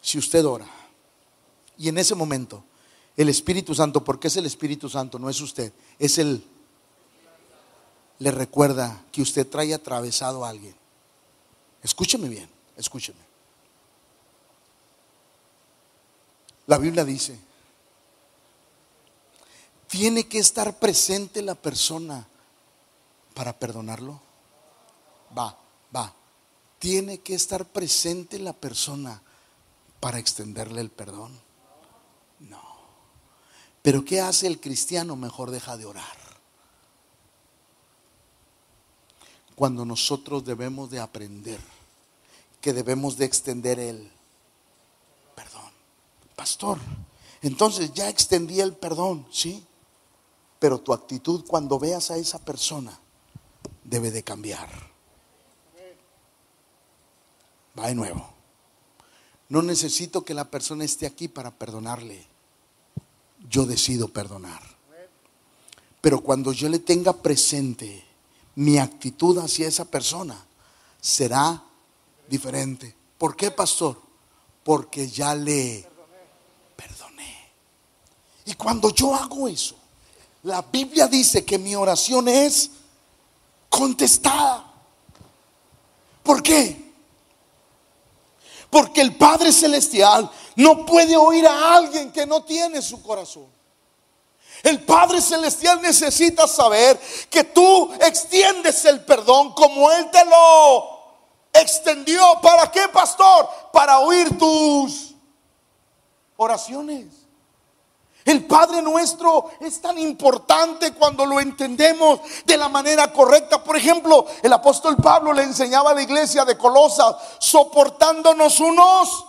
si 0.00 0.16
usted 0.16 0.44
ora 0.46 0.66
y 1.76 1.88
en 1.88 1.98
ese 1.98 2.14
momento 2.14 2.64
el 3.16 3.28
Espíritu 3.28 3.74
Santo, 3.74 4.02
porque 4.02 4.28
es 4.28 4.36
el 4.36 4.46
Espíritu 4.46 4.88
Santo, 4.88 5.18
no 5.18 5.28
es 5.28 5.40
usted, 5.40 5.72
es 5.98 6.18
el, 6.18 6.42
le 8.18 8.30
recuerda 8.30 9.04
que 9.12 9.22
usted 9.22 9.46
trae 9.46 9.72
atravesado 9.72 10.44
a 10.44 10.48
alguien. 10.48 10.74
Escúcheme 11.82 12.28
bien, 12.28 12.48
escúcheme. 12.76 13.18
La 16.66 16.78
Biblia 16.78 17.04
dice, 17.04 17.38
tiene 19.86 20.26
que 20.26 20.38
estar 20.38 20.78
presente 20.78 21.40
la 21.40 21.54
persona 21.54 22.26
para 23.34 23.58
perdonarlo. 23.58 24.20
Va, 25.36 25.56
va. 25.94 26.12
Tiene 26.78 27.18
que 27.18 27.34
estar 27.34 27.64
presente 27.64 28.38
la 28.38 28.52
persona 28.52 29.22
para 30.00 30.18
extenderle 30.18 30.80
el 30.80 30.90
perdón. 30.90 31.40
No. 32.40 32.62
Pero 33.80 34.04
¿qué 34.04 34.20
hace 34.20 34.46
el 34.46 34.60
cristiano? 34.60 35.16
Mejor 35.16 35.50
deja 35.50 35.76
de 35.76 35.86
orar. 35.86 36.27
Cuando 39.58 39.84
nosotros 39.84 40.44
debemos 40.44 40.88
de 40.88 41.00
aprender 41.00 41.58
que 42.60 42.72
debemos 42.72 43.16
de 43.16 43.24
extender 43.24 43.80
el 43.80 44.08
perdón. 45.34 45.72
Pastor, 46.36 46.78
entonces 47.42 47.92
ya 47.92 48.08
extendí 48.08 48.60
el 48.60 48.76
perdón, 48.76 49.26
¿sí? 49.32 49.66
Pero 50.60 50.78
tu 50.78 50.92
actitud 50.92 51.44
cuando 51.44 51.76
veas 51.76 52.12
a 52.12 52.18
esa 52.18 52.38
persona 52.38 53.00
debe 53.82 54.12
de 54.12 54.22
cambiar. 54.22 54.68
Va 57.76 57.88
de 57.88 57.96
nuevo. 57.96 58.32
No 59.48 59.62
necesito 59.62 60.24
que 60.24 60.34
la 60.34 60.52
persona 60.52 60.84
esté 60.84 61.04
aquí 61.04 61.26
para 61.26 61.50
perdonarle. 61.50 62.24
Yo 63.50 63.66
decido 63.66 64.06
perdonar. 64.06 64.62
Pero 66.00 66.20
cuando 66.20 66.52
yo 66.52 66.68
le 66.68 66.78
tenga 66.78 67.12
presente 67.12 68.07
mi 68.58 68.76
actitud 68.76 69.38
hacia 69.38 69.68
esa 69.68 69.84
persona, 69.84 70.36
será 71.00 71.62
diferente. 72.28 72.92
¿Por 73.16 73.36
qué, 73.36 73.52
pastor? 73.52 74.02
Porque 74.64 75.06
ya 75.06 75.32
le 75.32 75.88
perdoné. 76.74 77.52
Y 78.46 78.54
cuando 78.54 78.90
yo 78.90 79.14
hago 79.14 79.46
eso, 79.46 79.76
la 80.42 80.62
Biblia 80.62 81.06
dice 81.06 81.44
que 81.44 81.56
mi 81.56 81.76
oración 81.76 82.26
es 82.26 82.72
contestada. 83.68 84.72
¿Por 86.24 86.42
qué? 86.42 86.94
Porque 88.70 89.02
el 89.02 89.14
Padre 89.14 89.52
Celestial 89.52 90.28
no 90.56 90.84
puede 90.84 91.16
oír 91.16 91.46
a 91.46 91.76
alguien 91.76 92.10
que 92.10 92.26
no 92.26 92.42
tiene 92.42 92.82
su 92.82 93.00
corazón. 93.04 93.46
El 94.62 94.84
Padre 94.84 95.20
Celestial 95.20 95.80
necesita 95.80 96.46
saber 96.46 96.98
que 97.30 97.44
tú 97.44 97.92
extiendes 98.00 98.84
el 98.84 99.04
perdón 99.04 99.52
como 99.52 99.90
Él 99.92 100.10
te 100.10 100.24
lo 100.24 100.98
extendió. 101.52 102.40
¿Para 102.42 102.70
qué, 102.70 102.88
pastor? 102.88 103.48
Para 103.72 104.00
oír 104.00 104.36
tus 104.38 105.14
oraciones. 106.36 107.06
El 108.24 108.44
Padre 108.44 108.82
nuestro 108.82 109.50
es 109.60 109.80
tan 109.80 109.98
importante 109.98 110.92
cuando 110.92 111.24
lo 111.24 111.40
entendemos 111.40 112.20
de 112.44 112.58
la 112.58 112.68
manera 112.68 113.10
correcta. 113.10 113.64
Por 113.64 113.74
ejemplo, 113.74 114.26
el 114.42 114.52
apóstol 114.52 114.96
Pablo 114.96 115.32
le 115.32 115.44
enseñaba 115.44 115.92
a 115.92 115.94
la 115.94 116.02
iglesia 116.02 116.44
de 116.44 116.58
Colosas, 116.58 117.16
soportándonos 117.38 118.60
unos 118.60 119.26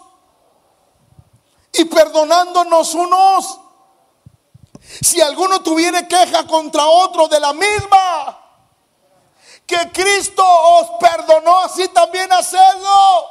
y 1.71 1.85
perdonándonos 1.85 2.93
unos. 2.93 3.59
Si 5.01 5.21
alguno 5.21 5.61
tuviera 5.61 6.07
queja 6.07 6.47
contra 6.47 6.85
otro 6.85 7.27
de 7.27 7.39
la 7.39 7.53
misma, 7.53 8.39
que 9.65 9.91
Cristo 9.91 10.43
os 10.43 10.99
perdonó, 10.99 11.59
así 11.59 11.87
también 11.89 12.31
hacerlo. 12.33 13.29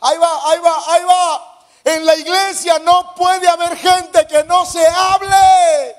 Ahí 0.00 0.16
va, 0.16 0.50
ahí 0.50 0.58
va, 0.58 0.82
ahí 0.86 1.04
va. 1.04 1.60
En 1.84 2.06
la 2.06 2.16
iglesia 2.16 2.78
no 2.78 3.14
puede 3.14 3.46
haber 3.46 3.76
gente 3.76 4.26
que 4.26 4.42
no 4.44 4.64
se 4.64 4.86
hable. 4.86 5.96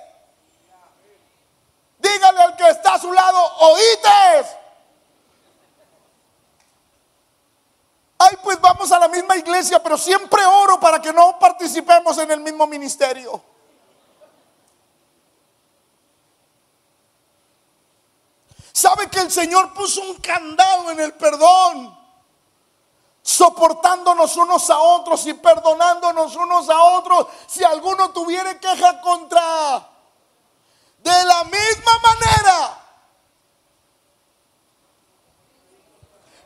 Dígale 1.99 2.39
al 2.41 2.55
que 2.55 2.67
está 2.69 2.95
a 2.95 2.99
su 2.99 3.13
lado, 3.13 3.39
oítes. 3.59 4.47
Ay, 8.17 8.37
pues 8.41 8.59
vamos 8.59 8.91
a 8.91 8.97
la 8.97 9.07
misma 9.07 9.37
iglesia, 9.37 9.81
pero 9.83 9.97
siempre 9.97 10.43
oro 10.45 10.79
para 10.79 10.99
que 10.99 11.13
no 11.13 11.37
participemos 11.37 12.17
en 12.17 12.31
el 12.31 12.39
mismo 12.39 12.65
ministerio. 12.65 13.54
¿Sabe 18.75 19.09
que 19.09 19.21
el 19.21 19.31
Señor 19.31 19.73
puso 19.73 20.01
un 20.01 20.15
candado 20.15 20.91
en 20.91 20.99
el 20.99 21.13
perdón? 21.13 21.97
soportándonos 23.27 24.37
unos 24.37 24.69
a 24.69 24.77
otros 24.77 25.25
y 25.25 25.33
perdonándonos 25.33 26.35
unos 26.35 26.69
a 26.69 26.79
otros. 26.79 27.25
Si 27.47 27.63
alguno 27.63 28.11
tuviera 28.11 28.59
queja 28.59 29.01
contra, 29.01 29.89
de 30.99 31.25
la 31.25 31.43
misma 31.45 31.91
manera 32.03 32.83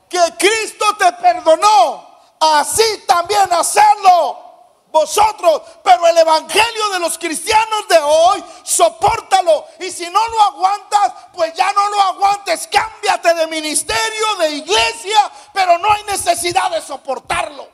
que 0.08 0.38
Cristo 0.38 0.86
te 0.98 1.12
perdonó, 1.14 2.08
así 2.40 3.04
también 3.06 3.52
hacerlo 3.52 4.49
vosotros, 4.92 5.62
pero 5.84 6.08
el 6.08 6.18
evangelio 6.18 6.90
de 6.94 7.00
los 7.00 7.18
cristianos 7.18 7.88
de 7.88 7.98
hoy, 7.98 8.44
sopórtalo. 8.64 9.66
Y 9.80 9.92
si 9.92 10.10
no 10.10 10.28
lo 10.28 10.42
aguantas, 10.42 11.14
pues 11.34 11.54
ya 11.54 11.72
no 11.74 11.90
lo 11.90 12.02
aguantes. 12.02 12.68
Cámbiate 12.68 13.34
de 13.36 13.48
ministerio, 13.48 14.36
de 14.40 14.52
iglesia, 14.52 15.32
pero 15.54 15.78
no 15.78 15.92
hay 15.92 16.04
necesidad 16.04 16.72
de 16.72 16.82
soportarlo. 16.82 17.68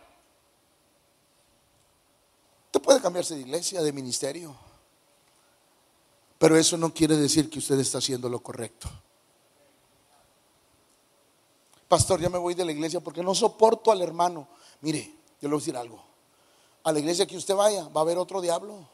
Usted 2.66 2.82
puede 2.82 3.02
cambiarse 3.02 3.36
de 3.36 3.42
iglesia, 3.42 3.82
de 3.82 3.94
ministerio. 3.94 4.56
Pero 6.38 6.58
eso 6.58 6.76
no 6.78 6.94
quiere 6.94 7.16
decir 7.16 7.50
que 7.50 7.60
usted 7.60 7.80
está 7.80 8.00
haciendo 8.00 8.28
lo 8.28 8.42
correcto. 8.42 8.90
Pastor, 11.88 12.20
ya 12.20 12.30
me 12.30 12.38
voy 12.38 12.56
de 12.56 12.66
la 12.66 12.74
iglesia 12.74 13.00
porque 13.00 13.24
no 13.24 13.34
soporto 13.34 13.92
al 13.92 14.02
hermano. 14.02 14.50
Mire, 14.82 15.16
yo 15.40 15.48
le 15.48 15.50
voy 15.50 15.58
a 15.58 15.62
decir 15.62 15.78
algo 15.78 16.15
a 16.86 16.92
la 16.92 17.00
iglesia 17.00 17.26
que 17.26 17.36
usted 17.36 17.56
vaya, 17.56 17.90
va 17.90 18.02
a 18.02 18.04
haber 18.04 18.20
otro 18.20 18.40
diablo. 18.40 18.88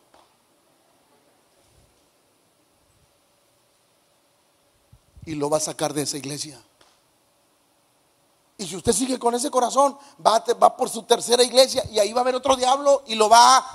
Y 5.25 5.35
lo 5.35 5.49
va 5.49 5.57
a 5.57 5.59
sacar 5.59 5.93
de 5.93 6.03
esa 6.03 6.17
iglesia. 6.17 6.59
Y 8.57 8.65
si 8.65 8.77
usted 8.77 8.93
sigue 8.93 9.19
con 9.19 9.35
ese 9.35 9.51
corazón, 9.51 9.97
va, 10.25 10.39
va 10.53 10.75
por 10.77 10.89
su 10.89 11.03
tercera 11.03 11.43
iglesia 11.43 11.83
y 11.91 11.99
ahí 11.99 12.13
va 12.13 12.21
a 12.21 12.23
haber 12.23 12.35
otro 12.35 12.55
diablo 12.55 13.03
y 13.07 13.15
lo 13.15 13.27
va. 13.27 13.65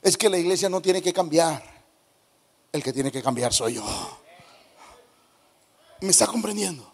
Es 0.00 0.16
que 0.16 0.30
la 0.30 0.38
iglesia 0.38 0.70
no 0.70 0.80
tiene 0.80 1.02
que 1.02 1.12
cambiar. 1.12 1.62
El 2.72 2.82
que 2.82 2.92
tiene 2.92 3.12
que 3.12 3.22
cambiar 3.22 3.52
soy 3.52 3.74
yo. 3.74 3.84
¿Me 6.00 6.08
está 6.08 6.26
comprendiendo? 6.26 6.90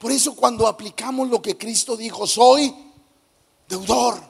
Por 0.00 0.10
eso 0.10 0.34
cuando 0.34 0.66
aplicamos 0.66 1.28
lo 1.28 1.40
que 1.40 1.56
Cristo 1.56 1.96
dijo, 1.96 2.26
soy 2.26 2.74
deudor. 3.68 4.29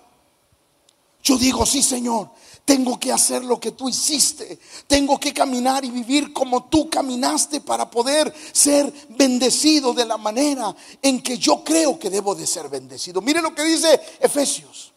Yo 1.23 1.37
digo, 1.37 1.67
sí 1.67 1.83
Señor, 1.83 2.31
tengo 2.65 2.99
que 2.99 3.13
hacer 3.13 3.45
lo 3.45 3.59
que 3.59 3.73
tú 3.73 3.89
hiciste. 3.89 4.59
Tengo 4.87 5.19
que 5.19 5.35
caminar 5.35 5.85
y 5.85 5.91
vivir 5.91 6.33
como 6.33 6.65
tú 6.65 6.89
caminaste 6.89 7.61
para 7.61 7.91
poder 7.91 8.33
ser 8.53 8.93
bendecido 9.11 9.93
de 9.93 10.05
la 10.05 10.17
manera 10.17 10.75
en 11.03 11.21
que 11.23 11.37
yo 11.37 11.65
creo 11.65 11.99
que 11.99 12.11
debo 12.11 12.35
de 12.35 12.47
ser 12.47 12.69
bendecido. 12.69 13.21
Mire 13.21 13.43
lo 13.43 13.55
que 13.55 13.65
dice 13.65 14.01
Efesios. 14.21 14.93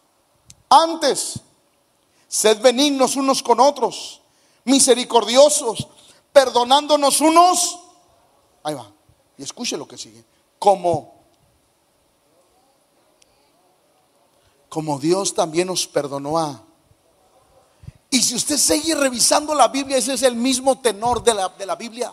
Antes, 0.68 1.40
sed 2.28 2.60
benignos 2.60 3.16
unos 3.16 3.42
con 3.42 3.60
otros, 3.60 4.20
misericordiosos, 4.64 5.88
perdonándonos 6.32 7.20
unos. 7.20 7.78
Ahí 8.62 8.74
va. 8.74 8.90
Y 9.36 9.42
escuche 9.42 9.76
lo 9.76 9.86
que 9.86 9.98
sigue. 9.98 10.24
Como 10.58 11.13
como 14.74 14.98
Dios 14.98 15.34
también 15.34 15.68
nos 15.68 15.86
perdonó 15.86 16.36
a. 16.36 16.60
Y 18.10 18.20
si 18.20 18.34
usted 18.34 18.56
sigue 18.56 18.96
revisando 18.96 19.54
la 19.54 19.68
Biblia, 19.68 19.98
ese 19.98 20.14
es 20.14 20.22
el 20.24 20.34
mismo 20.34 20.80
tenor 20.80 21.22
de 21.22 21.32
la, 21.32 21.48
de 21.50 21.64
la 21.64 21.76
Biblia. 21.76 22.12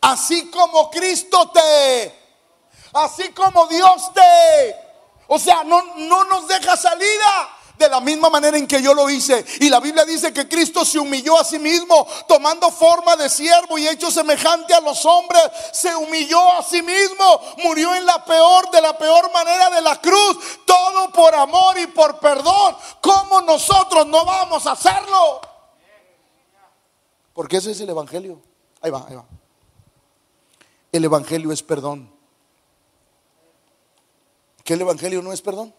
Así 0.00 0.48
como 0.48 0.92
Cristo 0.92 1.50
te, 1.50 2.14
así 2.92 3.30
como 3.30 3.66
Dios 3.66 4.14
te, 4.14 4.76
o 5.26 5.40
sea, 5.40 5.64
no, 5.64 5.82
no 5.96 6.22
nos 6.22 6.46
deja 6.46 6.76
salida. 6.76 7.57
De 7.78 7.88
la 7.88 8.00
misma 8.00 8.28
manera 8.28 8.58
en 8.58 8.66
que 8.66 8.82
yo 8.82 8.92
lo 8.92 9.08
hice. 9.08 9.44
Y 9.60 9.68
la 9.68 9.80
Biblia 9.80 10.04
dice 10.04 10.32
que 10.32 10.48
Cristo 10.48 10.84
se 10.84 10.98
humilló 10.98 11.38
a 11.38 11.44
sí 11.44 11.58
mismo, 11.58 12.06
tomando 12.26 12.70
forma 12.70 13.16
de 13.16 13.28
siervo 13.28 13.78
y 13.78 13.86
hecho 13.86 14.10
semejante 14.10 14.74
a 14.74 14.80
los 14.80 15.04
hombres. 15.06 15.42
Se 15.72 15.94
humilló 15.94 16.52
a 16.52 16.62
sí 16.62 16.82
mismo, 16.82 17.40
murió 17.64 17.94
en 17.94 18.04
la 18.04 18.24
peor, 18.24 18.70
de 18.70 18.82
la 18.82 18.98
peor 18.98 19.32
manera 19.32 19.70
de 19.70 19.80
la 19.80 20.00
cruz. 20.00 20.38
Todo 20.66 21.10
por 21.12 21.34
amor 21.34 21.78
y 21.78 21.86
por 21.86 22.18
perdón. 22.18 22.76
¿Cómo 23.00 23.40
nosotros 23.42 24.06
no 24.06 24.24
vamos 24.24 24.66
a 24.66 24.72
hacerlo? 24.72 25.40
Porque 27.32 27.58
ese 27.58 27.70
es 27.70 27.80
el 27.80 27.90
Evangelio. 27.90 28.40
Ahí 28.80 28.90
va, 28.90 29.06
ahí 29.08 29.14
va. 29.14 29.24
El 30.90 31.04
Evangelio 31.04 31.52
es 31.52 31.62
perdón. 31.62 32.12
¿Que 34.64 34.74
el 34.74 34.80
Evangelio 34.80 35.22
no 35.22 35.32
es 35.32 35.40
perdón? 35.40 35.72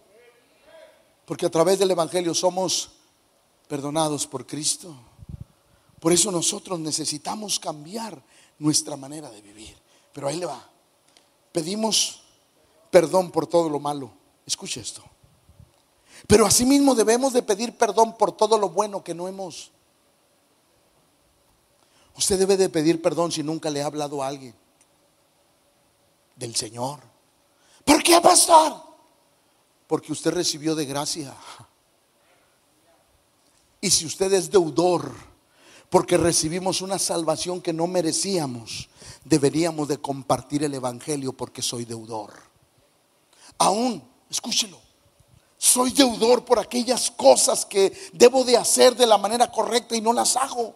Porque 1.30 1.46
a 1.46 1.50
través 1.50 1.78
del 1.78 1.92
Evangelio 1.92 2.34
somos 2.34 2.90
perdonados 3.68 4.26
por 4.26 4.44
Cristo. 4.44 4.92
Por 6.00 6.12
eso 6.12 6.32
nosotros 6.32 6.80
necesitamos 6.80 7.60
cambiar 7.60 8.20
nuestra 8.58 8.96
manera 8.96 9.30
de 9.30 9.40
vivir. 9.40 9.76
Pero 10.12 10.26
ahí 10.26 10.38
le 10.38 10.46
va. 10.46 10.68
Pedimos 11.52 12.22
perdón 12.90 13.30
por 13.30 13.46
todo 13.46 13.68
lo 13.68 13.78
malo. 13.78 14.10
Escuche 14.44 14.80
esto. 14.80 15.04
Pero 16.26 16.46
asimismo 16.46 16.96
debemos 16.96 17.32
de 17.32 17.44
pedir 17.44 17.78
perdón 17.78 18.16
por 18.18 18.32
todo 18.32 18.58
lo 18.58 18.70
bueno 18.70 19.04
que 19.04 19.14
no 19.14 19.28
hemos. 19.28 19.70
Usted 22.16 22.40
debe 22.40 22.56
de 22.56 22.70
pedir 22.70 23.00
perdón 23.00 23.30
si 23.30 23.44
nunca 23.44 23.70
le 23.70 23.84
ha 23.84 23.86
hablado 23.86 24.20
a 24.20 24.26
alguien 24.26 24.56
del 26.34 26.56
Señor. 26.56 26.98
¿Por 27.84 28.02
qué, 28.02 28.20
pastor? 28.20 28.89
Porque 29.90 30.12
usted 30.12 30.30
recibió 30.30 30.76
de 30.76 30.84
gracia. 30.84 31.34
Y 33.80 33.90
si 33.90 34.06
usted 34.06 34.32
es 34.32 34.48
deudor, 34.48 35.12
porque 35.88 36.16
recibimos 36.16 36.80
una 36.80 36.96
salvación 36.96 37.60
que 37.60 37.72
no 37.72 37.88
merecíamos, 37.88 38.88
deberíamos 39.24 39.88
de 39.88 39.98
compartir 39.98 40.62
el 40.62 40.74
Evangelio 40.74 41.32
porque 41.32 41.60
soy 41.60 41.86
deudor. 41.86 42.32
Aún, 43.58 44.00
escúchelo, 44.30 44.78
soy 45.58 45.90
deudor 45.90 46.44
por 46.44 46.60
aquellas 46.60 47.10
cosas 47.10 47.66
que 47.66 47.92
debo 48.12 48.44
de 48.44 48.58
hacer 48.58 48.94
de 48.94 49.08
la 49.08 49.18
manera 49.18 49.50
correcta 49.50 49.96
y 49.96 50.00
no 50.00 50.12
las 50.12 50.36
hago. 50.36 50.72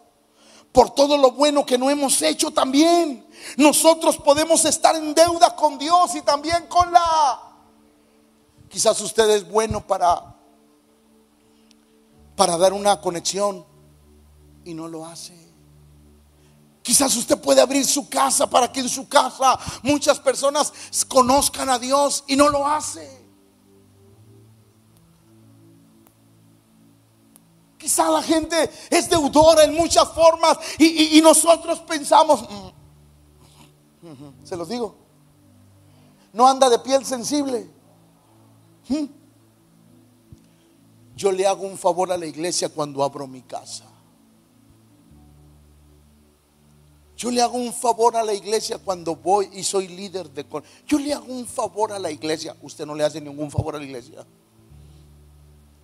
Por 0.72 0.90
todo 0.90 1.16
lo 1.16 1.30
bueno 1.30 1.64
que 1.64 1.78
no 1.78 1.88
hemos 1.88 2.20
hecho 2.20 2.50
también. 2.50 3.24
Nosotros 3.58 4.16
podemos 4.16 4.64
estar 4.64 4.96
en 4.96 5.14
deuda 5.14 5.54
con 5.54 5.78
Dios 5.78 6.16
y 6.16 6.22
también 6.22 6.66
con 6.66 6.92
la 6.92 7.53
Quizás 8.74 9.00
usted 9.02 9.30
es 9.30 9.48
bueno 9.48 9.86
para 9.86 10.34
para 12.34 12.56
dar 12.56 12.72
una 12.72 13.00
conexión 13.00 13.64
y 14.64 14.74
no 14.74 14.88
lo 14.88 15.06
hace. 15.06 15.32
Quizás 16.82 17.14
usted 17.14 17.40
puede 17.40 17.60
abrir 17.60 17.86
su 17.86 18.08
casa 18.08 18.50
para 18.50 18.72
que 18.72 18.80
en 18.80 18.88
su 18.88 19.08
casa 19.08 19.56
muchas 19.84 20.18
personas 20.18 20.72
conozcan 21.06 21.68
a 21.70 21.78
Dios 21.78 22.24
y 22.26 22.34
no 22.34 22.48
lo 22.48 22.66
hace. 22.66 23.22
Quizás 27.78 28.10
la 28.10 28.24
gente 28.24 28.68
es 28.90 29.08
deudora 29.08 29.62
en 29.62 29.72
muchas 29.76 30.08
formas 30.08 30.58
y, 30.80 31.20
nosotros 31.22 31.78
pensamos, 31.78 32.42
mm, 34.02 34.44
se 34.44 34.56
los 34.56 34.68
digo, 34.68 34.96
no 36.32 36.48
anda 36.48 36.68
de 36.68 36.80
piel 36.80 37.06
sensible. 37.06 37.73
Yo 41.16 41.32
le 41.32 41.46
hago 41.46 41.66
un 41.66 41.78
favor 41.78 42.10
a 42.12 42.16
la 42.16 42.26
iglesia 42.26 42.68
cuando 42.68 43.02
abro 43.02 43.26
mi 43.26 43.42
casa. 43.42 43.84
Yo 47.16 47.30
le 47.30 47.40
hago 47.40 47.56
un 47.56 47.72
favor 47.72 48.16
a 48.16 48.24
la 48.24 48.34
iglesia 48.34 48.78
cuando 48.78 49.14
voy 49.14 49.48
y 49.52 49.62
soy 49.62 49.88
líder 49.88 50.30
de... 50.30 50.44
Yo 50.86 50.98
le 50.98 51.14
hago 51.14 51.32
un 51.32 51.46
favor 51.46 51.92
a 51.92 51.98
la 51.98 52.10
iglesia. 52.10 52.56
Usted 52.60 52.84
no 52.84 52.94
le 52.94 53.04
hace 53.04 53.20
ningún 53.20 53.50
favor 53.50 53.76
a 53.76 53.78
la 53.78 53.84
iglesia. 53.84 54.26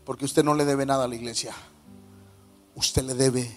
Porque 0.04 0.24
usted 0.24 0.42
no 0.42 0.54
le 0.54 0.64
debe 0.64 0.84
nada 0.84 1.04
a 1.04 1.08
la 1.08 1.14
iglesia. 1.14 1.54
Usted 2.74 3.02
le 3.04 3.14
debe 3.14 3.48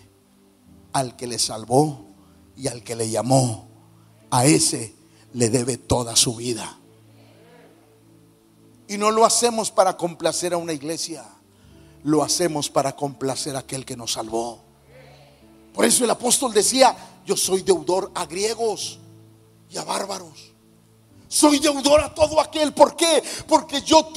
al 0.94 1.16
que 1.16 1.26
le 1.26 1.40
salvó 1.40 2.06
y 2.56 2.68
al 2.68 2.84
que 2.84 2.96
le 2.96 3.10
llamó. 3.10 3.68
A 4.30 4.46
ese 4.46 4.94
le 5.34 5.50
debe 5.50 5.78
toda 5.78 6.16
su 6.16 6.36
vida. 6.36 6.78
Y 8.94 8.98
no 9.00 9.10
lo 9.10 9.26
hacemos 9.26 9.72
para 9.72 9.98
complacer 9.98 10.54
a 10.54 10.58
una 10.58 10.72
iglesia, 10.72 11.26
lo 12.04 12.22
hacemos 12.22 12.70
para 12.70 12.96
complacer 12.96 13.56
a 13.56 13.60
aquel 13.60 13.86
que 13.86 13.98
nos 13.98 14.12
salvó. 14.12 14.60
Por 15.74 15.86
eso 15.86 16.04
el 16.04 16.12
apóstol 16.12 16.54
decía, 16.54 16.96
yo 17.26 17.36
soy 17.36 17.64
deudor 17.64 18.12
a 18.14 18.28
griegos 18.28 19.00
y 19.72 19.78
a 19.78 19.84
bárbaros. 19.84 20.52
Soy 21.28 21.58
deudor 21.58 22.02
a 22.02 22.14
todo 22.14 22.40
aquel. 22.40 22.72
¿Por 22.72 22.96
qué? 22.96 23.24
Porque 23.48 23.82
yo 23.82 24.14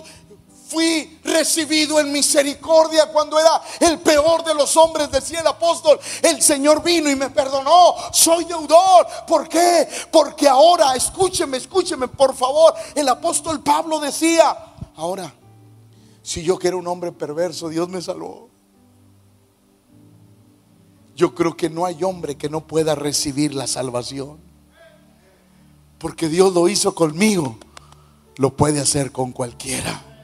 fui 0.69 1.21
recibido 1.23 2.01
en 2.01 2.11
misericordia 2.13 3.07
cuando 3.13 3.39
era 3.39 3.63
el 3.81 4.01
peor 4.01 4.45
de 4.45 4.55
los 4.55 4.77
hombres, 4.77 5.11
decía 5.11 5.41
el 5.41 5.47
apóstol. 5.47 5.99
El 6.23 6.43
Señor 6.43 6.83
vino 6.83 7.11
y 7.11 7.17
me 7.17 7.31
perdonó. 7.31 7.95
Soy 8.13 8.45
deudor. 8.45 9.07
¿Por 9.27 9.49
qué? 9.49 9.89
Porque 10.11 10.49
ahora, 10.49 10.95
escúcheme, 10.97 11.57
escúcheme, 11.57 12.09
por 12.09 12.35
favor. 12.35 12.75
El 12.95 13.09
apóstol 13.09 13.63
Pablo 13.63 14.01
decía, 14.01 14.57
ahora, 14.97 15.33
si 16.23 16.43
yo 16.43 16.59
que 16.59 16.69
era 16.69 16.77
un 16.77 16.87
hombre 16.89 17.13
perverso, 17.13 17.69
Dios 17.69 17.89
me 17.89 18.03
salvó. 18.03 18.49
Yo 21.15 21.35
creo 21.35 21.57
que 21.57 21.71
no 21.71 21.87
hay 21.87 22.03
hombre 22.03 22.37
que 22.37 22.51
no 22.51 22.67
pueda 22.67 22.95
recibir 22.95 23.55
la 23.55 23.67
salvación. 23.67 24.39
Porque 25.99 26.29
Dios 26.29 26.53
lo 26.53 26.69
hizo 26.69 26.95
conmigo, 26.95 27.57
lo 28.37 28.55
puede 28.55 28.81
hacer 28.81 29.13
con 29.13 29.33
cualquiera. 29.33 30.16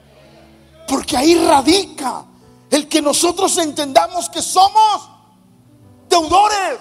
Porque 0.92 1.16
ahí 1.16 1.34
radica 1.34 2.22
el 2.68 2.86
que 2.86 3.00
nosotros 3.00 3.56
entendamos 3.56 4.28
que 4.28 4.42
somos 4.42 5.08
deudores. 6.06 6.80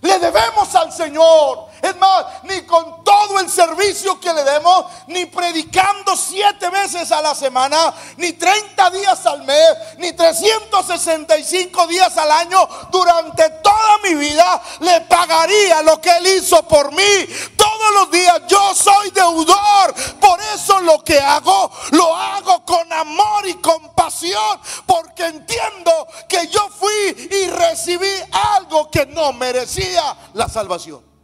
Le 0.00 0.18
debemos 0.18 0.74
al 0.74 0.92
Señor. 0.92 1.65
Es 1.82 1.96
más, 1.96 2.26
ni 2.44 2.62
con 2.62 3.04
todo 3.04 3.38
el 3.40 3.50
servicio 3.50 4.18
que 4.20 4.32
le 4.32 4.44
demos, 4.44 4.86
ni 5.08 5.26
predicando 5.26 6.16
siete 6.16 6.70
veces 6.70 7.12
a 7.12 7.20
la 7.20 7.34
semana, 7.34 7.92
ni 8.16 8.32
30 8.32 8.90
días 8.90 9.26
al 9.26 9.42
mes, 9.42 9.76
ni 9.98 10.12
365 10.12 11.86
días 11.86 12.16
al 12.16 12.30
año, 12.30 12.68
durante 12.90 13.48
toda 13.62 13.98
mi 14.02 14.14
vida, 14.14 14.62
le 14.80 15.00
pagaría 15.02 15.82
lo 15.82 16.00
que 16.00 16.10
Él 16.16 16.26
hizo 16.38 16.62
por 16.62 16.92
mí. 16.92 17.26
Todos 17.56 17.94
los 17.94 18.10
días 18.10 18.42
yo 18.48 18.74
soy 18.74 19.10
deudor. 19.10 19.94
Por 20.20 20.40
eso 20.54 20.80
lo 20.80 21.02
que 21.02 21.20
hago, 21.20 21.70
lo 21.92 22.14
hago 22.16 22.64
con 22.64 22.92
amor 22.92 23.46
y 23.46 23.54
compasión, 23.54 24.60
porque 24.86 25.26
entiendo 25.26 26.06
que 26.28 26.48
yo 26.48 26.68
fui 26.68 27.28
y 27.30 27.46
recibí 27.48 28.10
algo 28.56 28.90
que 28.90 29.06
no 29.06 29.32
merecía 29.32 30.16
la 30.34 30.48
salvación. 30.48 31.15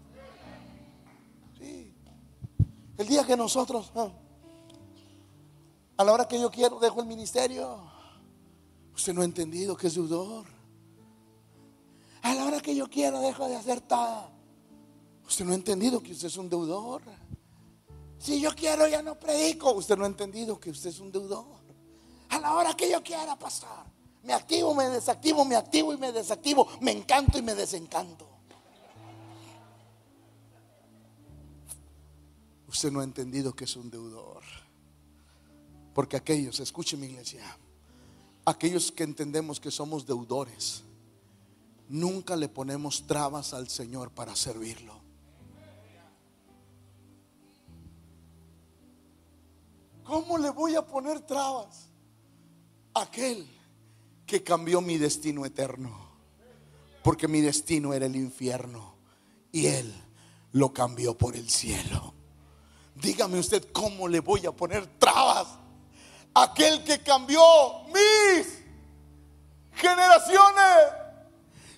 El 3.02 3.08
día 3.08 3.24
que 3.24 3.36
nosotros, 3.36 3.90
ah, 3.96 4.12
a 5.96 6.04
la 6.04 6.12
hora 6.12 6.28
que 6.28 6.40
yo 6.40 6.52
quiero, 6.52 6.78
dejo 6.78 7.00
el 7.00 7.06
ministerio. 7.06 7.80
Usted 8.94 9.12
no 9.12 9.22
ha 9.22 9.24
entendido 9.24 9.76
que 9.76 9.88
es 9.88 9.94
deudor. 9.96 10.46
A 12.22 12.32
la 12.32 12.44
hora 12.44 12.60
que 12.60 12.76
yo 12.76 12.88
quiero, 12.88 13.18
dejo 13.18 13.48
de 13.48 13.56
hacer 13.56 13.80
todo. 13.80 14.30
Usted 15.26 15.44
no 15.44 15.50
ha 15.50 15.56
entendido 15.56 16.00
que 16.00 16.12
usted 16.12 16.28
es 16.28 16.36
un 16.36 16.48
deudor. 16.48 17.02
Si 18.18 18.40
yo 18.40 18.54
quiero, 18.54 18.86
ya 18.86 19.02
no 19.02 19.18
predico. 19.18 19.72
Usted 19.72 19.96
no 19.96 20.04
ha 20.04 20.06
entendido 20.06 20.60
que 20.60 20.70
usted 20.70 20.90
es 20.90 21.00
un 21.00 21.10
deudor. 21.10 21.60
A 22.28 22.38
la 22.38 22.54
hora 22.54 22.72
que 22.74 22.88
yo 22.88 23.02
quiera 23.02 23.36
pasar. 23.36 23.84
Me 24.22 24.32
activo, 24.32 24.76
me 24.76 24.88
desactivo, 24.88 25.44
me 25.44 25.56
activo 25.56 25.92
y 25.92 25.96
me 25.96 26.12
desactivo. 26.12 26.68
Me 26.80 26.92
encanto 26.92 27.36
y 27.36 27.42
me 27.42 27.56
desencanto. 27.56 28.31
Usted 32.72 32.90
no 32.90 33.00
ha 33.00 33.04
entendido 33.04 33.54
que 33.54 33.64
es 33.64 33.76
un 33.76 33.90
deudor. 33.90 34.42
Porque 35.94 36.16
aquellos, 36.16 36.58
escuche 36.58 36.96
mi 36.96 37.06
iglesia, 37.06 37.44
aquellos 38.46 38.90
que 38.90 39.04
entendemos 39.04 39.60
que 39.60 39.70
somos 39.70 40.06
deudores, 40.06 40.82
nunca 41.88 42.34
le 42.34 42.48
ponemos 42.48 43.06
trabas 43.06 43.52
al 43.52 43.68
Señor 43.68 44.10
para 44.10 44.34
servirlo. 44.34 45.00
¿Cómo 50.04 50.38
le 50.38 50.50
voy 50.50 50.74
a 50.74 50.84
poner 50.84 51.20
trabas? 51.20 51.90
Aquel 52.94 53.46
que 54.26 54.42
cambió 54.42 54.80
mi 54.80 54.96
destino 54.96 55.44
eterno. 55.44 56.10
Porque 57.04 57.28
mi 57.28 57.40
destino 57.40 57.92
era 57.92 58.06
el 58.06 58.16
infierno. 58.16 58.94
Y 59.52 59.66
Él 59.66 59.92
lo 60.52 60.72
cambió 60.72 61.16
por 61.16 61.36
el 61.36 61.50
cielo. 61.50 62.14
Dígame 62.94 63.38
usted 63.38 63.72
cómo 63.72 64.06
le 64.08 64.20
voy 64.20 64.46
a 64.46 64.52
poner 64.52 64.86
trabas. 64.98 65.48
Aquel 66.34 66.84
que 66.84 67.02
cambió 67.02 67.42
mis 67.86 68.62
generaciones. 69.74 71.02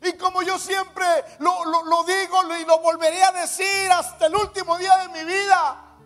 Y 0.03 0.13
como 0.19 0.43
yo 0.43 0.59
siempre 0.59 1.07
lo, 1.39 1.65
lo, 1.65 2.05
digo 2.05 2.39
y 2.61 2.65
lo 2.67 2.79
volveré 2.81 3.23
a 3.23 3.33
decir 3.33 3.91
hasta 3.91 4.27
el 4.27 4.37
último 4.37 4.77
día 4.77 4.97
de 4.99 5.09
mi 5.09 5.25
vida, 5.25 5.97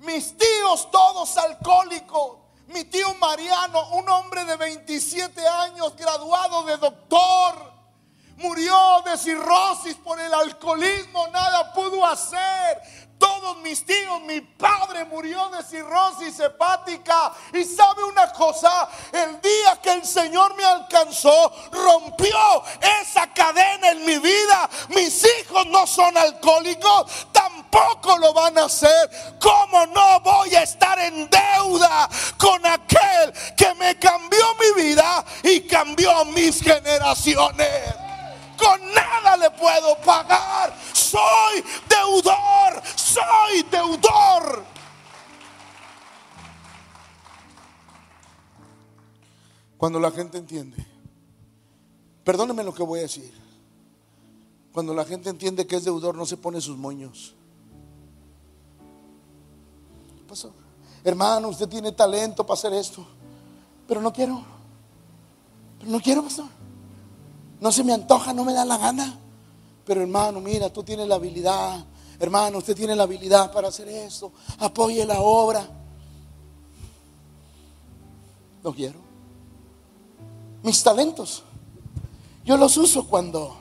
mis 0.00 0.36
tíos 0.36 0.90
todos 0.90 1.36
alcohólicos, 1.38 2.38
mi 2.68 2.84
tío 2.84 3.14
Mariano, 3.14 3.90
un 3.90 4.08
hombre 4.08 4.44
de 4.44 4.56
27 4.56 5.46
años, 5.46 5.94
graduado 5.94 6.64
de 6.64 6.76
doctor, 6.78 7.72
murió 8.38 9.02
de 9.04 9.16
cirrosis 9.16 9.94
por 9.96 10.20
el 10.20 10.34
alcoholismo, 10.34 11.28
nada 11.28 11.72
pudo 11.72 12.04
hacer. 12.04 13.05
Todos 13.18 13.58
mis 13.58 13.84
tíos, 13.84 14.20
mi 14.22 14.40
padre 14.40 15.04
murió 15.04 15.48
de 15.50 15.62
cirrosis 15.62 16.38
hepática. 16.40 17.32
Y 17.52 17.64
sabe 17.64 18.04
una 18.04 18.30
cosa, 18.32 18.88
el 19.12 19.40
día 19.40 19.80
que 19.82 19.92
el 19.92 20.04
Señor 20.04 20.54
me 20.56 20.64
alcanzó, 20.64 21.52
rompió 21.72 22.36
esa 23.00 23.32
cadena 23.32 23.90
en 23.90 24.04
mi 24.04 24.18
vida. 24.18 24.68
Mis 24.90 25.24
hijos 25.24 25.66
no 25.66 25.86
son 25.86 26.16
alcohólicos, 26.16 27.26
tampoco 27.32 28.18
lo 28.18 28.32
van 28.32 28.58
a 28.58 28.64
hacer. 28.64 29.36
¿Cómo 29.40 29.86
no 29.86 30.20
voy 30.20 30.54
a 30.54 30.62
estar 30.62 30.98
en 30.98 31.28
deuda 31.30 32.08
con 32.36 32.64
aquel 32.66 33.32
que 33.56 33.74
me 33.74 33.98
cambió 33.98 34.44
mi 34.60 34.82
vida 34.82 35.24
y 35.42 35.60
cambió 35.62 36.24
mis 36.26 36.62
generaciones? 36.62 38.05
Con 38.58 38.94
nada 38.94 39.36
le 39.36 39.50
puedo 39.50 39.96
pagar. 40.00 40.76
Soy 40.92 41.64
deudor. 41.88 42.82
Soy 42.96 43.62
deudor. 43.70 44.64
Cuando 49.76 50.00
la 50.00 50.10
gente 50.10 50.38
entiende, 50.38 50.84
perdóneme 52.24 52.64
lo 52.64 52.72
que 52.72 52.82
voy 52.82 53.00
a 53.00 53.02
decir. 53.02 53.32
Cuando 54.72 54.94
la 54.94 55.04
gente 55.04 55.30
entiende 55.30 55.66
que 55.66 55.76
es 55.76 55.84
deudor, 55.84 56.16
no 56.16 56.26
se 56.26 56.36
pone 56.36 56.60
sus 56.60 56.76
moños. 56.76 57.34
pasó? 60.26 60.52
Hermano, 61.04 61.48
usted 61.48 61.68
tiene 61.68 61.92
talento 61.92 62.44
para 62.44 62.54
hacer 62.58 62.72
esto, 62.72 63.06
pero 63.86 64.00
no 64.00 64.12
quiero. 64.12 64.44
Pero 65.78 65.90
no 65.90 66.00
quiero, 66.00 66.22
pastor. 66.22 66.46
No 67.60 67.72
se 67.72 67.84
me 67.84 67.92
antoja, 67.92 68.32
no 68.32 68.44
me 68.44 68.52
da 68.52 68.64
la 68.64 68.76
gana. 68.76 69.18
Pero 69.84 70.02
hermano, 70.02 70.40
mira, 70.40 70.72
tú 70.72 70.82
tienes 70.82 71.08
la 71.08 71.14
habilidad. 71.14 71.84
Hermano, 72.18 72.58
usted 72.58 72.74
tiene 72.74 72.96
la 72.96 73.04
habilidad 73.04 73.52
para 73.52 73.68
hacer 73.68 73.88
eso. 73.88 74.32
Apoye 74.58 75.04
la 75.04 75.20
obra. 75.20 75.66
No 78.62 78.74
quiero. 78.74 78.98
Mis 80.62 80.82
talentos. 80.82 81.44
Yo 82.44 82.56
los 82.56 82.76
uso 82.76 83.06
cuando 83.06 83.56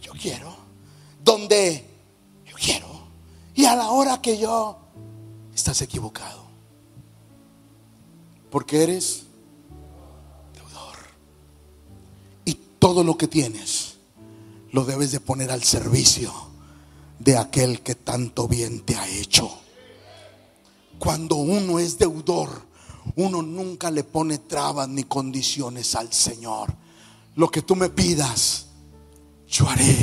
yo 0.00 0.12
quiero. 0.12 0.54
Donde 1.22 1.90
yo 2.46 2.56
quiero. 2.56 2.86
Y 3.54 3.64
a 3.66 3.76
la 3.76 3.90
hora 3.90 4.20
que 4.20 4.38
yo 4.38 4.78
estás 5.54 5.80
equivocado. 5.82 6.42
Porque 8.50 8.82
eres 8.82 9.23
todo 12.84 13.02
lo 13.02 13.16
que 13.16 13.28
tienes 13.28 13.94
lo 14.72 14.84
debes 14.84 15.10
de 15.10 15.18
poner 15.18 15.50
al 15.50 15.62
servicio 15.62 16.30
de 17.18 17.38
aquel 17.38 17.80
que 17.80 17.94
tanto 17.94 18.46
bien 18.46 18.80
te 18.80 18.94
ha 18.94 19.08
hecho. 19.08 19.50
Cuando 20.98 21.36
uno 21.36 21.78
es 21.78 21.96
deudor, 21.96 22.50
uno 23.16 23.40
nunca 23.40 23.90
le 23.90 24.04
pone 24.04 24.36
trabas 24.36 24.86
ni 24.86 25.04
condiciones 25.04 25.94
al 25.94 26.12
Señor. 26.12 26.74
Lo 27.36 27.50
que 27.50 27.62
tú 27.62 27.74
me 27.74 27.88
pidas, 27.88 28.66
yo 29.48 29.66
haré. 29.66 29.96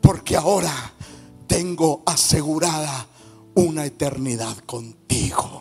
Porque 0.00 0.34
ahora 0.36 0.74
tengo 1.46 2.02
asegurada 2.04 3.06
una 3.54 3.86
eternidad 3.86 4.56
contigo. 4.66 5.59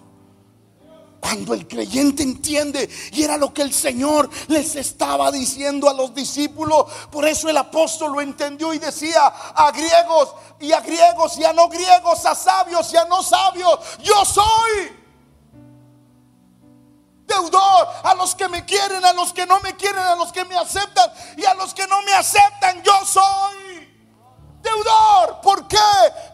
Cuando 1.30 1.54
el 1.54 1.68
creyente 1.68 2.24
entiende, 2.24 2.90
y 3.12 3.22
era 3.22 3.38
lo 3.38 3.54
que 3.54 3.62
el 3.62 3.72
Señor 3.72 4.28
les 4.48 4.76
estaba 4.76 5.32
diciendo 5.32 5.88
a 5.88 5.94
los 5.94 6.16
discípulos, 6.16 6.86
por 7.12 7.28
eso 7.28 7.48
el 7.48 7.58
apóstol 7.58 8.14
lo 8.14 8.22
entendió 8.22 8.74
y 8.74 8.80
decía 8.80 9.28
a 9.28 9.72
griegos 9.72 10.34
y 10.60 10.72
a 10.72 10.80
griegos 10.80 11.38
y 11.38 11.44
a 11.44 11.54
no 11.54 11.70
griegos, 11.70 12.26
a 12.26 12.34
sabios 12.34 12.92
y 12.94 12.98
a 12.98 13.06
no 13.06 13.22
sabios, 13.22 13.80
yo 14.02 14.26
soy 14.26 14.98
deudor 17.28 17.88
a 18.02 18.16
los 18.16 18.34
que 18.34 18.50
me 18.50 18.66
quieren, 18.66 19.06
a 19.06 19.14
los 19.14 19.32
que 19.32 19.46
no 19.46 19.60
me 19.60 19.76
quieren, 19.76 20.02
a 20.02 20.16
los 20.16 20.32
que 20.32 20.46
me 20.46 20.58
aceptan 20.58 21.12
y 21.38 21.46
a 21.46 21.54
los 21.54 21.76
que 21.76 21.86
no 21.86 22.02
me 22.02 22.14
aceptan, 22.14 22.82
yo 22.82 23.06
soy 23.06 23.88
deudor. 24.64 25.42
¿Por 25.44 25.68
qué? 25.68 25.78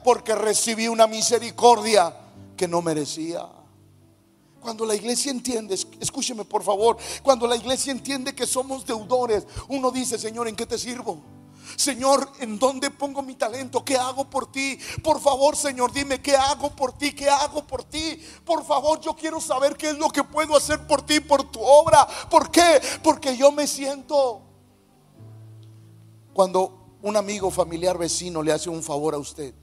Porque 0.05 0.35
recibí 0.35 0.87
una 0.87 1.05
misericordia 1.05 2.15
que 2.55 2.65
no 2.65 2.81
merecía. 2.81 3.54
Cuando 4.65 4.83
la 4.83 4.95
iglesia 4.95 5.29
entiende, 5.29 5.75
escúcheme 5.99 6.43
por 6.43 6.63
favor, 6.63 6.97
cuando 7.21 7.45
la 7.45 7.55
iglesia 7.55 7.91
entiende 7.91 8.33
que 8.33 8.47
somos 8.47 8.83
deudores, 8.83 9.45
uno 9.67 9.91
dice, 9.91 10.17
Señor, 10.17 10.47
¿en 10.47 10.55
qué 10.55 10.65
te 10.65 10.79
sirvo? 10.79 11.21
Señor, 11.75 12.27
¿en 12.39 12.57
dónde 12.57 12.89
pongo 12.89 13.21
mi 13.21 13.35
talento? 13.35 13.85
¿Qué 13.85 13.95
hago 13.95 14.27
por 14.27 14.51
ti? 14.51 14.79
Por 15.03 15.21
favor, 15.21 15.55
Señor, 15.55 15.93
dime 15.93 16.19
qué 16.19 16.35
hago 16.35 16.75
por 16.75 16.97
ti, 16.97 17.13
qué 17.13 17.29
hago 17.29 17.67
por 17.67 17.83
ti. 17.83 18.19
Por 18.43 18.65
favor, 18.65 18.99
yo 18.99 19.15
quiero 19.15 19.39
saber 19.39 19.77
qué 19.77 19.91
es 19.91 19.99
lo 19.99 20.09
que 20.09 20.23
puedo 20.23 20.57
hacer 20.57 20.87
por 20.87 21.03
ti, 21.03 21.19
por 21.19 21.43
tu 21.51 21.59
obra. 21.61 22.07
¿Por 22.31 22.49
qué? 22.49 22.81
Porque 23.03 23.37
yo 23.37 23.51
me 23.51 23.67
siento... 23.67 24.41
Cuando 26.33 26.97
un 27.03 27.15
amigo, 27.15 27.51
familiar, 27.51 27.99
vecino 27.99 28.41
le 28.41 28.51
hace 28.51 28.71
un 28.71 28.81
favor 28.81 29.13
a 29.13 29.19
usted, 29.19 29.53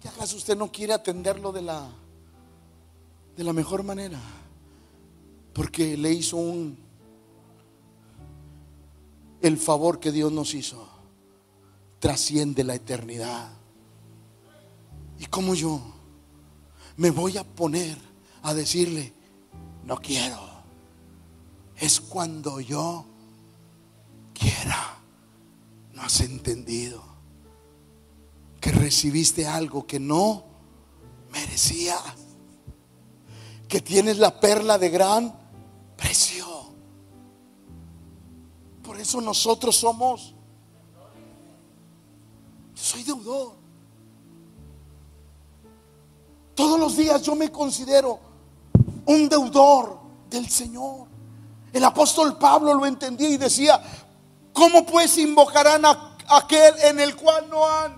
¿qué 0.00 0.08
acaso 0.08 0.36
usted 0.36 0.54
no 0.54 0.70
quiere 0.70 0.92
atenderlo 0.92 1.50
de 1.50 1.62
la 1.62 1.90
de 3.38 3.44
la 3.44 3.52
mejor 3.52 3.84
manera. 3.84 4.18
Porque 5.52 5.96
le 5.96 6.12
hizo 6.12 6.36
un 6.36 6.76
el 9.40 9.56
favor 9.56 10.00
que 10.00 10.10
Dios 10.10 10.32
nos 10.32 10.54
hizo 10.54 10.88
trasciende 12.00 12.64
la 12.64 12.74
eternidad. 12.74 13.48
Y 15.20 15.26
como 15.26 15.54
yo 15.54 15.80
me 16.96 17.10
voy 17.10 17.38
a 17.38 17.44
poner 17.44 17.96
a 18.42 18.54
decirle, 18.54 19.12
no 19.84 19.98
quiero. 19.98 20.40
Es 21.76 22.00
cuando 22.00 22.58
yo 22.58 23.04
quiera. 24.34 24.98
No 25.94 26.02
has 26.02 26.20
entendido 26.22 27.04
que 28.60 28.72
recibiste 28.72 29.46
algo 29.46 29.86
que 29.86 30.00
no 30.00 30.44
merecías 31.30 32.27
que 33.68 33.80
tienes 33.82 34.18
la 34.18 34.40
perla 34.40 34.78
de 34.78 34.88
gran 34.88 35.34
precio. 35.96 36.46
Por 38.82 38.98
eso 38.98 39.20
nosotros 39.20 39.76
somos, 39.76 40.34
soy 42.74 43.02
deudor. 43.02 43.52
Todos 46.54 46.80
los 46.80 46.96
días 46.96 47.22
yo 47.22 47.36
me 47.36 47.52
considero 47.52 48.18
un 49.06 49.28
deudor 49.28 50.00
del 50.30 50.48
Señor. 50.48 51.06
El 51.72 51.84
apóstol 51.84 52.38
Pablo 52.38 52.72
lo 52.74 52.86
entendía 52.86 53.28
y 53.28 53.36
decía, 53.36 53.80
¿cómo 54.52 54.86
pues 54.86 55.18
invocarán 55.18 55.84
a 55.84 56.16
aquel 56.28 56.74
en 56.82 56.98
el 57.00 57.14
cual 57.14 57.48
no 57.50 57.68
han? 57.68 57.96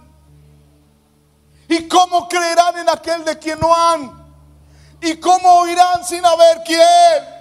¿Y 1.69 1.87
cómo 1.87 2.29
creerán 2.29 2.79
en 2.79 2.89
aquel 2.89 3.25
de 3.25 3.39
quien 3.39 3.61
no 3.61 3.75
han? 3.75 4.20
¿Y 5.03 5.17
cómo 5.17 5.61
oirán 5.61 6.05
sin 6.05 6.25
haber 6.25 6.63
quién? 6.65 7.40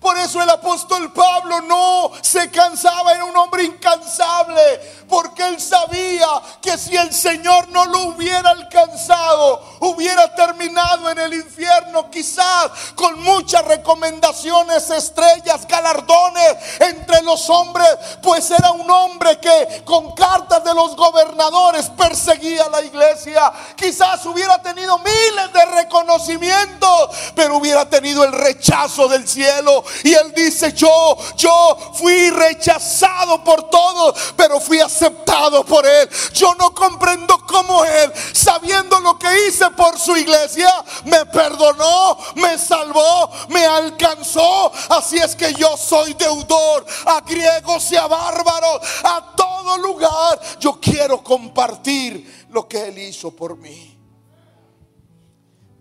Por 0.00 0.16
eso 0.18 0.40
el 0.40 0.48
apóstol 0.48 1.12
Pablo 1.12 1.60
no 1.62 2.12
se 2.22 2.50
cansaba, 2.50 3.12
era 3.12 3.24
un 3.24 3.36
hombre 3.36 3.64
incansable, 3.64 4.62
porque 5.08 5.46
él 5.46 5.60
sabía 5.60 6.28
que 6.62 6.78
si 6.78 6.96
el 6.96 7.12
Señor 7.12 7.68
no 7.68 7.84
lo 7.86 8.02
hubiera 8.04 8.50
alcanzado, 8.50 9.60
hubiera 9.80 10.32
terminado 10.34 11.10
en 11.10 11.18
el 11.18 11.34
infierno, 11.34 12.10
quizás 12.10 12.70
con 12.94 13.20
muchas 13.22 13.64
recomendaciones, 13.64 14.88
estrellas, 14.90 15.66
galardones 15.66 16.56
entre 16.78 17.22
los 17.22 17.50
hombres, 17.50 17.88
pues 18.22 18.50
era 18.50 18.70
un 18.72 18.88
hombre 18.88 19.38
que 19.40 19.82
con 19.84 20.14
cartas 20.14 20.62
de 20.62 20.74
los 20.74 20.94
gobernadores 20.94 21.90
perseguía 21.90 22.64
a 22.64 22.70
la 22.70 22.82
iglesia. 22.82 23.52
Quizás 23.76 24.24
hubiera 24.26 24.62
tenido 24.62 24.98
miles 24.98 25.52
de 25.52 25.64
reconocimientos, 25.82 27.10
pero 27.34 27.56
hubiera 27.56 27.88
tenido 27.88 28.22
el 28.24 28.32
rechazo 28.32 29.08
del 29.08 29.26
cielo 29.26 29.84
y 30.04 30.14
él 30.14 30.32
dice, 30.34 30.72
yo, 30.72 31.16
yo 31.36 31.76
fui 31.94 32.30
rechazado 32.30 33.42
por 33.42 33.68
todos, 33.70 34.34
pero 34.36 34.60
fui 34.60 34.80
aceptado 34.80 35.64
por 35.64 35.86
Él. 35.86 36.08
Yo 36.32 36.54
no 36.54 36.74
comprendo 36.74 37.38
cómo 37.46 37.84
Él, 37.84 38.12
sabiendo 38.32 39.00
lo 39.00 39.18
que 39.18 39.48
hice 39.48 39.70
por 39.70 39.98
su 39.98 40.16
iglesia, 40.16 40.72
me 41.04 41.26
perdonó, 41.26 42.18
me 42.36 42.58
salvó, 42.58 43.30
me 43.48 43.64
alcanzó. 43.64 44.72
Así 44.90 45.18
es 45.18 45.34
que 45.34 45.52
yo 45.54 45.76
soy 45.76 46.14
deudor 46.14 46.86
a 47.06 47.20
griegos 47.20 47.90
y 47.92 47.96
a 47.96 48.06
bárbaros, 48.06 48.80
a 49.04 49.34
todo 49.36 49.78
lugar. 49.78 50.40
Yo 50.60 50.78
quiero 50.80 51.22
compartir 51.22 52.46
lo 52.50 52.68
que 52.68 52.88
Él 52.88 52.98
hizo 52.98 53.30
por 53.30 53.56
mí. 53.56 53.96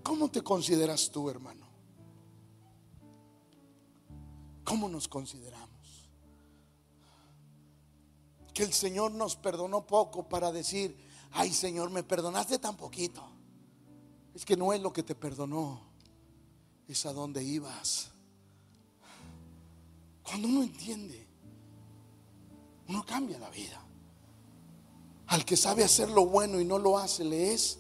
¿Cómo 0.04 0.30
te 0.30 0.42
consideras 0.42 1.10
tú, 1.12 1.30
hermano? 1.30 1.57
¿Cómo 4.68 4.90
nos 4.90 5.08
consideramos? 5.08 6.10
Que 8.54 8.64
el 8.64 8.74
Señor 8.74 9.14
nos 9.14 9.38
perdonó 9.38 9.88
poco 9.88 10.28
para 10.28 10.52
decir, 10.52 10.94
ay 11.32 11.54
Señor, 11.54 11.90
me 11.90 12.04
perdonaste 12.04 12.60
tan 12.60 12.76
poquito. 12.76 13.24
Es 14.34 14.44
que 14.44 14.58
no 14.58 14.74
es 14.74 14.82
lo 14.82 14.92
que 14.92 15.04
te 15.04 15.16
perdonó, 15.16 15.80
es 16.86 17.06
a 17.06 17.14
dónde 17.14 17.42
ibas. 17.46 18.12
Cuando 20.22 20.50
uno 20.50 20.64
entiende, 20.64 21.26
uno 22.90 23.06
cambia 23.06 23.40
la 23.40 23.50
vida. 23.50 23.82
Al 25.28 25.46
que 25.46 25.56
sabe 25.56 25.86
hacer 25.86 26.10
lo 26.10 26.26
bueno 26.26 26.60
y 26.60 26.66
no 26.66 26.78
lo 26.78 26.98
hace, 26.98 27.24
le 27.24 27.54
es 27.54 27.80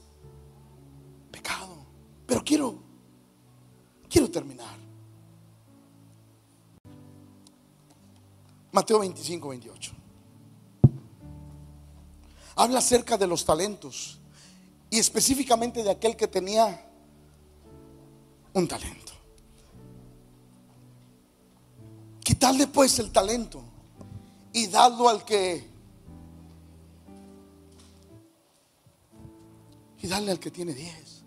pecado. 1.31 1.85
Pero 2.25 2.45
quiero, 2.45 2.79
quiero 4.09 4.31
terminar. 4.31 4.86
Mateo 8.72 8.99
25, 8.99 9.49
28. 9.49 9.91
Habla 12.55 12.80
acerca 12.80 13.18
de 13.18 13.28
los 13.28 13.45
talentos 13.45 14.20
y 14.89 14.99
específicamente 14.99 15.84
de 15.84 15.91
aquel 15.91 16.15
que 16.15 16.28
tenía 16.28 16.89
un 18.53 18.68
talento. 18.68 19.13
Quitarle 22.24 22.68
pues 22.68 22.99
el 22.99 23.11
talento 23.11 23.63
y 24.53 24.68
darlo 24.68 25.07
al 25.07 25.24
que... 25.24 25.70
Y 29.99 30.07
darle 30.07 30.32
al 30.32 30.39
que 30.39 30.51
tiene 30.51 30.74
diez. 30.74 31.24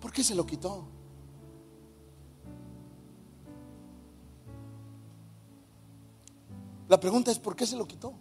¿Por 0.00 0.12
qué 0.12 0.24
se 0.24 0.34
lo 0.34 0.44
quitó? 0.44 0.91
La 6.92 7.00
pregunta 7.00 7.30
es, 7.30 7.38
¿por 7.38 7.56
qué 7.56 7.66
se 7.66 7.74
lo 7.74 7.88
quitó? 7.88 8.12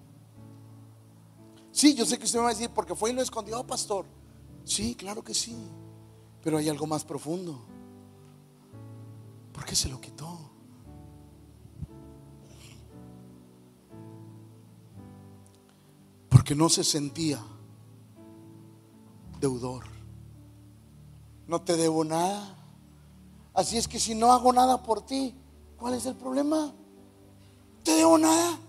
Sí, 1.74 1.94
yo 1.94 2.06
sé 2.06 2.18
que 2.18 2.24
usted 2.24 2.40
me 2.40 2.44
va 2.44 2.52
a 2.52 2.54
decir, 2.54 2.70
porque 2.70 2.96
fue 2.96 3.10
y 3.10 3.14
lo 3.14 3.22
escondió, 3.22 3.68
pastor. 3.68 4.06
Sí, 4.64 4.96
claro 4.96 5.26
que 5.26 5.34
sí. 5.34 5.54
Pero 6.42 6.58
hay 6.58 6.70
algo 6.70 6.88
más 6.88 7.04
profundo. 7.04 7.66
¿Por 9.52 9.66
qué 9.66 9.76
se 9.76 9.90
lo 9.90 10.00
quitó? 10.00 10.40
Porque 16.30 16.56
no 16.56 16.70
se 16.70 16.86
sentía 16.86 17.44
deudor. 19.42 19.84
No 21.46 21.62
te 21.62 21.76
debo 21.76 22.06
nada. 22.06 22.58
Así 23.54 23.76
es 23.76 23.90
que 23.90 24.00
si 24.00 24.16
no 24.16 24.32
hago 24.32 24.54
nada 24.54 24.82
por 24.82 25.06
ti, 25.06 25.36
¿cuál 25.76 25.96
es 25.96 26.06
el 26.06 26.16
problema? 26.16 26.74
Te 27.84 27.92
debo 27.92 28.18
nada. 28.18 28.60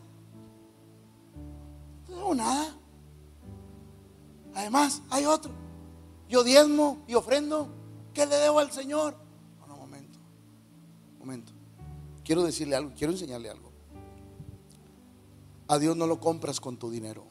Te 2.07 2.15
debo 2.15 2.35
nada. 2.35 2.75
Además, 4.55 5.03
hay 5.11 5.27
otro. 5.27 5.53
Yo 6.29 6.45
diezmo 6.45 7.03
y 7.07 7.15
ofrendo. 7.15 7.69
¿Qué 8.15 8.27
le 8.27 8.37
debo 8.37 8.59
al 8.59 8.71
Señor? 8.71 9.17
No, 9.67 9.77
momento. 9.77 10.19
Momento. 11.19 11.53
Quiero 12.25 12.43
decirle 12.43 12.77
algo, 12.77 12.93
quiero 12.97 13.13
enseñarle 13.13 13.51
algo. 13.51 13.73
A 15.69 15.79
Dios 15.79 15.97
no 15.97 16.07
lo 16.07 16.21
compras 16.21 16.61
con 16.61 16.77
tu 16.77 16.91
dinero. 16.91 17.27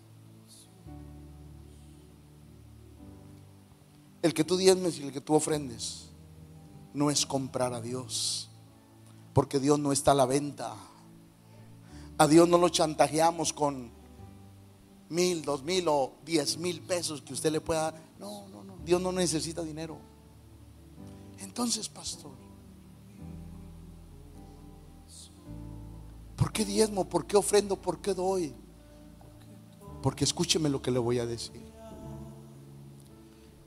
El 4.21 4.33
que 4.33 4.43
tú 4.43 4.57
diezmes 4.57 4.99
y 4.99 5.03
el 5.03 5.11
que 5.11 5.21
tú 5.21 5.33
ofrendes 5.33 6.09
no 6.93 7.09
es 7.09 7.25
comprar 7.25 7.73
a 7.73 7.81
Dios. 7.81 8.49
Porque 9.33 9.59
Dios 9.59 9.79
no 9.79 9.91
está 9.91 10.11
a 10.11 10.15
la 10.15 10.25
venta. 10.25 10.75
A 12.21 12.27
Dios 12.27 12.47
no 12.47 12.59
lo 12.59 12.69
chantajeamos 12.69 13.51
con 13.51 13.89
mil, 15.09 15.41
dos 15.41 15.63
mil 15.63 15.87
o 15.87 16.13
diez 16.23 16.55
mil 16.55 16.79
pesos 16.79 17.19
que 17.19 17.33
usted 17.33 17.51
le 17.51 17.61
pueda 17.61 17.89
dar. 17.89 17.95
No, 18.19 18.47
no, 18.49 18.63
no. 18.63 18.77
Dios 18.85 19.01
no 19.01 19.11
necesita 19.11 19.63
dinero. 19.63 19.97
Entonces, 21.39 21.89
pastor, 21.89 22.33
¿por 26.35 26.51
qué 26.51 26.63
diezmo? 26.63 27.05
¿Por 27.05 27.25
qué 27.25 27.37
ofrendo? 27.37 27.75
¿Por 27.75 28.01
qué 28.01 28.13
doy? 28.13 28.53
Porque 30.03 30.23
escúcheme 30.23 30.69
lo 30.69 30.79
que 30.79 30.91
le 30.91 30.99
voy 30.99 31.17
a 31.17 31.25
decir. 31.25 31.65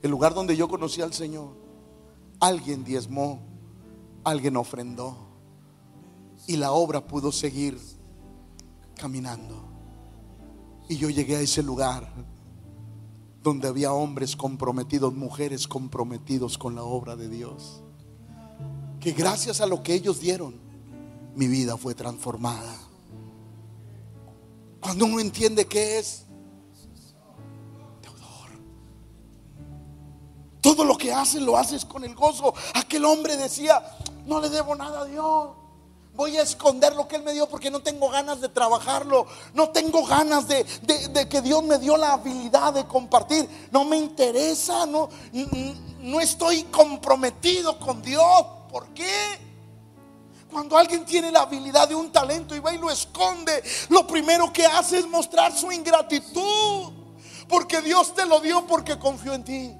El 0.01 0.09
lugar 0.09 0.33
donde 0.33 0.55
yo 0.55 0.69
conocí 0.69 1.01
al 1.01 1.11
Señor, 1.11 1.49
alguien 2.39 2.85
diezmó, 2.85 3.41
alguien 4.23 4.55
ofrendó 4.55 5.17
y 6.47 6.55
la 6.55 6.71
obra 6.71 7.05
pudo 7.05 7.33
seguir 7.33 7.94
caminando. 8.95 9.63
Y 10.87 10.97
yo 10.97 11.09
llegué 11.09 11.37
a 11.37 11.41
ese 11.41 11.63
lugar 11.63 12.11
donde 13.41 13.67
había 13.67 13.93
hombres 13.93 14.35
comprometidos, 14.35 15.13
mujeres 15.13 15.67
comprometidos 15.67 16.57
con 16.57 16.73
la 16.73 16.83
obra 16.83 17.15
de 17.15 17.29
Dios. 17.29 17.83
Que 18.99 19.11
gracias 19.11 19.61
a 19.61 19.67
lo 19.67 19.83
que 19.83 19.93
ellos 19.93 20.19
dieron, 20.19 20.55
mi 21.35 21.47
vida 21.47 21.77
fue 21.77 21.93
transformada. 21.93 22.75
Cuando 24.79 25.05
uno 25.05 25.19
entiende 25.19 25.65
que 25.65 25.99
es 25.99 26.25
deudor, 28.01 28.59
todo 30.61 30.83
lo 30.83 30.97
que 30.97 31.13
haces 31.13 31.41
lo 31.41 31.57
haces 31.57 31.85
con 31.85 32.03
el 32.03 32.15
gozo. 32.15 32.53
Aquel 32.73 33.05
hombre 33.05 33.37
decía, 33.37 33.83
no 34.25 34.39
le 34.39 34.49
debo 34.49 34.75
nada 34.75 35.01
a 35.01 35.05
Dios. 35.05 35.49
Voy 36.15 36.37
a 36.37 36.43
esconder 36.43 36.95
lo 36.95 37.09
que 37.09 37.17
Él 37.17 37.23
me 37.23 37.33
dio 37.33 37.47
porque 37.47 37.69
no 37.69 37.81
tengo 37.81 38.09
ganas 38.09 38.39
de 38.39 38.47
trabajarlo. 38.47 39.27
No 39.53 39.69
tengo 39.69 40.05
ganas 40.05 40.47
de, 40.47 40.65
que 41.29 41.41
Dios 41.41 41.61
me 41.63 41.77
dio 41.77 41.97
la 41.97 42.13
habilidad 42.13 42.73
de 42.73 42.85
compartir. 42.85 43.67
No 43.71 43.83
me 43.83 43.97
interesa. 43.97 44.85
No, 44.85 45.09
no 45.99 46.21
estoy 46.21 46.63
comprometido 46.63 47.77
con 47.79 48.01
Dios. 48.01 48.45
¿Por 48.71 48.87
qué? 48.93 49.39
Cuando 50.49 50.77
alguien 50.77 51.05
tiene 51.05 51.31
la 51.31 51.41
habilidad 51.41 51.89
de 51.89 51.95
un 51.95 52.09
talento 52.13 52.55
y 52.55 52.59
va 52.59 52.73
y 52.73 52.77
lo 52.77 52.89
esconde, 52.89 53.61
lo 53.89 54.07
primero 54.07 54.53
que 54.53 54.65
hace 54.65 54.99
es 54.99 55.07
mostrar 55.07 55.51
su 55.51 55.69
ingratitud. 55.69 56.93
Porque 57.49 57.81
Dios 57.81 58.15
te 58.15 58.25
lo 58.25 58.39
dio 58.39 58.65
porque 58.65 58.97
confió 58.97 59.33
en 59.33 59.43
ti. 59.43 59.77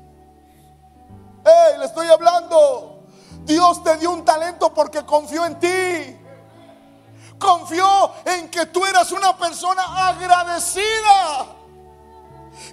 Hey, 1.46 1.76
le 1.80 1.86
estoy 1.86 2.08
hablando. 2.08 3.06
Dios 3.46 3.82
te 3.86 3.96
dio 3.98 4.12
un 4.12 4.26
talento 4.26 4.74
porque 4.74 5.06
confió 5.06 5.46
en 5.46 5.60
ti 5.60 6.25
confió 7.38 8.12
en 8.26 8.50
que 8.50 8.66
tú 8.68 8.86
eras 8.86 9.12
una 9.12 9.38
persona 9.38 10.08
agradecida. 10.08 11.48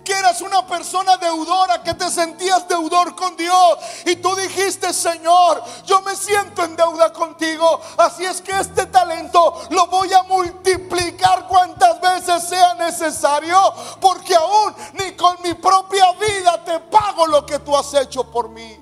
Que 0.05 0.13
eras 0.13 0.41
una 0.41 0.65
persona 0.67 1.17
deudora, 1.17 1.83
que 1.83 1.95
te 1.95 2.09
sentías 2.09 2.69
deudor 2.69 3.17
con 3.17 3.37
Dios. 3.37 3.79
Y 4.07 4.17
tú 4.17 4.35
dijiste, 4.37 4.93
Señor, 4.93 5.63
yo 5.85 6.01
me 6.03 6.15
siento 6.15 6.63
en 6.65 6.77
deuda 6.77 7.13
contigo. 7.13 7.81
Así 7.99 8.25
es 8.25 8.41
que 8.41 8.53
este 8.53 8.87
talento 8.87 9.63
lo 9.71 9.87
voy 9.89 10.13
a 10.13 10.23
multiplicar 10.23 11.49
cuantas 11.49 12.01
veces 12.01 12.49
sea 12.49 12.75
necesario. 12.75 13.59
Porque 14.01 14.35
aún 14.37 14.75
ni 14.95 15.13
con 15.13 15.37
mi 15.43 15.55
propia 15.55 16.13
vida 16.13 16.63
te 16.65 16.79
pago 16.79 17.27
lo 17.27 17.45
que 17.45 17.59
tú 17.59 17.77
has 17.77 17.93
hecho 17.95 18.31
por 18.31 18.49
mí. 18.49 18.79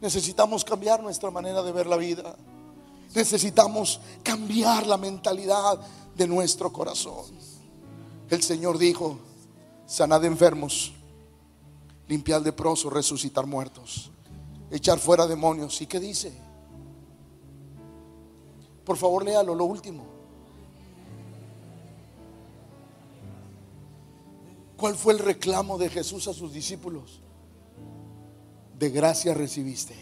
Necesitamos 0.00 0.64
cambiar 0.64 1.00
nuestra 1.00 1.30
manera 1.30 1.62
de 1.62 1.72
ver 1.72 1.86
la 1.86 1.96
vida 1.96 2.34
necesitamos 3.14 4.00
cambiar 4.22 4.86
la 4.86 4.96
mentalidad 4.96 5.80
de 6.16 6.26
nuestro 6.26 6.72
corazón. 6.72 7.24
El 8.28 8.42
Señor 8.42 8.78
dijo, 8.78 9.18
sanad 9.86 10.24
enfermos, 10.24 10.92
limpiar 12.08 12.42
leprosos, 12.42 12.92
resucitar 12.92 13.46
muertos, 13.46 14.10
echar 14.70 14.98
fuera 14.98 15.26
demonios. 15.26 15.80
¿Y 15.80 15.86
qué 15.86 16.00
dice? 16.00 16.32
Por 18.84 18.96
favor, 18.96 19.24
léalo, 19.24 19.54
lo 19.54 19.64
último. 19.64 20.04
¿Cuál 24.76 24.96
fue 24.96 25.14
el 25.14 25.20
reclamo 25.20 25.78
de 25.78 25.88
Jesús 25.88 26.26
a 26.28 26.34
sus 26.34 26.52
discípulos? 26.52 27.20
De 28.78 28.90
gracia 28.90 29.32
recibiste. 29.32 29.94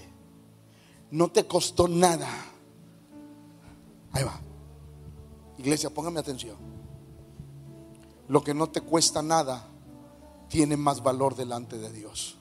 No 1.11 1.31
te 1.31 1.47
costó 1.47 1.87
nada 1.87 2.52
Ahí 4.13 4.25
va. 4.25 4.41
Iglesia, 5.59 5.91
póngame 5.91 6.21
atención. 6.21 6.57
Lo 8.29 8.43
que 8.43 8.55
no 8.55 8.69
te 8.69 8.81
cuesta 8.81 9.23
nada 9.23 9.67
tiene 10.49 10.77
más 10.77 11.03
valor 11.03 11.35
delante 11.35 11.79
de 11.79 11.93
Dios. 11.93 12.37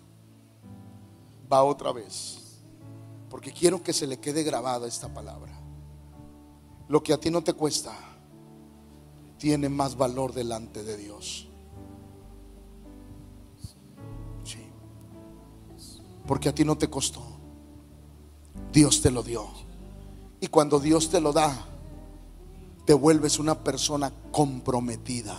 Va 1.51 1.63
otra 1.63 1.91
vez. 1.91 2.59
Porque 3.30 3.51
quiero 3.51 3.82
que 3.82 3.93
se 3.93 4.07
le 4.07 4.19
quede 4.19 4.43
grabada 4.43 4.88
esta 4.88 5.13
palabra. 5.13 5.51
Lo 6.88 7.01
que 7.01 7.13
a 7.13 7.19
ti 7.19 7.32
no 7.32 7.41
te 7.41 7.53
cuesta 7.53 7.93
tiene 9.38 9.69
más 9.69 9.95
valor 9.95 10.34
delante 10.34 10.84
de 10.84 10.97
Dios. 10.97 11.47
Porque 16.28 16.47
a 16.47 16.55
ti 16.55 16.63
no 16.63 16.78
te 16.78 16.89
costó. 16.89 17.22
Dios 18.72 19.01
te 19.01 19.11
lo 19.11 19.22
dio. 19.22 19.61
Y 20.41 20.47
cuando 20.47 20.79
Dios 20.79 21.09
te 21.09 21.21
lo 21.21 21.31
da, 21.31 21.55
te 22.83 22.95
vuelves 22.95 23.37
una 23.37 23.55
persona 23.55 24.11
comprometida. 24.31 25.37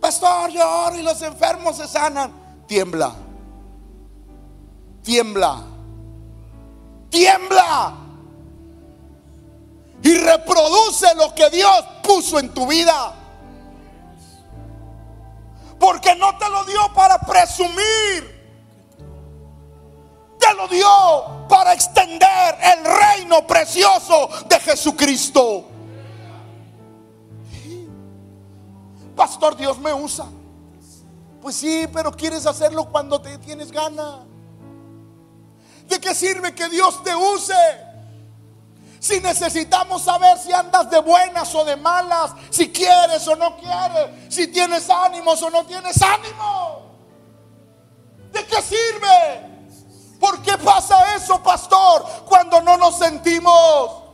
Pastor, 0.00 0.50
yo 0.52 0.90
y 0.96 1.02
los 1.02 1.20
enfermos 1.20 1.76
se 1.76 1.88
sanan. 1.88 2.64
Tiembla. 2.68 3.12
Tiembla. 5.02 5.64
Tiembla. 7.10 7.94
Y 10.00 10.16
reproduce 10.16 11.12
lo 11.16 11.34
que 11.34 11.50
Dios 11.50 11.84
puso 12.04 12.38
en 12.38 12.54
tu 12.54 12.68
vida. 12.68 13.14
Porque 15.80 16.14
no 16.14 16.38
te 16.38 16.48
lo 16.48 16.64
dio 16.66 16.92
para 16.94 17.18
presumir. 17.18 18.35
Lo 20.54 20.68
dio 20.68 21.46
para 21.48 21.72
extender 21.72 22.56
el 22.60 22.84
reino 22.84 23.46
precioso 23.46 24.28
de 24.48 24.58
Jesucristo. 24.60 25.64
Pastor, 29.14 29.56
Dios 29.56 29.78
me 29.78 29.92
usa. 29.92 30.26
Pues 31.40 31.56
sí, 31.56 31.86
pero 31.92 32.12
quieres 32.12 32.46
hacerlo 32.46 32.86
cuando 32.90 33.20
te 33.20 33.38
tienes 33.38 33.70
gana. 33.70 34.20
¿De 35.88 36.00
qué 36.00 36.14
sirve 36.14 36.54
que 36.54 36.68
Dios 36.68 37.02
te 37.02 37.14
use? 37.14 37.54
Si 38.98 39.20
necesitamos 39.20 40.02
saber 40.02 40.36
si 40.38 40.52
andas 40.52 40.90
de 40.90 40.98
buenas 41.00 41.54
o 41.54 41.64
de 41.64 41.76
malas, 41.76 42.32
si 42.50 42.72
quieres 42.72 43.26
o 43.28 43.36
no 43.36 43.56
quieres, 43.56 44.34
si 44.34 44.48
tienes 44.48 44.90
ánimos 44.90 45.40
o 45.42 45.50
no 45.50 45.64
tienes 45.64 46.00
ánimo. 46.02 46.96
¿De 48.32 48.44
qué 48.44 48.60
sirve? 48.60 49.55
¿Por 50.18 50.42
qué 50.42 50.56
pasa 50.58 51.14
eso, 51.16 51.42
pastor? 51.42 52.04
Cuando 52.26 52.60
no 52.62 52.76
nos 52.76 52.98
sentimos 52.98 54.06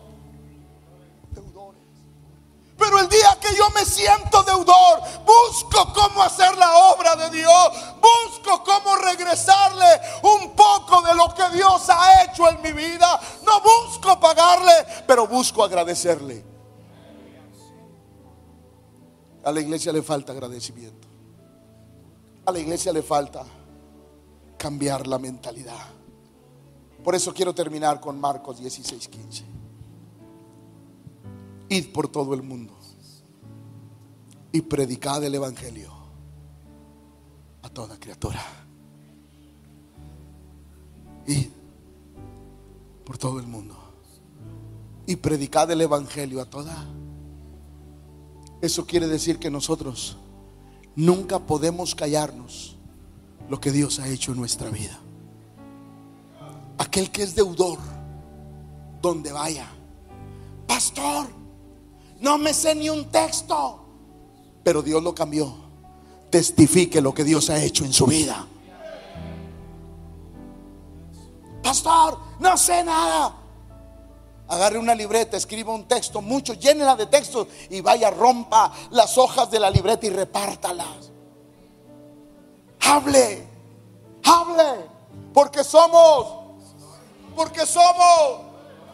pero 2.83 2.99
el 2.99 3.09
día 3.09 3.39
que 3.41 3.55
yo 3.57 3.71
me 3.71 3.85
siento 3.85 4.43
deudor, 4.43 5.03
busco 5.25 5.93
cómo 5.95 6.21
hacer 6.21 6.57
la 6.57 6.91
obra 6.91 7.15
de 7.15 7.31
Dios. 7.31 7.69
Busco 8.01 8.65
cómo 8.65 8.97
regresarle 8.97 9.87
un 10.23 10.51
poco 10.57 11.01
de 11.03 11.15
lo 11.15 11.33
que 11.33 11.49
Dios 11.57 11.89
ha 11.89 12.25
hecho 12.25 12.49
en 12.49 12.61
mi 12.61 12.73
vida. 12.73 13.21
No 13.47 13.61
busco 13.61 14.19
pagarle, 14.19 14.73
pero 15.07 15.29
busco 15.29 15.63
agradecerle. 15.63 16.45
A 19.45 19.53
la 19.53 19.61
iglesia 19.61 19.93
le 19.93 20.03
falta 20.03 20.33
agradecimiento. 20.33 21.07
A 22.45 22.51
la 22.51 22.59
iglesia 22.59 22.93
le 22.93 23.03
falta 23.03 23.45
cambiar 24.63 25.09
la 25.09 25.19
mentalidad. 25.19 25.89
Por 27.03 27.17
eso 27.17 27.35
quiero 27.35 27.53
terminar 27.53 27.99
con 27.99 28.21
Marcos 28.21 28.61
16, 28.61 29.09
15 29.09 29.45
id 31.69 31.93
por 31.93 32.07
todo 32.07 32.33
el 32.35 32.43
mundo 32.43 32.75
y 34.53 34.61
predicad 34.61 35.25
el 35.25 35.35
Evangelio 35.35 35.91
a 37.63 37.71
toda 37.71 37.99
criatura. 37.99 38.41
Id 41.27 41.49
por 43.05 43.19
todo 43.19 43.41
el 43.41 43.49
mundo 43.49 43.77
y 45.07 45.17
predicad 45.17 45.71
el 45.73 45.81
Evangelio 45.81 46.41
a 46.41 46.45
toda. 46.45 46.87
Eso 48.61 48.87
quiere 48.87 49.09
decir 49.09 49.41
que 49.41 49.51
nosotros 49.51 50.19
nunca 50.95 51.41
podemos 51.41 51.97
callarnos 51.97 52.77
lo 53.53 53.61
que 53.61 53.71
Dios 53.71 53.99
ha 53.99 54.09
hecho 54.09 54.33
en 54.33 54.39
nuestra 54.39 54.71
vida. 54.71 54.99
Aquel 56.79 57.11
que 57.11 57.23
es 57.23 57.35
deudor, 57.35 57.79
donde 59.03 59.31
vaya, 59.31 59.69
pastor, 60.67 61.27
no 62.21 62.39
me 62.39 62.55
sé 62.55 62.75
ni 62.75 62.89
un 62.89 63.11
texto. 63.11 63.85
Pero 64.65 64.81
Dios 64.81 65.03
lo 65.03 65.15
cambió. 65.15 65.55
Testifique 66.31 67.03
lo 67.03 67.13
que 67.13 67.25
Dios 67.25 67.51
ha 67.51 67.63
hecho 67.63 67.85
en 67.85 67.93
su 67.93 68.07
vida. 68.07 68.47
Pastor, 71.63 72.19
no 72.41 72.57
sé 72.57 72.83
nada. 72.83 73.37
Agarre 74.49 74.79
una 74.79 74.95
libreta, 74.95 75.37
escriba 75.37 75.75
un 75.75 75.87
texto, 75.87 76.23
mucho, 76.23 76.55
llénela 76.55 76.97
de 76.97 77.05
textos 77.05 77.49
y 77.69 77.83
vaya, 77.83 78.09
rompa 78.09 78.73
las 78.93 79.19
hojas 79.19 79.51
de 79.51 79.61
la 79.61 79.69
libreta 79.69 80.07
y 80.07 80.11
repártalas. 80.11 81.02
Hable, 82.85 83.49
hable, 84.25 84.87
porque 85.33 85.63
somos, 85.65 86.57
porque 87.37 87.65
somos 87.65 88.53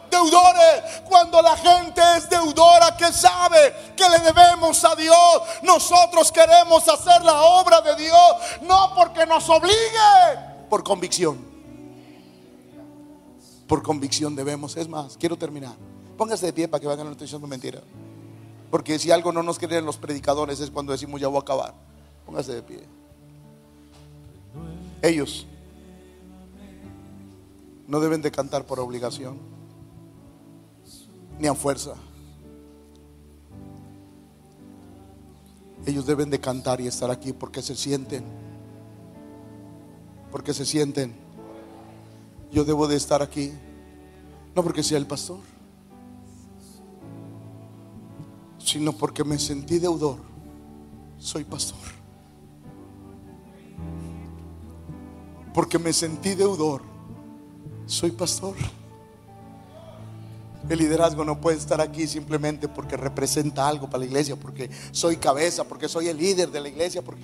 deudores. 0.09 1.01
Cuando 1.07 1.41
la 1.41 1.57
gente 1.57 2.01
es 2.17 2.29
deudora, 2.29 2.95
que 2.95 3.11
sabe 3.11 3.93
que 3.95 4.07
le 4.09 4.19
debemos 4.19 4.83
a 4.85 4.95
Dios, 4.95 5.41
nosotros 5.63 6.31
queremos 6.31 6.87
hacer 6.87 7.23
la 7.23 7.41
obra 7.41 7.81
de 7.81 7.95
Dios, 7.95 8.35
no 8.61 8.93
porque 8.95 9.25
nos 9.25 9.49
obligue, 9.49 10.49
por 10.69 10.83
convicción. 10.83 11.49
Por 13.67 13.83
convicción 13.83 14.35
debemos. 14.35 14.77
Es 14.77 14.87
más, 14.87 15.17
quiero 15.17 15.37
terminar. 15.37 15.75
Póngase 16.17 16.47
de 16.47 16.53
pie 16.53 16.67
para 16.67 16.81
que 16.81 16.87
vayan 16.87 17.05
no 17.05 17.11
estoy 17.11 17.25
diciendo 17.25 17.47
mentira. 17.47 17.81
Porque 18.69 18.99
si 18.99 19.11
algo 19.11 19.31
no 19.31 19.41
nos 19.41 19.57
creen 19.57 19.85
los 19.85 19.97
predicadores 19.97 20.59
es 20.59 20.69
cuando 20.69 20.91
decimos 20.91 21.19
ya 21.19 21.27
voy 21.27 21.37
a 21.37 21.41
acabar. 21.41 21.73
Póngase 22.25 22.53
de 22.53 22.61
pie. 22.61 22.83
Ellos 25.01 25.47
no 27.87 27.99
deben 27.99 28.21
de 28.21 28.31
cantar 28.31 28.65
por 28.65 28.79
obligación 28.79 29.37
ni 31.39 31.47
a 31.47 31.55
fuerza. 31.55 31.95
Ellos 35.85 36.05
deben 36.05 36.29
de 36.29 36.39
cantar 36.39 36.81
y 36.81 36.87
estar 36.87 37.09
aquí 37.09 37.33
porque 37.33 37.61
se 37.61 37.75
sienten. 37.75 38.25
Porque 40.31 40.53
se 40.53 40.65
sienten. 40.65 41.15
Yo 42.51 42.65
debo 42.65 42.87
de 42.87 42.97
estar 42.97 43.21
aquí. 43.21 43.53
No 44.55 44.63
porque 44.63 44.83
sea 44.83 44.97
el 44.97 45.07
pastor. 45.07 45.39
Sino 48.59 48.91
porque 48.91 49.23
me 49.23 49.39
sentí 49.39 49.79
deudor. 49.79 50.17
Soy 51.17 51.43
pastor. 51.43 51.98
Porque 55.53 55.79
me 55.79 55.93
sentí 55.93 56.35
deudor. 56.35 56.81
Soy 57.85 58.11
pastor. 58.11 58.55
El 60.67 60.77
liderazgo 60.77 61.25
no 61.25 61.41
puede 61.41 61.57
estar 61.57 61.81
aquí 61.81 62.05
simplemente 62.05 62.67
porque 62.67 62.95
representa 62.95 63.67
algo 63.67 63.87
para 63.87 63.99
la 63.99 64.05
iglesia, 64.05 64.35
porque 64.35 64.69
soy 64.91 65.17
cabeza, 65.17 65.63
porque 65.63 65.87
soy 65.87 66.09
el 66.09 66.17
líder 66.17 66.51
de 66.51 66.61
la 66.61 66.67
iglesia, 66.67 67.01
porque 67.01 67.23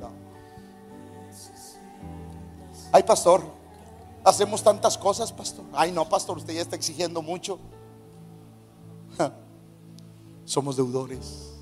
no. 0.00 0.10
Ay, 2.90 3.04
pastor, 3.04 3.42
hacemos 4.24 4.64
tantas 4.64 4.98
cosas, 4.98 5.32
pastor. 5.32 5.64
Ay, 5.72 5.92
no, 5.92 6.08
pastor, 6.08 6.38
usted 6.38 6.54
ya 6.54 6.62
está 6.62 6.74
exigiendo 6.74 7.22
mucho. 7.22 7.60
Somos 10.44 10.76
deudores. 10.76 11.52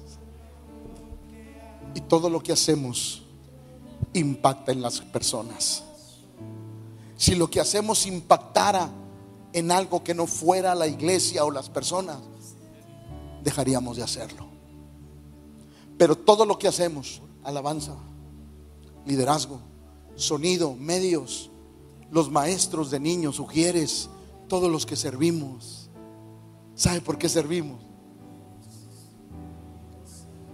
Y 1.95 2.01
todo 2.01 2.31
lo 2.31 2.41
que 2.41 2.53
hacemos 2.53 3.28
impacta 4.13 4.73
en 4.73 4.83
las 4.83 5.01
personas. 5.01 5.85
Si 7.17 7.35
lo 7.35 7.51
que 7.51 7.61
hacemos 7.61 8.07
impactara 8.07 8.91
en 9.53 9.71
algo 9.71 10.05
que 10.05 10.15
no 10.15 10.27
fuera 10.27 10.75
la 10.75 10.87
iglesia 10.87 11.45
o 11.45 11.51
las 11.51 11.69
personas, 11.69 12.19
dejaríamos 13.43 13.97
de 13.97 14.03
hacerlo. 14.03 14.47
Pero 15.97 16.17
todo 16.17 16.47
lo 16.47 16.59
que 16.59 16.69
hacemos, 16.69 17.23
alabanza, 17.43 17.97
liderazgo, 19.05 19.61
sonido, 20.15 20.75
medios, 20.75 21.51
los 22.11 22.31
maestros 22.31 22.91
de 22.91 23.01
niños, 23.01 23.41
ujieres, 23.41 24.09
todos 24.49 24.71
los 24.71 24.87
que 24.87 24.97
servimos, 24.97 25.91
¿sabe 26.75 27.01
por 27.01 27.19
qué 27.19 27.29
servimos? 27.29 27.81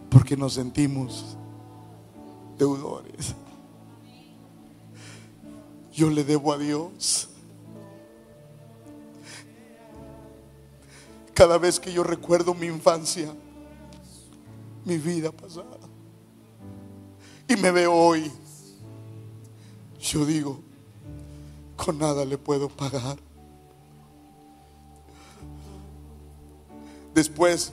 Porque 0.08 0.36
nos 0.36 0.54
sentimos 0.54 1.36
deudores. 2.58 3.34
Yo 5.94 6.10
le 6.10 6.24
debo 6.24 6.52
a 6.52 6.58
Dios 6.58 7.28
Cada 11.34 11.58
vez 11.58 11.80
que 11.80 11.92
yo 11.92 12.04
recuerdo 12.04 12.54
mi 12.54 12.68
infancia, 12.68 13.34
mi 14.84 14.98
vida 14.98 15.32
pasada, 15.32 15.78
y 17.48 17.56
me 17.56 17.72
veo 17.72 17.92
hoy, 17.92 18.30
yo 20.00 20.24
digo, 20.24 20.60
con 21.76 21.98
nada 21.98 22.24
le 22.24 22.38
puedo 22.38 22.68
pagar. 22.68 23.18
Después 27.12 27.72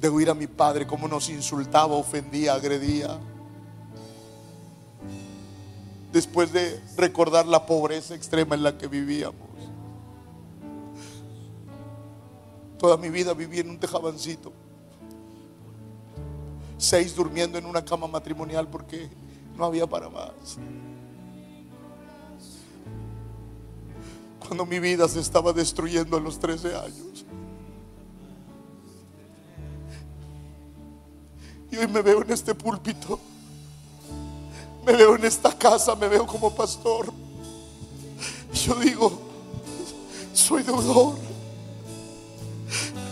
de 0.00 0.08
oír 0.08 0.30
a 0.30 0.34
mi 0.34 0.46
padre 0.46 0.86
cómo 0.86 1.08
nos 1.08 1.28
insultaba, 1.28 1.94
ofendía, 1.94 2.54
agredía. 2.54 3.18
Después 6.12 6.52
de 6.52 6.80
recordar 6.96 7.46
la 7.46 7.64
pobreza 7.64 8.14
extrema 8.14 8.54
en 8.54 8.62
la 8.62 8.76
que 8.76 8.86
vivíamos. 8.86 9.48
Toda 12.78 12.96
mi 12.96 13.08
vida 13.10 13.32
viví 13.32 13.60
en 13.60 13.70
un 13.70 13.78
tejabancito. 13.78 14.52
Seis 16.76 17.14
durmiendo 17.14 17.56
en 17.56 17.64
una 17.64 17.84
cama 17.84 18.08
matrimonial 18.08 18.68
porque 18.68 19.08
no 19.56 19.64
había 19.64 19.86
para 19.86 20.08
más. 20.08 20.58
Cuando 24.40 24.66
mi 24.66 24.80
vida 24.80 25.08
se 25.08 25.20
estaba 25.20 25.52
destruyendo 25.52 26.16
a 26.16 26.20
los 26.20 26.38
13 26.38 26.74
años. 26.74 27.24
Y 31.70 31.76
hoy 31.76 31.86
me 31.86 32.02
veo 32.02 32.22
en 32.22 32.30
este 32.32 32.54
púlpito. 32.54 33.18
Me 34.84 34.92
veo 34.92 35.14
en 35.16 35.24
esta 35.24 35.56
casa, 35.56 35.94
me 35.94 36.08
veo 36.08 36.26
como 36.26 36.54
pastor. 36.54 37.12
Yo 38.52 38.74
digo, 38.74 39.18
soy 40.32 40.62
deudor. 40.62 41.16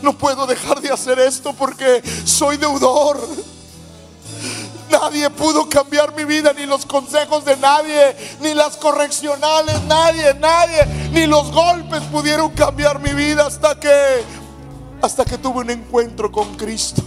No 0.02 0.16
puedo 0.16 0.47
dejar 0.47 0.80
de 0.80 0.90
hacer 0.90 1.18
esto 1.18 1.52
porque 1.52 2.02
soy 2.24 2.56
deudor. 2.56 3.20
Nadie 4.90 5.30
pudo 5.30 5.68
cambiar 5.68 6.14
mi 6.16 6.24
vida, 6.24 6.52
ni 6.52 6.66
los 6.66 6.84
consejos 6.84 7.44
de 7.44 7.56
nadie, 7.56 8.16
ni 8.40 8.55
las 8.55 8.76
correccionales, 8.76 9.80
nadie, 9.84 10.34
nadie, 10.34 10.84
ni 11.12 11.26
los 11.26 11.52
golpes 11.52 12.02
pudieron 12.05 12.51
cambiar 12.51 12.98
mi 13.01 13.12
vida 13.12 13.47
hasta 13.47 13.78
que 13.78 14.24
hasta 15.02 15.24
que 15.24 15.38
tuve 15.38 15.60
un 15.60 15.70
encuentro 15.70 16.30
con 16.30 16.56
Cristo. 16.56 17.02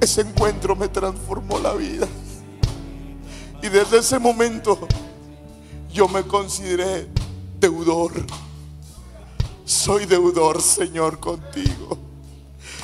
Ese 0.00 0.20
encuentro 0.20 0.76
me 0.76 0.88
transformó 0.88 1.58
la 1.58 1.72
vida. 1.72 2.06
Y 3.66 3.68
desde 3.68 3.98
ese 3.98 4.20
momento 4.20 4.78
yo 5.92 6.06
me 6.06 6.22
consideré 6.22 7.08
deudor. 7.58 8.12
Soy 9.64 10.06
deudor, 10.06 10.62
Señor, 10.62 11.18
contigo. 11.18 11.98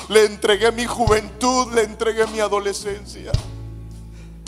Le 0.09 0.25
entregué 0.25 0.73
mi 0.73 0.83
juventud, 0.83 1.71
le 1.73 1.83
entregué 1.83 2.27
mi 2.27 2.41
adolescencia. 2.41 3.31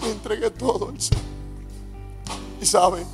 Le 0.04 0.12
entregué 0.12 0.50
todo 0.52 0.90
al 0.90 1.00
Señor. 1.00 1.24
Y 2.62 2.66
sabe, 2.66 3.06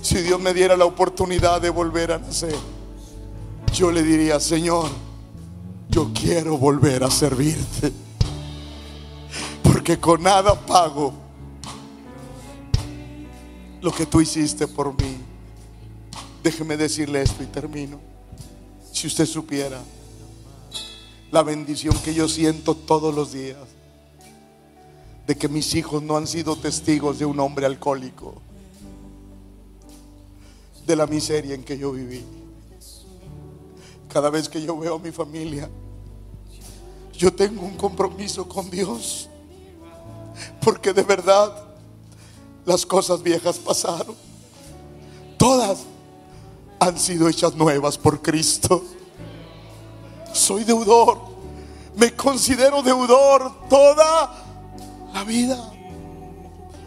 si 0.00 0.18
Dios 0.18 0.38
me 0.38 0.54
diera 0.54 0.76
la 0.76 0.84
oportunidad 0.84 1.60
de 1.60 1.70
volver 1.70 2.12
a 2.12 2.18
nacer, 2.18 2.54
yo 3.72 3.90
le 3.90 4.04
diría, 4.04 4.38
Señor, 4.38 4.90
yo 5.88 6.12
quiero 6.14 6.56
volver 6.56 7.02
a 7.02 7.10
servirte. 7.10 7.92
Porque 9.64 9.98
con 9.98 10.22
nada 10.22 10.54
pago 10.54 11.25
lo 13.80 13.92
que 13.92 14.06
tú 14.06 14.20
hiciste 14.20 14.66
por 14.66 14.92
mí. 15.00 15.16
Déjeme 16.42 16.76
decirle 16.76 17.22
esto 17.22 17.42
y 17.42 17.46
termino. 17.46 18.00
Si 18.92 19.06
usted 19.06 19.26
supiera 19.26 19.80
la 21.30 21.42
bendición 21.42 21.96
que 22.04 22.14
yo 22.14 22.28
siento 22.28 22.74
todos 22.74 23.14
los 23.14 23.32
días 23.32 23.58
de 25.26 25.36
que 25.36 25.48
mis 25.48 25.74
hijos 25.74 26.02
no 26.02 26.16
han 26.16 26.26
sido 26.26 26.56
testigos 26.56 27.18
de 27.18 27.26
un 27.26 27.40
hombre 27.40 27.66
alcohólico, 27.66 28.34
de 30.86 30.94
la 30.94 31.06
miseria 31.06 31.54
en 31.54 31.64
que 31.64 31.76
yo 31.76 31.90
viví. 31.90 32.24
Cada 34.08 34.30
vez 34.30 34.48
que 34.48 34.62
yo 34.62 34.78
veo 34.78 34.94
a 34.94 34.98
mi 34.98 35.10
familia, 35.10 35.68
yo 37.12 37.32
tengo 37.34 37.62
un 37.62 37.76
compromiso 37.76 38.48
con 38.48 38.70
Dios, 38.70 39.28
porque 40.60 40.92
de 40.92 41.02
verdad 41.02 41.65
las 42.66 42.84
cosas 42.84 43.22
viejas 43.22 43.58
pasaron, 43.58 44.14
todas 45.38 45.78
han 46.78 46.98
sido 46.98 47.28
hechas 47.28 47.54
nuevas 47.54 47.96
por 47.96 48.20
Cristo 48.20 48.82
soy 50.36 50.64
deudor. 50.64 51.18
Me 51.96 52.14
considero 52.14 52.82
deudor 52.82 53.52
toda 53.68 54.32
la 55.12 55.24
vida. 55.24 55.72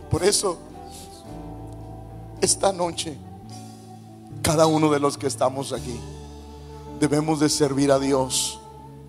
Por 0.09 0.23
eso, 0.23 0.57
esta 2.41 2.71
noche, 2.71 3.17
cada 4.41 4.67
uno 4.67 4.91
de 4.91 4.99
los 4.99 5.17
que 5.17 5.27
estamos 5.27 5.73
aquí, 5.73 5.99
debemos 6.99 7.39
de 7.39 7.49
servir 7.49 7.91
a 7.91 7.99
Dios 7.99 8.59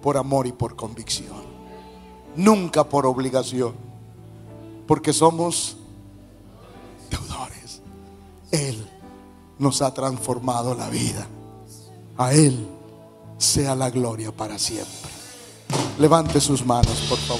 por 0.02 0.16
amor 0.16 0.46
y 0.46 0.52
por 0.52 0.74
convicción. 0.74 1.50
Nunca 2.34 2.88
por 2.88 3.04
obligación. 3.06 3.74
Porque 4.86 5.12
somos 5.12 5.76
deudores. 7.10 7.82
Él 8.50 8.88
nos 9.58 9.82
ha 9.82 9.92
transformado 9.92 10.74
la 10.74 10.88
vida. 10.88 11.26
A 12.16 12.32
Él 12.32 12.66
sea 13.38 13.74
la 13.74 13.90
gloria 13.90 14.32
para 14.32 14.58
siempre. 14.58 15.10
Levante 15.98 16.40
sus 16.40 16.64
manos, 16.64 17.06
por 17.08 17.18
favor. 17.18 17.38